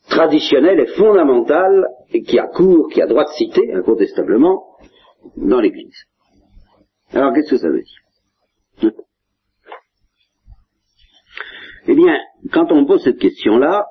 traditionnel 0.09 0.81
et 0.81 0.87
fondamental, 0.87 1.87
et 2.13 2.23
qui 2.23 2.39
a 2.39 2.47
cours, 2.47 2.89
qui 2.91 3.03
a 3.03 3.07
droit 3.07 3.25
de 3.25 3.31
citer, 3.31 3.73
incontestablement, 3.75 4.65
dans 5.37 5.61
l'Église. 5.61 6.05
Alors 7.13 7.33
qu'est-ce 7.33 7.51
que 7.51 7.57
ça 7.57 7.69
veut 7.69 7.83
dire? 7.83 8.93
Eh 11.89 11.95
bien, 11.95 12.17
quand 12.53 12.71
on 12.71 12.87
pose 12.87 13.03
cette 13.03 13.19
question-là, 13.19 13.87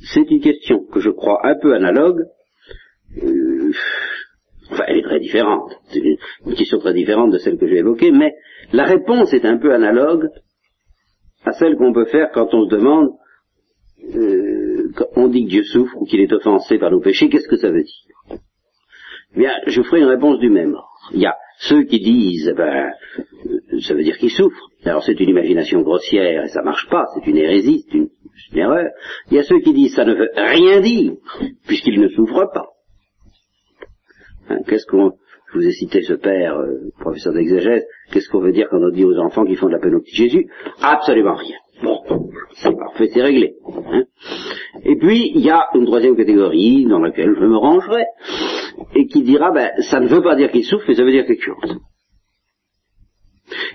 c'est 0.00 0.30
une 0.30 0.40
question 0.40 0.84
que 0.92 1.00
je 1.00 1.10
crois 1.10 1.46
un 1.46 1.56
peu 1.60 1.74
analogue, 1.74 2.24
euh, 3.22 3.72
enfin 4.70 4.84
elle 4.88 4.98
est 4.98 5.02
très 5.02 5.20
différente, 5.20 5.72
c'est 5.88 6.00
une, 6.00 6.54
question 6.54 6.78
très 6.78 6.94
différente 6.94 7.32
de 7.32 7.38
celle 7.38 7.58
que 7.58 7.66
j'ai 7.66 7.78
évoquée, 7.78 8.10
mais 8.10 8.34
la 8.72 8.84
réponse 8.84 9.32
est 9.32 9.44
un 9.44 9.58
peu 9.58 9.72
analogue 9.72 10.28
à 11.44 11.52
celle 11.52 11.76
qu'on 11.76 11.92
peut 11.92 12.06
faire 12.06 12.30
quand 12.32 12.52
on 12.54 12.68
se 12.68 12.74
demande, 12.74 13.10
euh, 14.14 14.90
quand 14.96 15.06
on 15.16 15.28
dit 15.28 15.44
que 15.44 15.50
Dieu 15.50 15.64
souffre 15.64 15.96
ou 16.00 16.04
qu'il 16.04 16.20
est 16.20 16.32
offensé 16.32 16.78
par 16.78 16.90
nos 16.90 17.00
péchés, 17.00 17.28
qu'est-ce 17.28 17.48
que 17.48 17.56
ça 17.56 17.70
veut 17.70 17.82
dire? 17.82 18.38
Eh 19.36 19.38
bien, 19.38 19.52
je 19.66 19.82
ferai 19.82 20.00
une 20.00 20.06
réponse 20.06 20.38
du 20.38 20.48
même 20.48 20.74
ordre. 20.74 21.10
Il 21.12 21.20
y 21.20 21.26
a 21.26 21.36
ceux 21.58 21.84
qui 21.84 22.00
disent, 22.00 22.48
eh 22.52 22.56
ben, 22.56 22.92
euh, 23.72 23.80
ça 23.80 23.94
veut 23.94 24.02
dire 24.02 24.16
qu'il 24.18 24.30
souffre. 24.30 24.68
Alors 24.84 25.02
c'est 25.02 25.18
une 25.18 25.28
imagination 25.28 25.80
grossière 25.82 26.44
et 26.44 26.48
ça 26.48 26.62
marche 26.62 26.88
pas, 26.88 27.06
c'est 27.14 27.26
une 27.26 27.36
hérésie, 27.36 27.84
c'est 27.88 27.98
une, 27.98 28.08
une, 28.52 28.58
erreur. 28.58 28.90
Il 29.30 29.36
y 29.36 29.38
a 29.38 29.42
ceux 29.42 29.60
qui 29.60 29.72
disent 29.72 29.94
ça 29.94 30.04
ne 30.04 30.14
veut 30.14 30.30
rien 30.34 30.80
dire, 30.80 31.12
puisqu'il 31.66 32.00
ne 32.00 32.08
souffre 32.08 32.50
pas. 32.52 32.68
Hein, 34.48 34.58
Qu'est-ce 34.66 34.86
qu'on, 34.86 35.12
je 35.52 35.58
vous 35.58 35.66
ai 35.66 35.72
cité 35.72 36.02
ce 36.02 36.14
père, 36.14 36.56
euh, 36.56 36.90
professeur 36.98 37.32
d'exégèse, 37.32 37.84
qu'est-ce 38.12 38.28
qu'on 38.28 38.40
veut 38.40 38.52
dire 38.52 38.68
quand 38.70 38.80
on 38.82 38.90
dit 38.90 39.04
aux 39.04 39.18
enfants 39.18 39.44
qui 39.44 39.56
font 39.56 39.66
de 39.66 39.72
la 39.72 39.78
peine 39.78 39.94
au 39.94 40.00
petit 40.00 40.16
Jésus? 40.16 40.46
Absolument 40.80 41.34
rien. 41.34 41.56
Bon, 41.82 42.00
c'est 42.54 42.76
parfait, 42.76 43.10
c'est 43.12 43.22
réglé. 43.22 43.56
Hein 43.92 44.04
et 44.84 44.96
puis, 44.96 45.32
il 45.34 45.44
y 45.44 45.50
a 45.50 45.66
une 45.74 45.86
troisième 45.86 46.16
catégorie 46.16 46.86
dans 46.86 46.98
laquelle 46.98 47.34
je 47.38 47.44
me 47.44 47.56
rangerai, 47.56 48.04
et 48.94 49.06
qui 49.06 49.22
dira, 49.22 49.50
ben, 49.50 49.70
ça 49.90 50.00
ne 50.00 50.08
veut 50.08 50.22
pas 50.22 50.36
dire 50.36 50.50
qu'il 50.50 50.64
souffre, 50.64 50.84
mais 50.88 50.94
ça 50.94 51.04
veut 51.04 51.12
dire 51.12 51.26
quelque 51.26 51.44
chose. 51.44 51.78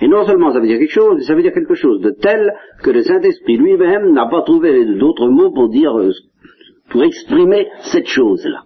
Et 0.01 0.07
non 0.07 0.25
seulement 0.25 0.51
ça 0.51 0.59
veut 0.59 0.67
dire 0.67 0.79
quelque 0.79 0.93
chose, 0.93 1.15
mais 1.17 1.23
ça 1.23 1.35
veut 1.35 1.41
dire 1.41 1.53
quelque 1.53 1.75
chose 1.75 2.01
de 2.01 2.11
tel 2.11 2.53
que 2.83 2.91
le 2.91 3.03
Saint-Esprit 3.03 3.57
lui-même 3.57 4.13
n'a 4.13 4.27
pas 4.27 4.41
trouvé 4.43 4.85
d'autres 4.85 5.27
mots 5.27 5.51
pour 5.51 5.69
dire, 5.69 5.97
euh, 5.97 6.11
pour 6.89 7.03
exprimer 7.03 7.67
cette 7.91 8.07
chose-là. 8.07 8.63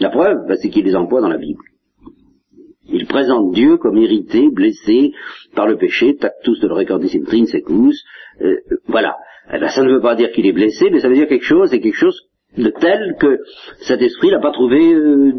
La 0.00 0.10
preuve, 0.10 0.46
ben, 0.48 0.56
c'est 0.60 0.70
qu'il 0.70 0.84
les 0.84 0.96
emploie 0.96 1.20
dans 1.20 1.28
la 1.28 1.38
Bible. 1.38 1.62
Il 2.86 3.06
présente 3.06 3.52
Dieu 3.52 3.76
comme 3.78 3.96
irrité, 3.96 4.48
blessé 4.50 5.12
par 5.54 5.66
le 5.66 5.76
péché, 5.76 6.16
tactus 6.16 6.60
de 6.60 6.68
recordis 6.68 7.16
intrinsecus, 7.16 8.04
euh, 8.42 8.56
voilà. 8.86 9.16
Eh 9.52 9.58
ben, 9.58 9.68
ça 9.68 9.82
ne 9.82 9.92
veut 9.92 10.00
pas 10.00 10.14
dire 10.14 10.32
qu'il 10.32 10.46
est 10.46 10.52
blessé, 10.52 10.90
mais 10.90 11.00
ça 11.00 11.08
veut 11.08 11.14
dire 11.14 11.28
quelque 11.28 11.44
chose, 11.44 11.72
et 11.72 11.80
quelque 11.80 11.96
chose 11.96 12.20
de 12.56 12.70
tel 12.70 13.16
que 13.18 13.40
cet 13.80 14.00
esprit 14.00 14.30
n'a 14.30 14.40
pas 14.40 14.52
trouvé 14.52 14.92
euh, 14.92 15.32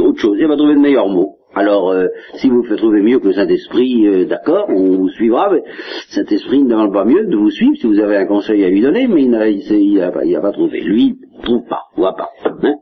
autre 0.00 0.20
chose, 0.20 0.36
il 0.38 0.42
n'a 0.42 0.48
pas 0.48 0.56
trouvé 0.56 0.74
de 0.74 0.80
meilleur 0.80 1.08
mot. 1.08 1.37
Alors, 1.58 1.90
euh, 1.90 2.06
si 2.36 2.48
vous 2.48 2.62
faites 2.62 2.78
trouver 2.78 3.02
mieux 3.02 3.18
que 3.18 3.26
le 3.26 3.32
Saint-Esprit, 3.32 4.06
euh, 4.06 4.26
d'accord, 4.26 4.66
on 4.68 4.96
vous 4.96 5.08
suivra, 5.08 5.50
mais 5.50 5.60
Saint-Esprit 6.08 6.62
ne 6.62 6.70
demande 6.70 6.92
pas 6.92 7.04
mieux 7.04 7.26
de 7.26 7.36
vous 7.36 7.50
suivre 7.50 7.74
si 7.74 7.88
vous 7.88 7.98
avez 7.98 8.16
un 8.16 8.26
conseil 8.26 8.64
à 8.64 8.68
lui 8.68 8.80
donner, 8.80 9.08
mais 9.08 9.24
il 9.24 9.30
n'a 9.30 9.40
a, 10.06 10.40
pas 10.40 10.52
trouvé. 10.52 10.80
Lui, 10.82 11.18
il 11.18 11.42
trouve 11.42 11.66
pas, 11.68 11.82
voit 11.96 12.14
pas. 12.14 12.30
Hein 12.62 12.76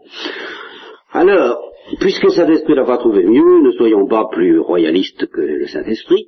Alors, 1.11 1.59
puisque 2.01 2.31
Saint-Esprit 2.31 2.75
n'a 2.75 2.85
pas 2.85 2.99
trouvé 2.99 3.25
mieux, 3.25 3.63
ne 3.63 3.71
soyons 3.71 4.07
pas 4.07 4.29
plus 4.31 4.59
royalistes 4.59 5.25
que 5.25 5.41
le 5.41 5.67
Saint-Esprit, 5.69 6.27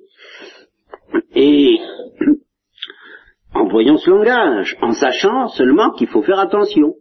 et 1.35 1.77
employons 3.55 3.99
ce 3.99 4.09
langage, 4.09 4.75
en 4.81 4.93
sachant 4.93 5.49
seulement 5.49 5.91
qu'il 5.91 6.09
faut 6.09 6.23
faire 6.23 6.39
attention. 6.39 6.95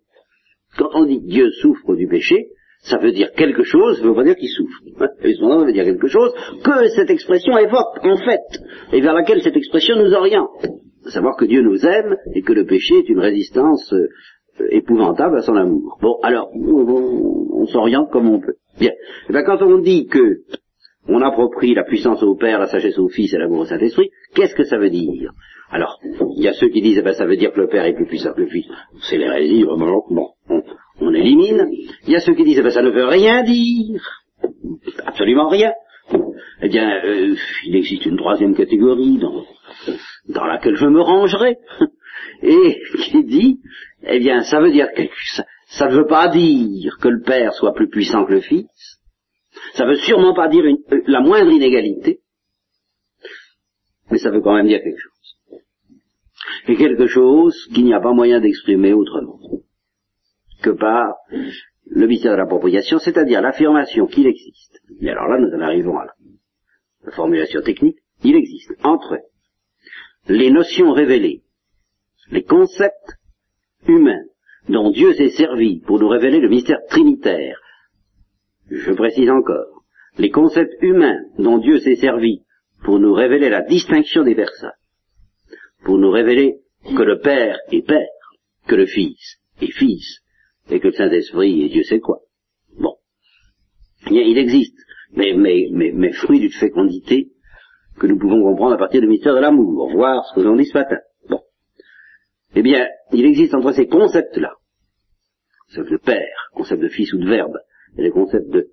Quand 0.77 0.89
on 0.93 1.05
dit 1.05 1.21
Dieu 1.21 1.49
souffre 1.61 1.95
du 1.95 2.05
péché, 2.05 2.49
ça 2.79 2.97
veut 2.97 3.11
dire 3.11 3.31
quelque 3.31 3.63
chose, 3.63 3.97
ça 3.97 4.03
ne 4.03 4.09
veut 4.09 4.15
pas 4.15 4.23
dire 4.23 4.35
qu'il 4.35 4.49
souffre. 4.49 4.79
Cependant, 5.23 5.59
ça 5.59 5.65
veut 5.65 5.73
dire 5.73 5.83
quelque 5.83 6.07
chose 6.07 6.33
que 6.63 6.87
cette 6.95 7.09
expression 7.09 7.57
évoque, 7.57 8.03
en 8.03 8.17
fait, 8.17 8.61
et 8.93 9.01
vers 9.01 9.13
laquelle 9.13 9.41
cette 9.41 9.57
expression 9.57 9.95
nous 9.95 10.13
oriente. 10.13 10.67
Savoir 11.07 11.35
que 11.37 11.45
Dieu 11.45 11.61
nous 11.61 11.85
aime 11.85 12.17
et 12.33 12.41
que 12.41 12.53
le 12.53 12.65
péché 12.65 12.95
est 12.95 13.09
une 13.09 13.19
résistance 13.19 13.93
euh, 13.93 14.07
épouvantable 14.71 15.37
à 15.37 15.41
son 15.41 15.55
amour. 15.55 15.97
Bon, 16.01 16.17
alors, 16.23 16.49
on, 16.53 17.65
s'oriente 17.67 18.09
comme 18.11 18.29
on 18.29 18.39
peut. 18.39 18.55
Bien. 18.79 18.91
Et 19.29 19.33
bien, 19.33 19.43
quand 19.43 19.61
on 19.61 19.79
dit 19.79 20.07
que 20.07 20.41
on 21.09 21.21
approprie 21.21 21.73
la 21.73 21.83
puissance 21.83 22.23
au 22.23 22.35
Père, 22.35 22.59
la 22.59 22.67
sagesse 22.67 22.97
au 22.99 23.07
Fils 23.07 23.33
et 23.33 23.37
l'amour 23.37 23.59
au 23.59 23.65
Saint-Esprit, 23.65 24.09
qu'est-ce 24.35 24.55
que 24.55 24.63
ça 24.63 24.77
veut 24.77 24.89
dire? 24.89 25.31
Alors, 25.69 25.99
il 26.03 26.43
y 26.43 26.47
a 26.47 26.53
ceux 26.53 26.69
qui 26.69 26.81
disent, 26.81 26.99
eh 26.99 27.01
ben, 27.01 27.13
ça 27.13 27.25
veut 27.25 27.37
dire 27.37 27.51
que 27.51 27.59
le 27.59 27.67
Père 27.67 27.85
est 27.85 27.93
plus 27.93 28.05
puissant 28.05 28.33
que 28.33 28.41
le 28.41 28.47
Fils. 28.47 28.65
C'est 29.09 29.17
l'hérésie, 29.17 29.63
bon, 29.65 29.77
bon 29.77 30.63
on, 30.99 31.13
élimine. 31.13 31.69
Il 32.05 32.13
y 32.13 32.15
a 32.15 32.19
ceux 32.19 32.33
qui 32.33 32.43
disent, 32.43 32.59
eh 32.59 32.63
ben, 32.63 32.71
ça 32.71 32.81
ne 32.81 32.89
veut 32.89 33.05
rien 33.05 33.43
dire. 33.43 34.01
Absolument 35.05 35.47
rien. 35.49 35.73
Eh 36.61 36.69
bien, 36.69 37.03
euh, 37.03 37.35
il 37.65 37.75
existe 37.75 38.05
une 38.05 38.17
troisième 38.17 38.55
catégorie 38.55 39.19
dans, 40.27 40.45
laquelle 40.45 40.75
je 40.75 40.87
me 40.87 41.01
rangerai, 41.01 41.57
et 42.41 42.81
qui 43.03 43.23
dit, 43.25 43.59
eh 44.03 44.19
bien, 44.19 44.43
ça 44.43 44.59
veut 44.59 44.71
dire 44.71 44.87
que 44.95 45.03
ça, 45.35 45.45
ça 45.67 45.87
ne 45.87 45.95
veut 45.95 46.07
pas 46.07 46.29
dire 46.29 46.97
que 46.99 47.09
le 47.09 47.21
Père 47.21 47.53
soit 47.53 47.73
plus 47.73 47.89
puissant 47.89 48.25
que 48.25 48.33
le 48.33 48.41
Fils, 48.41 48.99
ça 49.73 49.85
veut 49.85 49.97
sûrement 49.97 50.33
pas 50.33 50.47
dire 50.47 50.63
euh, 50.63 51.01
la 51.07 51.19
moindre 51.19 51.51
inégalité, 51.51 52.19
mais 54.09 54.17
ça 54.17 54.31
veut 54.31 54.41
quand 54.41 54.55
même 54.55 54.67
dire 54.67 54.81
quelque 54.81 54.99
chose. 54.99 55.61
Et 56.67 56.75
quelque 56.75 57.07
chose 57.07 57.55
qu'il 57.73 57.85
n'y 57.85 57.93
a 57.93 57.99
pas 57.99 58.13
moyen 58.13 58.39
d'exprimer 58.39 58.93
autrement 58.93 59.39
que 60.61 60.69
par 60.71 61.15
le 61.89 62.07
mystère 62.07 62.33
de 62.33 62.37
l'appropriation, 62.37 62.99
c'est-à-dire 62.99 63.41
l'affirmation 63.41 64.07
qu'il 64.07 64.27
existe. 64.27 64.79
Et 65.01 65.09
alors 65.09 65.27
là, 65.27 65.39
nous 65.39 65.55
en 65.55 65.61
arrivons 65.61 65.97
à 65.97 66.05
la, 66.05 66.13
la 67.05 67.11
formulation 67.11 67.61
technique. 67.61 67.97
Il 68.23 68.35
existe 68.35 68.73
entre 68.83 69.17
les 70.27 70.51
notions 70.51 70.91
révélées, 70.91 71.43
les 72.31 72.43
concepts 72.43 73.13
humains 73.87 74.23
dont 74.67 74.91
Dieu 74.91 75.13
s'est 75.13 75.29
servi 75.29 75.79
pour 75.81 75.99
nous 75.99 76.09
révéler 76.09 76.39
le 76.39 76.49
mystère 76.49 76.79
trinitaire, 76.89 77.57
je 78.69 78.91
précise 78.91 79.29
encore, 79.29 79.83
les 80.17 80.29
concepts 80.29 80.75
humains 80.81 81.21
dont 81.37 81.57
Dieu 81.57 81.79
s'est 81.79 81.95
servi 81.95 82.43
pour 82.83 82.99
nous 82.99 83.13
révéler 83.13 83.49
la 83.49 83.61
distinction 83.61 84.23
des 84.23 84.35
personnes, 84.35 84.71
pour 85.83 85.97
nous 85.97 86.11
révéler 86.11 86.57
que 86.83 87.03
le 87.03 87.19
Père 87.19 87.59
est 87.71 87.85
Père, 87.85 88.07
que 88.67 88.75
le 88.75 88.85
Fils 88.85 89.37
est 89.61 89.71
Fils, 89.71 90.21
et 90.69 90.79
que 90.79 90.87
le 90.87 90.93
Saint-Esprit 90.93 91.63
est 91.63 91.69
Dieu 91.69 91.83
sait 91.83 91.99
quoi. 91.99 92.19
Bon. 92.77 92.95
Il 94.09 94.37
existe 94.37 94.77
mais, 95.11 95.33
mais, 95.33 95.69
mais, 95.71 95.91
mais 95.93 96.11
fruit 96.11 96.39
d'une 96.39 96.51
fécondité 96.51 97.31
que 97.99 98.07
nous 98.07 98.17
pouvons 98.17 98.41
comprendre 98.43 98.73
à 98.73 98.77
partir 98.77 99.01
du 99.01 99.07
mystère 99.07 99.35
de 99.35 99.39
l'amour, 99.39 99.89
voir 99.91 100.25
ce 100.25 100.35
que 100.35 100.45
avons 100.45 100.55
dit 100.55 100.65
ce 100.65 100.77
matin. 100.77 100.97
Bon. 101.29 101.39
Eh 102.55 102.61
bien, 102.61 102.85
il 103.11 103.25
existe 103.25 103.55
entre 103.55 103.71
ces 103.71 103.87
concepts-là, 103.87 104.53
concept 105.67 105.91
de 105.91 105.97
père, 105.97 106.49
concept 106.53 106.81
de 106.81 106.89
fils 106.89 107.11
ou 107.13 107.17
de 107.17 107.27
verbe, 107.27 107.57
et 107.97 108.03
les 108.03 108.11
concepts 108.11 108.49
de, 108.49 108.69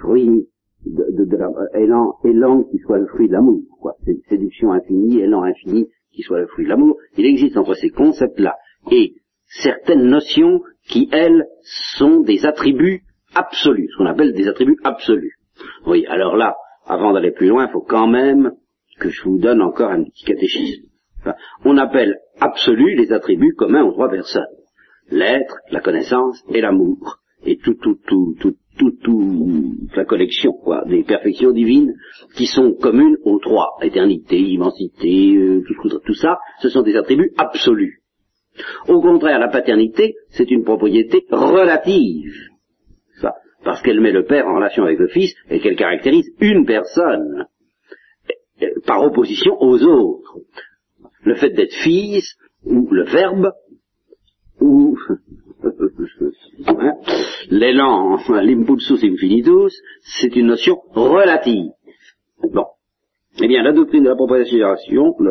fruit, 0.00 0.48
de, 0.84 1.24
de, 1.24 1.36
la, 1.36 1.50
élan, 1.80 2.14
élan 2.24 2.64
qui 2.64 2.78
soit 2.78 2.98
le 2.98 3.06
fruit 3.06 3.28
de 3.28 3.32
l'amour, 3.32 3.62
quoi. 3.80 3.96
Séduction 4.28 4.72
infinie, 4.72 5.20
élan 5.20 5.42
infini 5.42 5.88
qui 6.12 6.22
soit 6.22 6.40
le 6.40 6.46
fruit 6.46 6.64
de 6.64 6.70
l'amour. 6.70 6.96
Il 7.18 7.26
existe 7.26 7.56
entre 7.56 7.74
ces 7.74 7.90
concepts-là 7.90 8.54
et 8.90 9.14
certaines 9.46 10.04
notions 10.08 10.60
qui, 10.88 11.08
elles, 11.12 11.46
sont 11.62 12.20
des 12.20 12.46
attributs 12.46 13.02
absolus, 13.34 13.88
ce 13.92 13.98
qu'on 13.98 14.06
appelle 14.06 14.32
des 14.32 14.48
attributs 14.48 14.78
absolus. 14.84 15.34
Oui, 15.86 16.06
alors 16.06 16.36
là, 16.36 16.56
avant 16.86 17.12
d'aller 17.12 17.32
plus 17.32 17.48
loin, 17.48 17.66
il 17.66 17.72
faut 17.72 17.84
quand 17.86 18.06
même 18.06 18.52
que 18.98 19.10
je 19.10 19.22
vous 19.24 19.38
donne 19.38 19.62
encore 19.62 19.90
un 19.90 20.04
petit 20.04 20.24
catéchisme. 20.24 20.84
on 21.64 21.76
appelle 21.76 22.16
absolus 22.40 22.94
les 22.94 23.12
attributs 23.12 23.54
communs 23.54 23.84
aux 23.84 23.92
trois 23.92 24.08
personnes. 24.08 24.44
L'être, 25.10 25.58
la 25.70 25.80
connaissance 25.80 26.42
et 26.48 26.60
l'amour. 26.60 27.18
Et 27.44 27.58
tout, 27.58 27.74
tout, 27.74 27.98
tout, 28.06 28.34
tout, 28.40 28.56
tout, 28.78 28.92
tout, 29.02 29.74
la 29.94 30.04
collection, 30.04 30.52
quoi, 30.52 30.84
des 30.86 31.04
perfections 31.04 31.52
divines 31.52 31.94
qui 32.34 32.46
sont 32.46 32.72
communes 32.72 33.16
aux 33.24 33.38
trois. 33.38 33.76
Éternité, 33.82 34.40
immensité, 34.40 35.36
euh, 35.36 35.62
tout, 35.66 35.98
tout 36.04 36.14
ça, 36.14 36.38
ce 36.60 36.68
sont 36.68 36.82
des 36.82 36.96
attributs 36.96 37.32
absolus. 37.36 38.02
Au 38.88 39.00
contraire, 39.00 39.38
la 39.38 39.48
paternité, 39.48 40.14
c'est 40.30 40.50
une 40.50 40.64
propriété 40.64 41.26
relative. 41.30 42.32
Parce 43.64 43.82
qu'elle 43.82 44.00
met 44.00 44.12
le 44.12 44.24
père 44.24 44.46
en 44.46 44.54
relation 44.54 44.84
avec 44.84 45.00
le 45.00 45.08
fils 45.08 45.34
et 45.50 45.58
qu'elle 45.58 45.74
caractérise 45.74 46.30
une 46.40 46.64
personne 46.66 47.46
par 48.86 49.02
opposition 49.02 49.60
aux 49.60 49.82
autres. 49.82 50.38
Le 51.24 51.34
fait 51.34 51.50
d'être 51.50 51.74
fils, 51.74 52.36
ou 52.64 52.88
le 52.90 53.04
verbe, 53.04 53.52
ou 54.60 54.96
hein, 56.66 56.92
l'élan, 57.50 58.18
l'impulsus 58.28 59.02
infinitus, 59.02 59.74
c'est 60.20 60.36
une 60.36 60.46
notion 60.46 60.80
relative. 60.90 61.72
Bon. 62.52 62.66
Eh 63.42 63.48
bien, 63.48 63.62
la 63.62 63.72
doctrine 63.72 64.04
de 64.04 64.08
l'appropriation, 64.08 65.14
de 65.18 65.24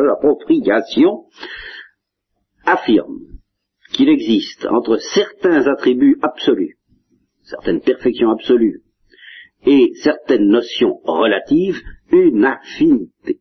affirme 2.66 3.20
qu'il 3.94 4.10
existe 4.10 4.66
entre 4.66 4.98
certains 4.98 5.68
attributs 5.68 6.18
absolus, 6.22 6.78
certaines 7.44 7.82
perfections 7.82 8.32
absolues, 8.32 8.82
et 9.66 9.92
certaines 10.04 10.48
notions 10.48 11.00
relatives, 11.06 11.82
une 12.12 12.46
affinité. 12.46 13.40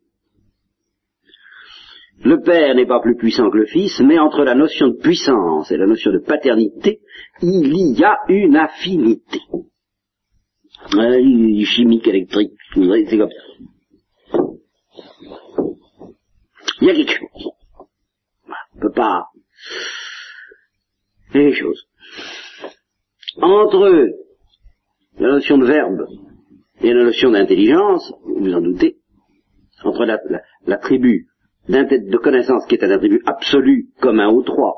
Le 2.24 2.40
Père 2.40 2.74
n'est 2.74 2.86
pas 2.86 3.00
plus 3.00 3.16
puissant 3.16 3.50
que 3.50 3.58
le 3.58 3.66
Fils, 3.66 4.00
mais 4.00 4.18
entre 4.18 4.44
la 4.44 4.54
notion 4.54 4.88
de 4.88 4.96
puissance 4.96 5.70
et 5.70 5.76
la 5.76 5.86
notion 5.86 6.10
de 6.12 6.20
paternité, 6.20 7.00
il 7.42 7.98
y 7.98 8.04
a 8.04 8.16
une 8.28 8.56
affinité. 8.56 9.40
chimique, 11.66 12.06
électrique, 12.06 12.52
c'est 12.74 13.18
comme 13.18 13.30
ça. 13.30 13.44
Il 16.80 16.86
y 16.86 16.90
a 16.90 16.94
quelque 16.94 17.12
chose. 17.12 17.53
On 18.76 18.80
peut 18.80 18.92
pas... 18.92 19.26
Il 21.32 21.40
y 21.40 21.44
a 21.44 21.48
quelque 21.48 21.60
chose. 21.60 21.86
Entre 23.40 24.08
la 25.18 25.28
notion 25.28 25.58
de 25.58 25.66
verbe 25.66 26.06
et 26.80 26.92
la 26.92 27.04
notion 27.04 27.30
d'intelligence, 27.30 28.12
vous 28.24 28.44
vous 28.44 28.54
en 28.54 28.60
doutez, 28.60 28.98
entre 29.82 30.04
l'attribut 30.66 31.28
la, 31.68 31.84
de 31.84 32.16
connaissance 32.18 32.66
qui 32.66 32.74
est 32.74 32.84
un 32.84 32.90
attribut 32.90 33.22
absolu 33.26 33.88
commun 34.00 34.28
aux 34.28 34.42
trois, 34.42 34.76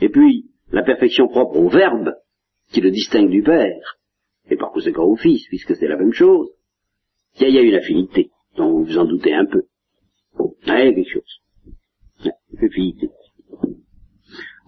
et 0.00 0.08
puis 0.08 0.50
la 0.70 0.82
perfection 0.82 1.28
propre 1.28 1.56
au 1.56 1.68
verbe 1.68 2.14
qui 2.72 2.80
le 2.80 2.90
distingue 2.90 3.30
du 3.30 3.42
Père, 3.42 3.98
et 4.48 4.56
par 4.56 4.70
conséquent 4.72 5.04
au 5.04 5.16
Fils, 5.16 5.46
puisque 5.48 5.76
c'est 5.76 5.88
la 5.88 5.96
même 5.96 6.12
chose, 6.12 6.50
il 7.40 7.50
y, 7.50 7.58
a 7.58 7.62
une 7.62 7.74
affinité, 7.74 8.30
dont 8.56 8.70
vous 8.70 8.84
vous 8.84 8.98
en 8.98 9.04
doutez 9.04 9.34
un 9.34 9.46
peu. 9.46 9.64
Il 10.64 10.68
y 10.68 10.70
a 10.70 10.92
quelque 10.92 11.10
chose 11.10 11.41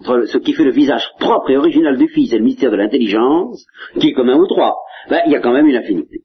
entre 0.00 0.26
ce 0.26 0.38
qui 0.38 0.52
fait 0.52 0.64
le 0.64 0.72
visage 0.72 1.08
propre 1.18 1.50
et 1.50 1.56
original 1.56 1.96
du 1.96 2.08
Fils 2.08 2.32
et 2.32 2.38
le 2.38 2.44
mystère 2.44 2.70
de 2.70 2.76
l'intelligence, 2.76 3.64
qui 3.98 4.08
est 4.08 4.12
commun 4.12 4.36
aux 4.36 4.46
trois, 4.46 4.76
ben, 5.08 5.20
il 5.26 5.32
y 5.32 5.36
a 5.36 5.40
quand 5.40 5.52
même 5.52 5.66
une 5.66 5.76
affinité. 5.76 6.22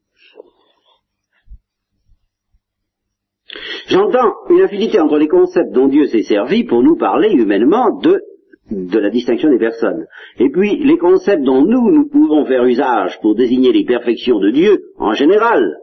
J'entends 3.87 4.33
une 4.49 4.61
affinité 4.61 4.99
entre 4.99 5.17
les 5.17 5.27
concepts 5.27 5.71
dont 5.73 5.87
Dieu 5.87 6.07
s'est 6.07 6.23
servi 6.23 6.63
pour 6.63 6.83
nous 6.83 6.95
parler 6.95 7.31
humainement 7.31 7.97
de, 7.99 8.21
de 8.69 8.99
la 8.99 9.09
distinction 9.09 9.49
des 9.49 9.57
personnes. 9.57 10.05
Et 10.37 10.49
puis 10.49 10.83
les 10.83 10.97
concepts 10.97 11.43
dont 11.43 11.63
nous, 11.63 11.89
nous 11.89 12.07
pouvons 12.07 12.45
faire 12.45 12.65
usage 12.65 13.19
pour 13.21 13.35
désigner 13.35 13.71
les 13.71 13.85
perfections 13.85 14.39
de 14.39 14.51
Dieu 14.51 14.83
en 14.97 15.13
général 15.13 15.77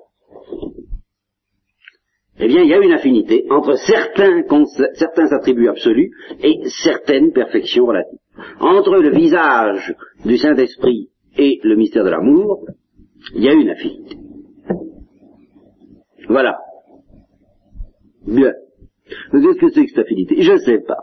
eh 2.39 2.49
bien, 2.49 2.63
il 2.63 2.69
y 2.69 2.75
a 2.75 2.79
une 2.79 2.93
affinité 2.93 3.47
entre 3.51 3.77
certains, 3.77 4.43
certains 4.95 5.33
attributs 5.33 5.69
absolus 5.69 6.13
et 6.43 6.61
certaines 6.85 7.33
perfections 7.33 7.87
relatives. 7.87 8.19
Entre 8.61 8.97
le 8.97 9.11
visage 9.11 9.95
du 10.25 10.37
Saint-Esprit 10.37 11.11
et 11.39 11.61
le 11.63 11.77
mystère 11.77 12.05
de 12.05 12.11
l'amour, 12.11 12.67
il 13.35 13.43
y 13.43 13.49
a 13.49 13.55
une 13.55 13.71
affinité. 13.71 14.17
Voilà. 16.29 16.59
Bien. 18.27 18.53
Qu'est-ce 19.31 19.59
que 19.59 19.69
c'est 19.71 19.85
que 19.85 19.91
cette 19.91 20.05
affinité 20.05 20.43
Je 20.43 20.53
ne 20.53 20.59
sais 20.59 20.81
pas. 20.81 20.99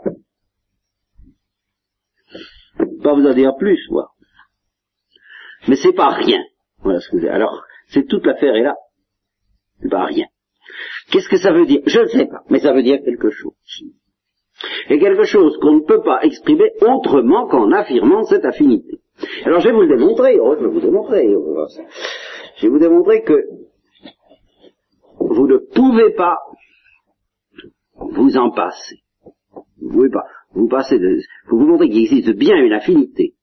Pas 3.02 3.14
vous 3.14 3.26
en 3.26 3.34
dire 3.34 3.56
plus, 3.58 3.80
moi. 3.90 4.10
Mais 5.68 5.76
c'est 5.76 5.94
pas 5.94 6.10
rien. 6.10 6.42
Voilà 6.78 7.00
ce 7.00 7.10
que 7.10 7.20
c'est. 7.20 7.28
Alors, 7.28 7.64
c'est 7.88 8.06
toute 8.06 8.24
l'affaire 8.24 8.54
est 8.54 8.62
là. 8.62 8.76
C'est 9.80 9.90
pas 9.90 10.04
rien. 10.04 10.26
Qu'est-ce 11.14 11.28
que 11.28 11.36
ça 11.36 11.52
veut 11.52 11.64
dire? 11.64 11.80
Je 11.86 12.00
ne 12.00 12.06
sais 12.06 12.26
pas, 12.26 12.42
mais 12.50 12.58
ça 12.58 12.72
veut 12.72 12.82
dire 12.82 12.98
quelque 13.04 13.30
chose. 13.30 13.54
Et 14.90 14.98
quelque 14.98 15.22
chose 15.22 15.56
qu'on 15.58 15.74
ne 15.74 15.84
peut 15.86 16.02
pas 16.02 16.24
exprimer 16.24 16.72
autrement 16.80 17.46
qu'en 17.46 17.70
affirmant 17.70 18.24
cette 18.24 18.44
affinité. 18.44 18.98
Alors 19.44 19.60
je 19.60 19.68
vais 19.68 19.74
vous 19.74 19.82
le 19.82 19.96
démontrer, 19.96 20.40
oh, 20.40 20.56
je 20.58 20.64
vais 20.64 20.72
vous 20.72 20.80
démontrer, 20.80 21.28
je 21.28 22.62
vais 22.62 22.68
vous 22.68 22.80
démontrer 22.80 23.22
que 23.22 23.34
vous 25.20 25.46
ne 25.46 25.58
pouvez 25.72 26.14
pas 26.14 26.36
vous 27.96 28.36
en 28.36 28.50
passer. 28.50 28.96
Vous 29.80 29.86
ne 29.86 29.92
pouvez 29.92 30.10
pas. 30.10 30.24
Vous 30.50 30.66
passez 30.66 30.98
de, 30.98 31.20
faut 31.48 31.58
vous 31.58 31.66
montrer 31.66 31.90
qu'il 31.90 32.02
existe 32.02 32.36
bien 32.36 32.56
une 32.56 32.72
affinité 32.72 33.34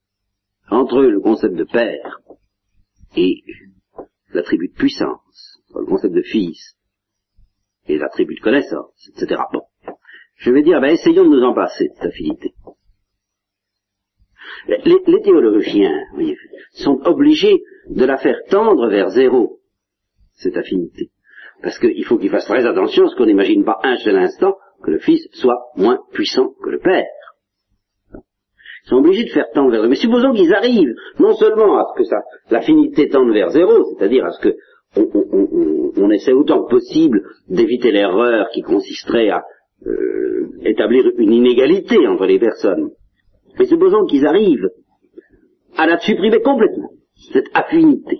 entre 0.69 1.01
le 1.01 1.21
concept 1.21 1.55
de 1.55 1.63
père 1.63 2.19
et 3.15 3.43
l'attribut 4.33 4.67
de 4.67 4.77
puissance, 4.77 5.61
le 5.73 5.85
concept 5.85 6.13
de 6.13 6.21
fils 6.21 6.75
et 7.87 7.97
l'attribut 7.97 8.35
de 8.35 8.41
connaissance, 8.41 9.09
etc. 9.09 9.41
Bon. 9.51 9.61
Je 10.35 10.51
vais 10.51 10.63
dire, 10.63 10.81
ben, 10.81 10.91
essayons 10.91 11.23
de 11.23 11.29
nous 11.29 11.43
en 11.43 11.53
de 11.53 11.67
cette 11.77 12.03
affinité. 12.03 12.53
Les, 14.67 15.21
théologiens 15.21 16.03
voyez, 16.13 16.37
sont 16.73 16.99
obligés 17.05 17.63
de 17.89 18.05
la 18.05 18.17
faire 18.17 18.39
tendre 18.49 18.87
vers 18.87 19.09
zéro, 19.09 19.59
cette 20.33 20.57
affinité. 20.57 21.11
Parce 21.61 21.77
qu'il 21.77 22.05
faut 22.05 22.17
qu'ils 22.17 22.29
fassent 22.29 22.45
très 22.45 22.65
attention 22.65 23.05
à 23.05 23.09
ce 23.09 23.15
qu'on 23.15 23.25
n'imagine 23.25 23.63
pas 23.63 23.79
un 23.83 23.97
seul 23.97 24.17
instant 24.17 24.57
que 24.83 24.91
le 24.91 24.99
Fils 24.99 25.27
soit 25.33 25.59
moins 25.75 25.99
puissant 26.11 26.53
que 26.63 26.69
le 26.69 26.79
Père. 26.79 27.05
Ils 28.83 28.89
sont 28.89 28.95
obligés 28.97 29.25
de 29.25 29.29
faire 29.29 29.49
tendre 29.53 29.69
vers 29.69 29.81
zéro. 29.81 29.89
Mais 29.89 29.95
supposons 29.95 30.33
qu'ils 30.33 30.53
arrivent 30.53 30.95
non 31.19 31.35
seulement 31.35 31.77
à 31.77 31.85
ce 31.85 32.01
que 32.01 32.15
l'affinité 32.49 33.09
tende 33.09 33.31
vers 33.31 33.51
zéro, 33.51 33.93
c'est-à-dire 33.93 34.25
à 34.25 34.31
ce 34.31 34.41
que 34.41 34.55
on, 34.95 36.11
essaie 36.11 36.33
autant 36.33 36.63
que 36.63 36.71
possible 36.71 37.23
d'éviter 37.47 37.91
l'erreur 37.91 38.49
qui 38.53 38.61
consisterait 38.61 39.29
à 39.29 39.43
euh, 39.85 40.49
établir 40.63 41.09
une 41.17 41.33
inégalité 41.33 42.05
entre 42.07 42.25
les 42.25 42.39
personnes. 42.39 42.91
Mais 43.57 43.65
supposons 43.65 44.05
qu'ils 44.05 44.25
arrivent 44.25 44.69
à 45.77 45.87
la 45.87 45.99
supprimer 45.99 46.41
complètement, 46.41 46.91
cette 47.31 47.47
affinité. 47.53 48.19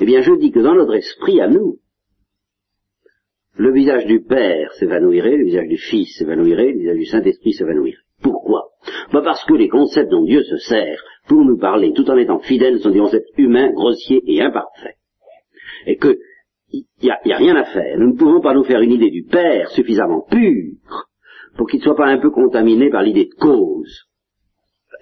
Eh 0.00 0.04
bien, 0.04 0.20
je 0.20 0.32
dis 0.38 0.50
que 0.50 0.60
dans 0.60 0.74
notre 0.74 0.94
esprit 0.94 1.40
à 1.40 1.48
nous, 1.48 1.78
le 3.54 3.72
visage 3.72 4.06
du 4.06 4.22
Père 4.22 4.72
s'évanouirait, 4.74 5.36
le 5.36 5.44
visage 5.44 5.68
du 5.68 5.76
Fils 5.76 6.16
s'évanouirait, 6.16 6.72
le 6.72 6.78
visage 6.78 6.98
du 6.98 7.04
Saint-Esprit 7.06 7.52
s'évanouirait. 7.52 7.98
Pourquoi? 8.22 8.70
Bah 9.12 9.22
Parce 9.22 9.44
que 9.44 9.54
les 9.54 9.68
concepts 9.68 10.10
dont 10.10 10.24
Dieu 10.24 10.42
se 10.42 10.56
sert 10.56 11.02
pour 11.26 11.44
nous 11.44 11.58
parler 11.58 11.92
tout 11.92 12.08
en 12.10 12.16
étant 12.16 12.38
fidèles 12.38 12.80
sont 12.80 12.90
des 12.90 13.00
concepts 13.00 13.36
humains, 13.36 13.72
grossiers 13.72 14.22
et 14.26 14.40
imparfaits 14.40 14.99
et 15.86 15.96
que 15.96 16.18
il 16.72 16.84
n'y 17.02 17.10
a, 17.10 17.36
rien 17.36 17.56
à 17.56 17.64
faire. 17.64 17.98
Nous 17.98 18.12
ne 18.12 18.16
pouvons 18.16 18.40
pas 18.40 18.54
nous 18.54 18.64
faire 18.64 18.80
une 18.80 18.92
idée 18.92 19.10
du 19.10 19.24
Père 19.24 19.70
suffisamment 19.70 20.24
pure 20.30 21.06
pour 21.56 21.66
qu'il 21.66 21.80
ne 21.80 21.84
soit 21.84 21.96
pas 21.96 22.06
un 22.06 22.18
peu 22.18 22.30
contaminé 22.30 22.90
par 22.90 23.02
l'idée 23.02 23.24
de 23.24 23.34
cause. 23.34 24.06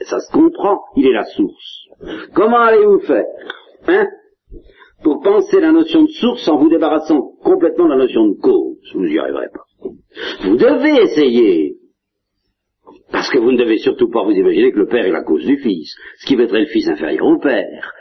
Ça 0.01 0.18
se 0.20 0.33
comprend, 0.33 0.81
il 0.97 1.07
est 1.07 1.12
la 1.12 1.24
source. 1.24 1.89
Comment 2.35 2.61
allez-vous 2.61 3.01
faire 3.01 3.24
hein 3.89 4.07
penser 5.22 5.61
la 5.61 5.72
notion 5.72 6.03
de 6.03 6.09
source 6.09 6.49
en 6.49 6.59
vous 6.59 6.68
débarrassant 6.68 7.33
complètement 7.43 7.87
de 7.87 7.91
la 7.91 7.97
notion 7.99 8.29
de 8.29 8.41
cause? 8.41 8.79
Vous 8.95 9.07
n'y 9.07 9.18
arriverez 9.18 9.49
pas. 9.53 9.91
Vous 10.45 10.57
devez 10.57 11.03
essayer. 11.03 11.76
Parce 13.11 13.31
que 13.31 13.39
vous 13.39 13.53
ne 13.53 13.59
devez 13.59 13.79
surtout 13.79 14.11
pas 14.11 14.22
vous 14.24 14.33
imaginer 14.33 14.72
que 14.72 14.79
le 14.79 14.87
Père 14.87 15.07
est 15.07 15.11
la 15.11 15.22
cause 15.22 15.45
du 15.45 15.59
Fils, 15.59 15.95
ce 16.18 16.26
qui 16.26 16.37
mettrait 16.37 16.61
le 16.61 16.66
Fils 16.66 16.89
inférieur 16.89 17.26
au 17.26 17.39
Père. 17.39 17.93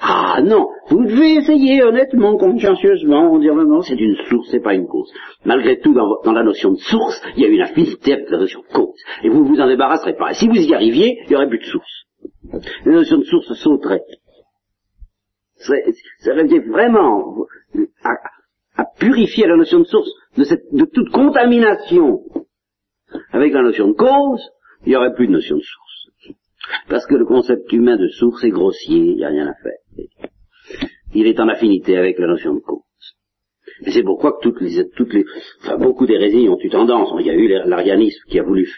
Ah 0.00 0.40
non, 0.42 0.68
vous 0.88 1.04
devez 1.04 1.34
essayer 1.34 1.82
honnêtement, 1.82 2.36
consciencieusement, 2.36 3.38
dire 3.38 3.54
non, 3.54 3.66
non, 3.66 3.82
c'est 3.82 4.00
une 4.00 4.16
source, 4.28 4.48
c'est 4.50 4.62
pas 4.62 4.74
une 4.74 4.86
cause. 4.86 5.12
Malgré 5.44 5.78
tout, 5.78 5.92
dans, 5.92 6.32
la 6.32 6.42
notion 6.42 6.72
de 6.72 6.78
source, 6.78 7.20
il 7.36 7.42
y 7.42 7.46
a 7.46 7.48
une 7.48 7.60
affinité 7.60 8.14
avec 8.14 8.30
la 8.30 8.38
notion 8.38 8.60
de 8.60 8.74
cause. 8.74 8.98
Et 9.22 9.28
vous 9.28 9.44
vous 9.44 9.60
en 9.60 9.68
débarrasserez 9.68 10.14
pas. 10.14 10.30
Et 10.30 10.34
si 10.34 10.48
vous 10.48 10.56
y 10.56 10.74
arriviez, 10.74 11.18
il 11.24 11.28
n'y 11.28 11.36
aurait 11.36 11.48
plus 11.48 11.58
de 11.58 11.64
source. 11.64 12.04
La 12.84 12.92
notion 12.92 13.18
de 13.18 13.24
source 13.24 13.52
sauterait 13.54 14.02
ça 16.18 16.34
revient 16.34 16.60
vraiment 16.60 17.46
à, 18.76 18.84
purifier 18.98 19.46
la 19.46 19.56
notion 19.56 19.80
de 19.80 19.84
source 19.84 20.10
de, 20.36 20.44
de 20.72 20.84
toute 20.86 21.10
contamination 21.10 22.20
avec 23.30 23.52
la 23.52 23.62
notion 23.62 23.88
de 23.88 23.92
cause, 23.92 24.50
il 24.84 24.90
n'y 24.90 24.96
aurait 24.96 25.14
plus 25.14 25.26
de 25.26 25.32
notion 25.32 25.56
de 25.56 25.62
source. 25.62 25.91
Parce 26.88 27.06
que 27.06 27.14
le 27.14 27.24
concept 27.24 27.72
humain 27.72 27.96
de 27.96 28.08
source 28.08 28.44
est 28.44 28.50
grossier, 28.50 28.98
il 28.98 29.16
n'y 29.16 29.24
a 29.24 29.28
rien 29.28 29.48
à 29.48 29.54
faire. 29.54 30.08
Il 31.14 31.26
est 31.26 31.40
en 31.40 31.48
affinité 31.48 31.96
avec 31.96 32.18
la 32.18 32.26
notion 32.26 32.54
de 32.54 32.60
cause. 32.60 32.82
Et 33.84 33.90
c'est 33.90 34.02
pourquoi 34.02 34.32
que 34.32 34.42
toutes 34.42 34.60
les, 34.60 34.88
toutes 34.96 35.14
beaucoup 35.78 36.06
d'hérésies 36.06 36.48
ont 36.48 36.58
eu 36.60 36.70
tendance. 36.70 37.12
Il 37.20 37.26
y 37.26 37.30
a 37.30 37.34
eu 37.34 37.48
l'arianisme 37.48 38.22
qui 38.28 38.38
a 38.38 38.42
voulu 38.42 38.68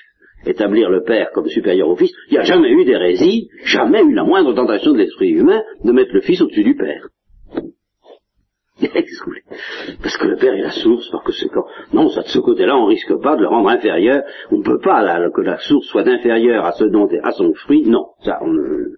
établir 0.46 0.90
le 0.90 1.02
Père 1.02 1.30
comme 1.32 1.48
supérieur 1.48 1.88
au 1.88 1.96
Fils, 1.96 2.12
il 2.28 2.34
n'y 2.34 2.38
a 2.38 2.44
jamais 2.44 2.70
eu 2.70 2.84
d'hérésie, 2.84 3.48
jamais 3.64 4.02
eu 4.02 4.12
la 4.12 4.24
moindre 4.24 4.54
tentation 4.54 4.92
de 4.92 4.98
l'esprit 4.98 5.30
humain 5.30 5.62
de 5.82 5.92
mettre 5.92 6.12
le 6.12 6.20
Fils 6.20 6.40
au-dessus 6.40 6.64
du 6.64 6.76
Père. 6.76 7.08
Parce 8.80 10.16
que 10.16 10.26
le 10.26 10.36
Père 10.36 10.54
est 10.54 10.62
la 10.62 10.72
source, 10.72 11.08
par 11.10 11.22
conséquent. 11.22 11.64
Non, 11.92 12.08
ça, 12.08 12.22
de 12.22 12.28
ce 12.28 12.38
côté-là, 12.38 12.76
on 12.76 12.86
risque 12.86 13.14
pas 13.22 13.36
de 13.36 13.42
le 13.42 13.48
rendre 13.48 13.68
inférieur. 13.68 14.22
On 14.50 14.58
ne 14.58 14.62
peut 14.62 14.80
pas 14.80 15.30
que 15.30 15.40
la 15.40 15.58
source 15.58 15.86
soit 15.86 16.06
inférieure 16.08 16.64
à 16.64 16.72
ce 16.72 16.84
dont 16.84 17.08
à 17.22 17.30
son 17.32 17.52
fruit. 17.54 17.82
Non, 17.86 18.08
ça, 18.24 18.38
on 18.42 18.52
ne... 18.52 18.96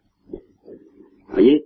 voyez? 1.30 1.64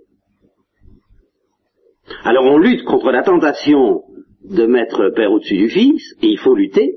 Alors 2.24 2.44
on 2.44 2.58
lutte 2.58 2.84
contre 2.84 3.12
la 3.12 3.22
tentation 3.22 4.02
de 4.44 4.66
mettre 4.66 5.02
le 5.02 5.12
Père 5.12 5.30
au-dessus 5.30 5.56
du 5.56 5.68
Fils, 5.68 6.14
et 6.22 6.26
il 6.26 6.38
faut 6.38 6.54
lutter, 6.54 6.96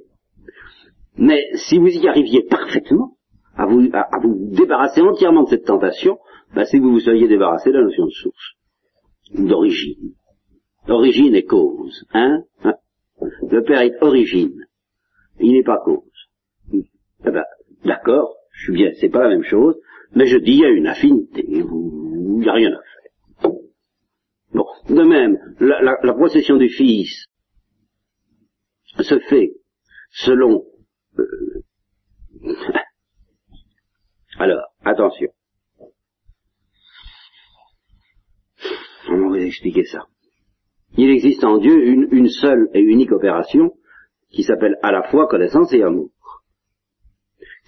mais 1.18 1.46
si 1.56 1.78
vous 1.78 1.90
y 1.90 2.08
arriviez 2.08 2.44
parfaitement, 2.44 3.18
à 3.56 3.68
vous, 3.68 3.88
à, 3.94 4.08
vous 4.22 4.36
débarrasser 4.52 5.02
entièrement 5.02 5.44
de 5.44 5.50
cette 5.50 5.66
tentation, 5.66 6.18
ben, 6.56 6.66
c'est 6.66 6.80
que 6.80 6.84
vous 6.84 6.94
vous 6.94 7.00
seriez 7.00 7.28
débarrassé 7.28 7.70
de 7.70 7.78
la 7.78 7.84
notion 7.84 8.06
de 8.06 8.12
source, 8.12 8.54
d'origine. 9.36 10.14
Origine 10.88 11.36
et 11.36 11.46
cause. 11.46 12.06
Hein, 12.14 12.44
hein 12.64 12.76
Le 13.50 13.64
Père 13.64 13.82
est 13.82 14.02
origine. 14.02 14.66
Il 15.40 15.54
n'est 15.54 15.64
pas 15.64 15.80
cause. 15.84 16.04
Eh 16.74 17.32
ben, 17.32 17.46
d'accord, 17.86 18.36
je 18.52 18.64
suis 18.64 18.74
bien, 18.74 18.92
c'est 19.00 19.10
pas 19.10 19.24
la 19.24 19.30
même 19.30 19.44
chose, 19.44 19.80
mais 20.14 20.28
je 20.28 20.38
dis 20.38 20.52
il 20.52 20.60
y 20.60 20.66
a 20.66 20.70
une 20.70 20.88
affinité, 20.88 21.46
il 21.48 21.66
n'y 21.66 22.50
a 22.50 22.54
rien 22.54 22.72
à 22.74 22.82
faire. 22.82 23.52
Bon, 24.54 24.68
de 24.90 25.04
même, 25.04 25.38
la, 25.60 26.14
procession 26.14 26.58
du 26.58 26.70
Fils 26.70 27.26
se 29.00 29.20
fait 29.20 29.54
selon 30.12 30.66
euh, 31.18 31.64
alors, 34.38 34.74
attention. 34.84 35.30
On 39.10 39.18
va 39.18 39.28
vous 39.28 39.36
expliquer 39.36 39.86
ça? 39.86 40.08
Il 40.96 41.10
existe 41.10 41.44
en 41.44 41.58
Dieu 41.58 41.88
une, 41.88 42.30
seule 42.30 42.70
et 42.74 42.82
unique 42.82 43.12
opération 43.12 43.72
qui 44.30 44.44
s'appelle 44.44 44.78
à 44.84 44.92
la 44.92 45.04
fois 45.04 45.28
connaissance 45.28 45.74
et 45.74 45.82
amour, 45.82 46.12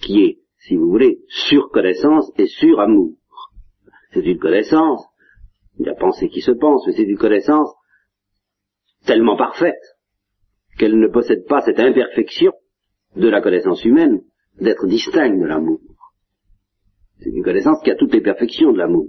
qui 0.00 0.22
est, 0.22 0.38
si 0.58 0.76
vous 0.76 0.88
voulez, 0.88 1.20
sur 1.28 1.70
connaissance 1.70 2.30
et 2.38 2.46
sur 2.46 2.80
amour. 2.80 3.16
C'est 4.12 4.24
une 4.24 4.38
connaissance, 4.38 5.04
il 5.78 5.86
y 5.86 5.88
a 5.88 5.94
pensée 5.94 6.28
qui 6.28 6.40
se 6.40 6.52
pense, 6.52 6.86
mais 6.86 6.92
c'est 6.92 7.02
une 7.02 7.18
connaissance 7.18 7.72
tellement 9.06 9.36
parfaite 9.36 9.82
qu'elle 10.78 10.98
ne 10.98 11.08
possède 11.08 11.46
pas 11.46 11.62
cette 11.62 11.80
imperfection 11.80 12.52
de 13.16 13.28
la 13.28 13.40
connaissance 13.40 13.84
humaine 13.84 14.22
d'être 14.60 14.86
distincte 14.86 15.40
de 15.40 15.46
l'amour. 15.46 15.80
C'est 17.18 17.30
une 17.30 17.42
connaissance 17.42 17.82
qui 17.82 17.90
a 17.90 17.96
toutes 17.96 18.12
les 18.12 18.20
perfections 18.20 18.72
de 18.72 18.78
l'amour. 18.78 19.08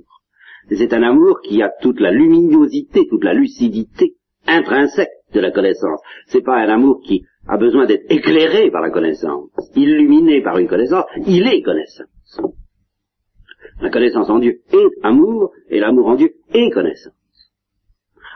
C'est 0.70 0.94
un 0.94 1.04
amour 1.04 1.42
qui 1.42 1.62
a 1.62 1.72
toute 1.82 2.00
la 2.00 2.12
luminosité, 2.12 3.08
toute 3.08 3.24
la 3.24 3.34
lucidité 3.34 4.16
intrinsèque 4.46 5.10
de 5.34 5.40
la 5.40 5.52
connaissance. 5.52 6.00
C'est 6.28 6.44
pas 6.44 6.58
un 6.58 6.70
amour 6.70 7.02
qui 7.04 7.24
a 7.48 7.58
besoin 7.58 7.86
d'être 7.86 8.06
éclairé 8.10 8.70
par 8.72 8.82
la 8.82 8.90
connaissance, 8.90 9.50
illuminé 9.76 10.42
par 10.42 10.58
une 10.58 10.68
connaissance, 10.68 11.06
il 11.26 11.48
est 11.48 11.62
connaissance. 11.62 12.42
La 13.82 13.90
connaissance 13.90 14.30
en 14.30 14.40
Dieu 14.40 14.62
est 14.72 15.04
amour, 15.04 15.52
et 15.70 15.80
l'amour 15.80 16.08
en 16.08 16.16
Dieu 16.16 16.32
est 16.54 16.72
connaissance. 16.72 17.14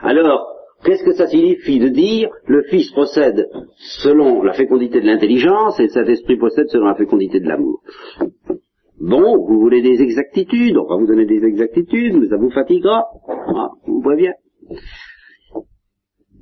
Alors, 0.01 0.51
Qu'est-ce 0.83 1.03
que 1.03 1.13
ça 1.13 1.27
signifie 1.27 1.79
de 1.79 1.89
dire 1.89 2.29
le 2.47 2.63
Fils 2.63 2.91
procède 2.91 3.47
selon 4.01 4.41
la 4.41 4.53
fécondité 4.53 4.99
de 4.99 5.05
l'intelligence 5.05 5.79
et 5.79 5.89
cet 5.89 6.09
esprit 6.09 6.37
procède 6.37 6.69
selon 6.69 6.87
la 6.87 6.95
fécondité 6.95 7.39
de 7.39 7.47
l'amour? 7.47 7.83
Bon, 9.01 9.43
vous 9.47 9.59
voulez 9.59 9.81
des 9.81 9.99
exactitudes, 10.03 10.77
on 10.77 10.87
va 10.87 10.95
vous 10.95 11.07
donner 11.07 11.25
des 11.25 11.43
exactitudes, 11.43 12.17
mais 12.19 12.27
ça 12.27 12.37
vous 12.37 12.51
fatiguera, 12.51 13.07
ah, 13.27 13.69
vous 13.87 14.01
prévient. 14.01 14.33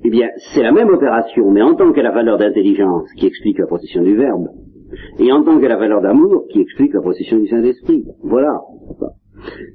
Eh 0.03 0.09
bien, 0.09 0.27
c'est 0.53 0.63
la 0.63 0.73
même 0.73 0.89
opération, 0.89 1.49
mais 1.51 1.61
en 1.61 1.75
tant 1.75 1.93
que 1.93 2.01
la 2.01 2.11
valeur 2.11 2.37
d'intelligence 2.37 3.07
qui 3.17 3.27
explique 3.27 3.59
la 3.59 3.67
procession 3.67 4.03
du 4.03 4.15
Verbe, 4.17 4.49
et 5.19 5.31
en 5.31 5.43
tant 5.43 5.57
que 5.57 5.65
la 5.65 5.77
valeur 5.77 6.01
d'amour 6.01 6.47
qui 6.51 6.59
explique 6.59 6.93
la 6.93 7.01
procession 7.01 7.39
du 7.39 7.47
Saint-Esprit. 7.47 8.03
Voilà. 8.23 8.59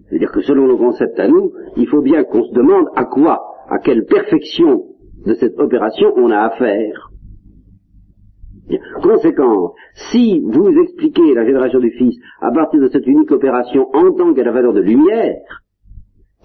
C'est-à-dire 0.08 0.30
que 0.30 0.42
selon 0.42 0.66
nos 0.66 0.76
concepts 0.76 1.18
à 1.18 1.28
nous, 1.28 1.52
il 1.78 1.88
faut 1.88 2.02
bien 2.02 2.22
qu'on 2.24 2.44
se 2.44 2.52
demande 2.52 2.86
à 2.96 3.06
quoi 3.06 3.40
à 3.70 3.78
quelle 3.78 4.04
perfection 4.04 4.84
de 5.24 5.32
cette 5.32 5.58
opération 5.58 6.12
on 6.16 6.30
a 6.30 6.38
affaire. 6.38 7.13
Conséquence, 9.02 9.72
si 10.10 10.40
vous 10.40 10.70
expliquez 10.82 11.34
la 11.34 11.44
génération 11.44 11.80
du 11.80 11.90
Fils 11.90 12.18
à 12.40 12.50
partir 12.50 12.80
de 12.80 12.88
cette 12.88 13.06
unique 13.06 13.30
opération 13.30 13.88
en 13.94 14.12
tant 14.12 14.32
qu'à 14.32 14.44
la 14.44 14.52
valeur 14.52 14.72
de 14.72 14.80
lumière, 14.80 15.36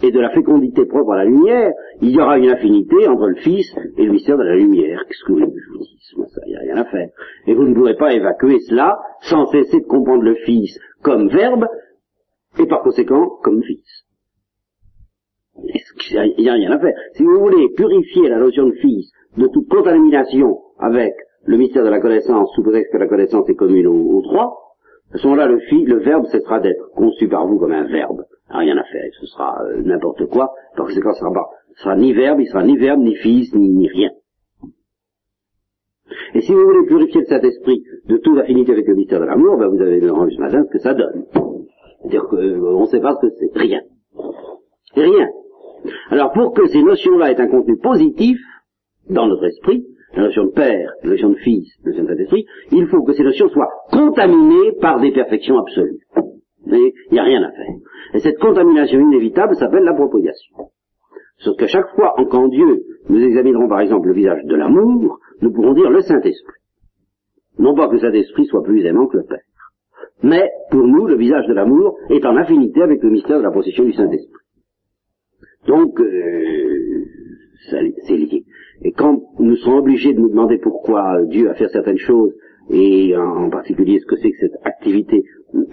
et 0.01 0.11
de 0.11 0.19
la 0.19 0.29
fécondité 0.29 0.85
propre 0.85 1.11
à 1.11 1.17
la 1.17 1.25
lumière, 1.25 1.73
il 2.01 2.11
y 2.11 2.21
aura 2.21 2.37
une 2.37 2.49
affinité 2.49 3.07
entre 3.07 3.27
le 3.27 3.35
Fils 3.35 3.75
et 3.97 4.05
le 4.05 4.11
mystère 4.11 4.37
de 4.37 4.43
la 4.43 4.55
lumière. 4.55 5.03
Qu'est-ce 5.05 5.23
que 5.25 5.33
vous 5.33 5.39
voulez 5.39 5.51
que 5.51 5.59
je 5.59 5.71
vous 5.71 5.79
dise? 5.79 6.33
Ça, 6.33 6.41
il 6.45 6.51
n'y 6.51 6.55
a 6.55 6.59
rien 6.59 6.77
à 6.77 6.85
faire. 6.85 7.09
Et 7.47 7.53
vous 7.53 7.63
ne 7.63 7.73
pourrez 7.73 7.95
pas 7.95 8.13
évacuer 8.13 8.59
cela 8.61 8.97
sans 9.21 9.45
cesser 9.47 9.81
de 9.81 9.85
comprendre 9.85 10.23
le 10.23 10.35
Fils 10.35 10.79
comme 11.01 11.27
verbe, 11.27 11.65
et 12.57 12.65
par 12.65 12.81
conséquent 12.81 13.27
comme 13.43 13.61
Fils. 13.61 14.05
Il 16.11 16.43
n'y 16.43 16.49
a 16.49 16.53
rien 16.53 16.71
à 16.71 16.79
faire? 16.79 16.93
Si 17.15 17.23
vous 17.23 17.39
voulez 17.39 17.67
purifier 17.75 18.29
la 18.29 18.39
notion 18.39 18.67
de 18.67 18.73
fils 18.73 19.11
de 19.37 19.47
toute 19.47 19.67
contamination 19.67 20.59
avec 20.77 21.13
le 21.45 21.57
mystère 21.57 21.83
de 21.83 21.89
la 21.89 21.99
connaissance, 21.99 22.51
sous 22.53 22.63
prétexte 22.63 22.91
que 22.91 22.97
la 22.97 23.07
connaissance 23.07 23.49
est 23.49 23.55
commune 23.55 23.87
aux, 23.87 24.21
trois, 24.21 24.57
à 25.13 25.17
ce 25.17 25.27
moment-là, 25.27 25.47
le, 25.47 25.59
le 25.85 25.97
verbe 25.99 26.25
cessera 26.25 26.59
d'être 26.59 26.91
conçu 26.95 27.27
par 27.27 27.47
vous 27.47 27.57
comme 27.57 27.71
un 27.71 27.87
verbe. 27.87 28.23
rien 28.49 28.77
à 28.77 28.83
faire, 28.83 29.09
ce 29.19 29.25
sera 29.25 29.57
euh, 29.63 29.81
n'importe 29.81 30.27
quoi, 30.27 30.51
par 30.75 30.85
conséquent, 30.85 31.13
ce 31.13 31.19
sera, 31.19 31.33
pas, 31.33 31.49
sera 31.77 31.95
ni 31.95 32.13
verbe, 32.13 32.41
il 32.41 32.47
sera 32.47 32.63
ni 32.63 32.77
verbe, 32.77 32.99
ni 32.99 33.15
fils, 33.15 33.53
ni, 33.55 33.69
ni 33.69 33.87
rien. 33.87 34.11
Et 36.33 36.41
si 36.41 36.53
vous 36.53 36.63
voulez 36.63 36.85
purifier 36.87 37.21
le 37.21 37.27
Saint-Esprit 37.27 37.83
de 38.07 38.17
toute 38.17 38.37
affinité 38.37 38.71
avec 38.71 38.87
le 38.87 38.95
mystère 38.95 39.19
de 39.19 39.25
l'amour, 39.25 39.57
ben 39.57 39.67
vous 39.67 39.81
avez 39.81 39.99
vu 39.99 40.07
ce 40.07 40.39
matin 40.39 40.63
ce 40.63 40.71
que 40.71 40.79
ça 40.79 40.93
donne. 40.93 41.25
C'est-à-dire 42.01 42.25
qu'on 42.27 42.37
euh, 42.37 42.79
ne 42.79 42.85
sait 42.85 42.99
pas 42.99 43.15
ce 43.15 43.27
que 43.27 43.33
c'est. 43.39 43.59
Rien. 43.59 43.81
Rien. 44.95 45.29
Alors 46.09 46.31
pour 46.31 46.53
que 46.53 46.67
ces 46.67 46.81
notions-là 46.81 47.31
aient 47.31 47.39
un 47.41 47.47
contenu 47.47 47.77
positif 47.77 48.39
dans 49.09 49.27
notre 49.27 49.45
esprit, 49.45 49.85
la 50.15 50.23
notion 50.23 50.45
de 50.45 50.51
père, 50.51 50.91
la 51.03 51.11
notion 51.11 51.29
de 51.29 51.35
fils, 51.35 51.67
la 51.83 51.91
notion 51.91 52.03
de 52.03 52.09
Saint-Esprit, 52.09 52.45
il 52.71 52.87
faut 52.87 53.03
que 53.03 53.13
ces 53.13 53.23
notions 53.23 53.49
soient 53.49 53.69
contaminées 53.91 54.73
par 54.81 54.99
des 54.99 55.11
perfections 55.11 55.57
absolues. 55.57 55.99
Il 56.65 56.93
n'y 57.11 57.19
a 57.19 57.23
rien 57.23 57.41
à 57.41 57.51
faire. 57.51 57.75
Et 58.13 58.19
cette 58.19 58.39
contamination 58.39 58.99
inévitable 58.99 59.55
s'appelle 59.55 59.83
l'appropriation. 59.83 60.69
Sauf 61.37 61.57
que 61.57 61.67
chaque 61.67 61.89
fois 61.95 62.15
qu'en 62.29 62.47
Dieu 62.47 62.83
nous 63.09 63.21
examinerons 63.23 63.67
par 63.67 63.81
exemple 63.81 64.07
le 64.07 64.13
visage 64.13 64.43
de 64.43 64.55
l'amour, 64.55 65.19
nous 65.41 65.51
pourrons 65.51 65.73
dire 65.73 65.89
le 65.89 66.01
Saint-Esprit. 66.01 66.59
Non 67.57 67.75
pas 67.75 67.87
que 67.87 67.93
le 67.93 67.99
Saint-Esprit 67.99 68.45
soit 68.45 68.63
plus 68.63 68.85
aimant 68.85 69.07
que 69.07 69.17
le 69.17 69.23
Père. 69.23 69.39
Mais 70.21 70.49
pour 70.69 70.85
nous, 70.85 71.07
le 71.07 71.15
visage 71.15 71.47
de 71.47 71.53
l'amour 71.53 71.97
est 72.09 72.25
en 72.25 72.35
affinité 72.35 72.81
avec 72.81 73.01
le 73.01 73.09
mystère 73.09 73.37
de 73.37 73.43
la 73.43 73.51
possession 73.51 73.85
du 73.85 73.93
Saint-Esprit. 73.93 74.33
Donc, 75.67 75.99
euh, 75.99 77.05
c'est 77.69 78.17
lié. 78.17 78.43
Et 78.83 78.91
quand 78.91 79.21
nous 79.39 79.55
sommes 79.57 79.79
obligés 79.79 80.13
de 80.13 80.19
nous 80.19 80.29
demander 80.29 80.57
pourquoi 80.57 81.23
Dieu 81.25 81.49
a 81.49 81.53
fait 81.53 81.67
certaines 81.69 81.97
choses, 81.97 82.33
et 82.69 83.15
en 83.17 83.49
particulier 83.49 83.99
ce 83.99 84.05
que 84.05 84.15
c'est 84.17 84.31
que 84.31 84.37
cette 84.39 84.57
activité 84.63 85.23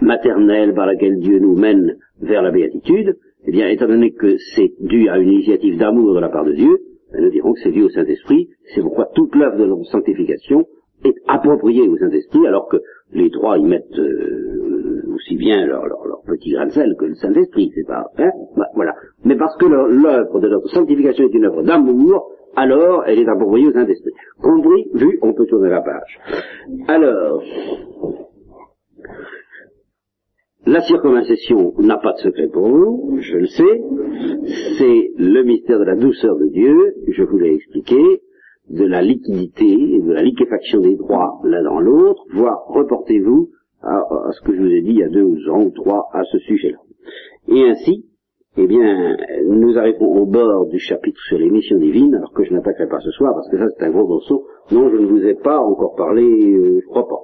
maternelle 0.01 0.73
par 0.73 0.87
laquelle 0.87 1.19
Dieu 1.19 1.39
nous 1.39 1.55
mène 1.55 1.97
vers 2.21 2.41
la 2.41 2.51
béatitude, 2.51 3.15
Eh 3.45 3.51
bien, 3.51 3.69
étant 3.69 3.87
donné 3.87 4.11
que 4.11 4.35
c'est 4.55 4.73
dû 4.81 5.07
à 5.07 5.17
une 5.19 5.31
initiative 5.31 5.77
d'amour 5.77 6.13
de 6.13 6.19
la 6.19 6.27
part 6.27 6.43
de 6.43 6.51
Dieu, 6.51 6.79
ben, 7.13 7.23
nous 7.23 7.29
dirons 7.29 7.53
que 7.53 7.61
c'est 7.61 7.71
dû 7.71 7.83
au 7.83 7.89
Saint-Esprit. 7.89 8.49
C'est 8.75 8.81
pourquoi 8.81 9.05
toute 9.15 9.33
l'œuvre 9.35 9.57
de 9.57 9.65
notre 9.65 9.85
sanctification 9.85 10.65
est 11.05 11.15
appropriée 11.27 11.87
au 11.87 11.95
Saint-Esprit, 11.97 12.45
alors 12.45 12.67
que 12.67 12.77
les 13.13 13.29
trois 13.29 13.57
y 13.57 13.63
mettent 13.63 13.97
euh, 13.97 15.03
aussi 15.15 15.37
bien 15.37 15.65
leur, 15.65 15.83
petit 16.27 16.51
grain 16.51 16.65
de 16.65 16.71
sel 16.71 16.95
que 16.99 17.05
le 17.05 17.15
Saint-Esprit, 17.15 17.71
c'est 17.73 17.87
pas, 17.87 18.11
hein 18.17 18.31
Voilà. 18.75 18.95
Mais 19.23 19.37
parce 19.37 19.55
que 19.57 19.65
l'œuvre 19.65 20.41
de 20.41 20.49
notre 20.49 20.67
sanctification 20.69 21.23
est 21.25 21.33
une 21.33 21.45
œuvre 21.45 21.63
d'amour, 21.63 22.29
alors 22.57 23.03
elle 23.05 23.19
est 23.19 23.29
appropriée 23.29 23.67
au 23.67 23.71
Saint-Esprit. 23.71 24.11
Compris, 24.41 24.89
vu, 24.93 25.19
on 25.21 25.33
peut 25.33 25.45
tourner 25.45 25.69
la 25.69 25.81
page. 25.81 26.19
Alors, 26.87 27.41
la 30.65 30.81
circoncision 30.81 31.73
n'a 31.77 31.97
pas 31.97 32.13
de 32.13 32.17
secret 32.17 32.49
pour 32.49 32.67
vous, 32.67 33.17
je 33.21 33.37
le 33.37 33.45
sais. 33.45 33.81
C'est 34.77 35.11
le 35.17 35.43
mystère 35.43 35.79
de 35.79 35.85
la 35.85 35.95
douceur 35.95 36.35
de 36.35 36.47
Dieu, 36.47 36.95
je 37.07 37.23
vous 37.23 37.37
l'ai 37.37 37.53
expliqué, 37.53 38.01
de 38.69 38.83
la 38.83 39.01
liquidité 39.01 39.71
et 39.71 40.01
de 40.01 40.11
la 40.11 40.23
liquéfaction 40.23 40.81
des 40.81 40.95
droits 40.95 41.39
l'un 41.43 41.63
dans 41.63 41.79
l'autre, 41.79 42.23
voire 42.33 42.65
reportez-vous 42.67 43.51
à, 43.81 44.03
ce 44.31 44.41
que 44.41 44.55
je 44.55 44.61
vous 44.61 44.71
ai 44.71 44.81
dit 44.81 44.89
il 44.89 44.97
y 44.97 45.03
a 45.03 45.09
deux 45.09 45.49
ans 45.49 45.63
ou 45.63 45.71
trois 45.71 46.09
à 46.11 46.23
ce 46.23 46.37
sujet-là. 46.39 46.79
Et 47.47 47.63
ainsi, 47.69 48.05
eh 48.59 48.65
bien, 48.65 49.15
nous 49.45 49.77
arrivons 49.77 50.21
au 50.21 50.25
bord 50.25 50.65
du 50.67 50.79
chapitre 50.79 51.19
sur 51.27 51.37
les 51.37 51.49
missions 51.49 51.77
divines, 51.77 52.15
alors 52.15 52.33
que 52.33 52.43
je 52.43 52.53
n'attaquerai 52.53 52.87
pas 52.87 52.99
ce 52.99 53.11
soir, 53.11 53.33
parce 53.35 53.49
que 53.49 53.57
ça 53.57 53.65
c'est 53.69 53.85
un 53.85 53.91
gros 53.91 54.07
morceau 54.07 54.47
dont 54.71 54.89
je 54.89 54.97
ne 54.97 55.05
vous 55.05 55.23
ai 55.25 55.35
pas 55.35 55.59
encore 55.59 55.95
parlé, 55.95 56.23
euh, 56.23 56.79
je 56.81 56.87
crois 56.87 57.07
pas. 57.07 57.21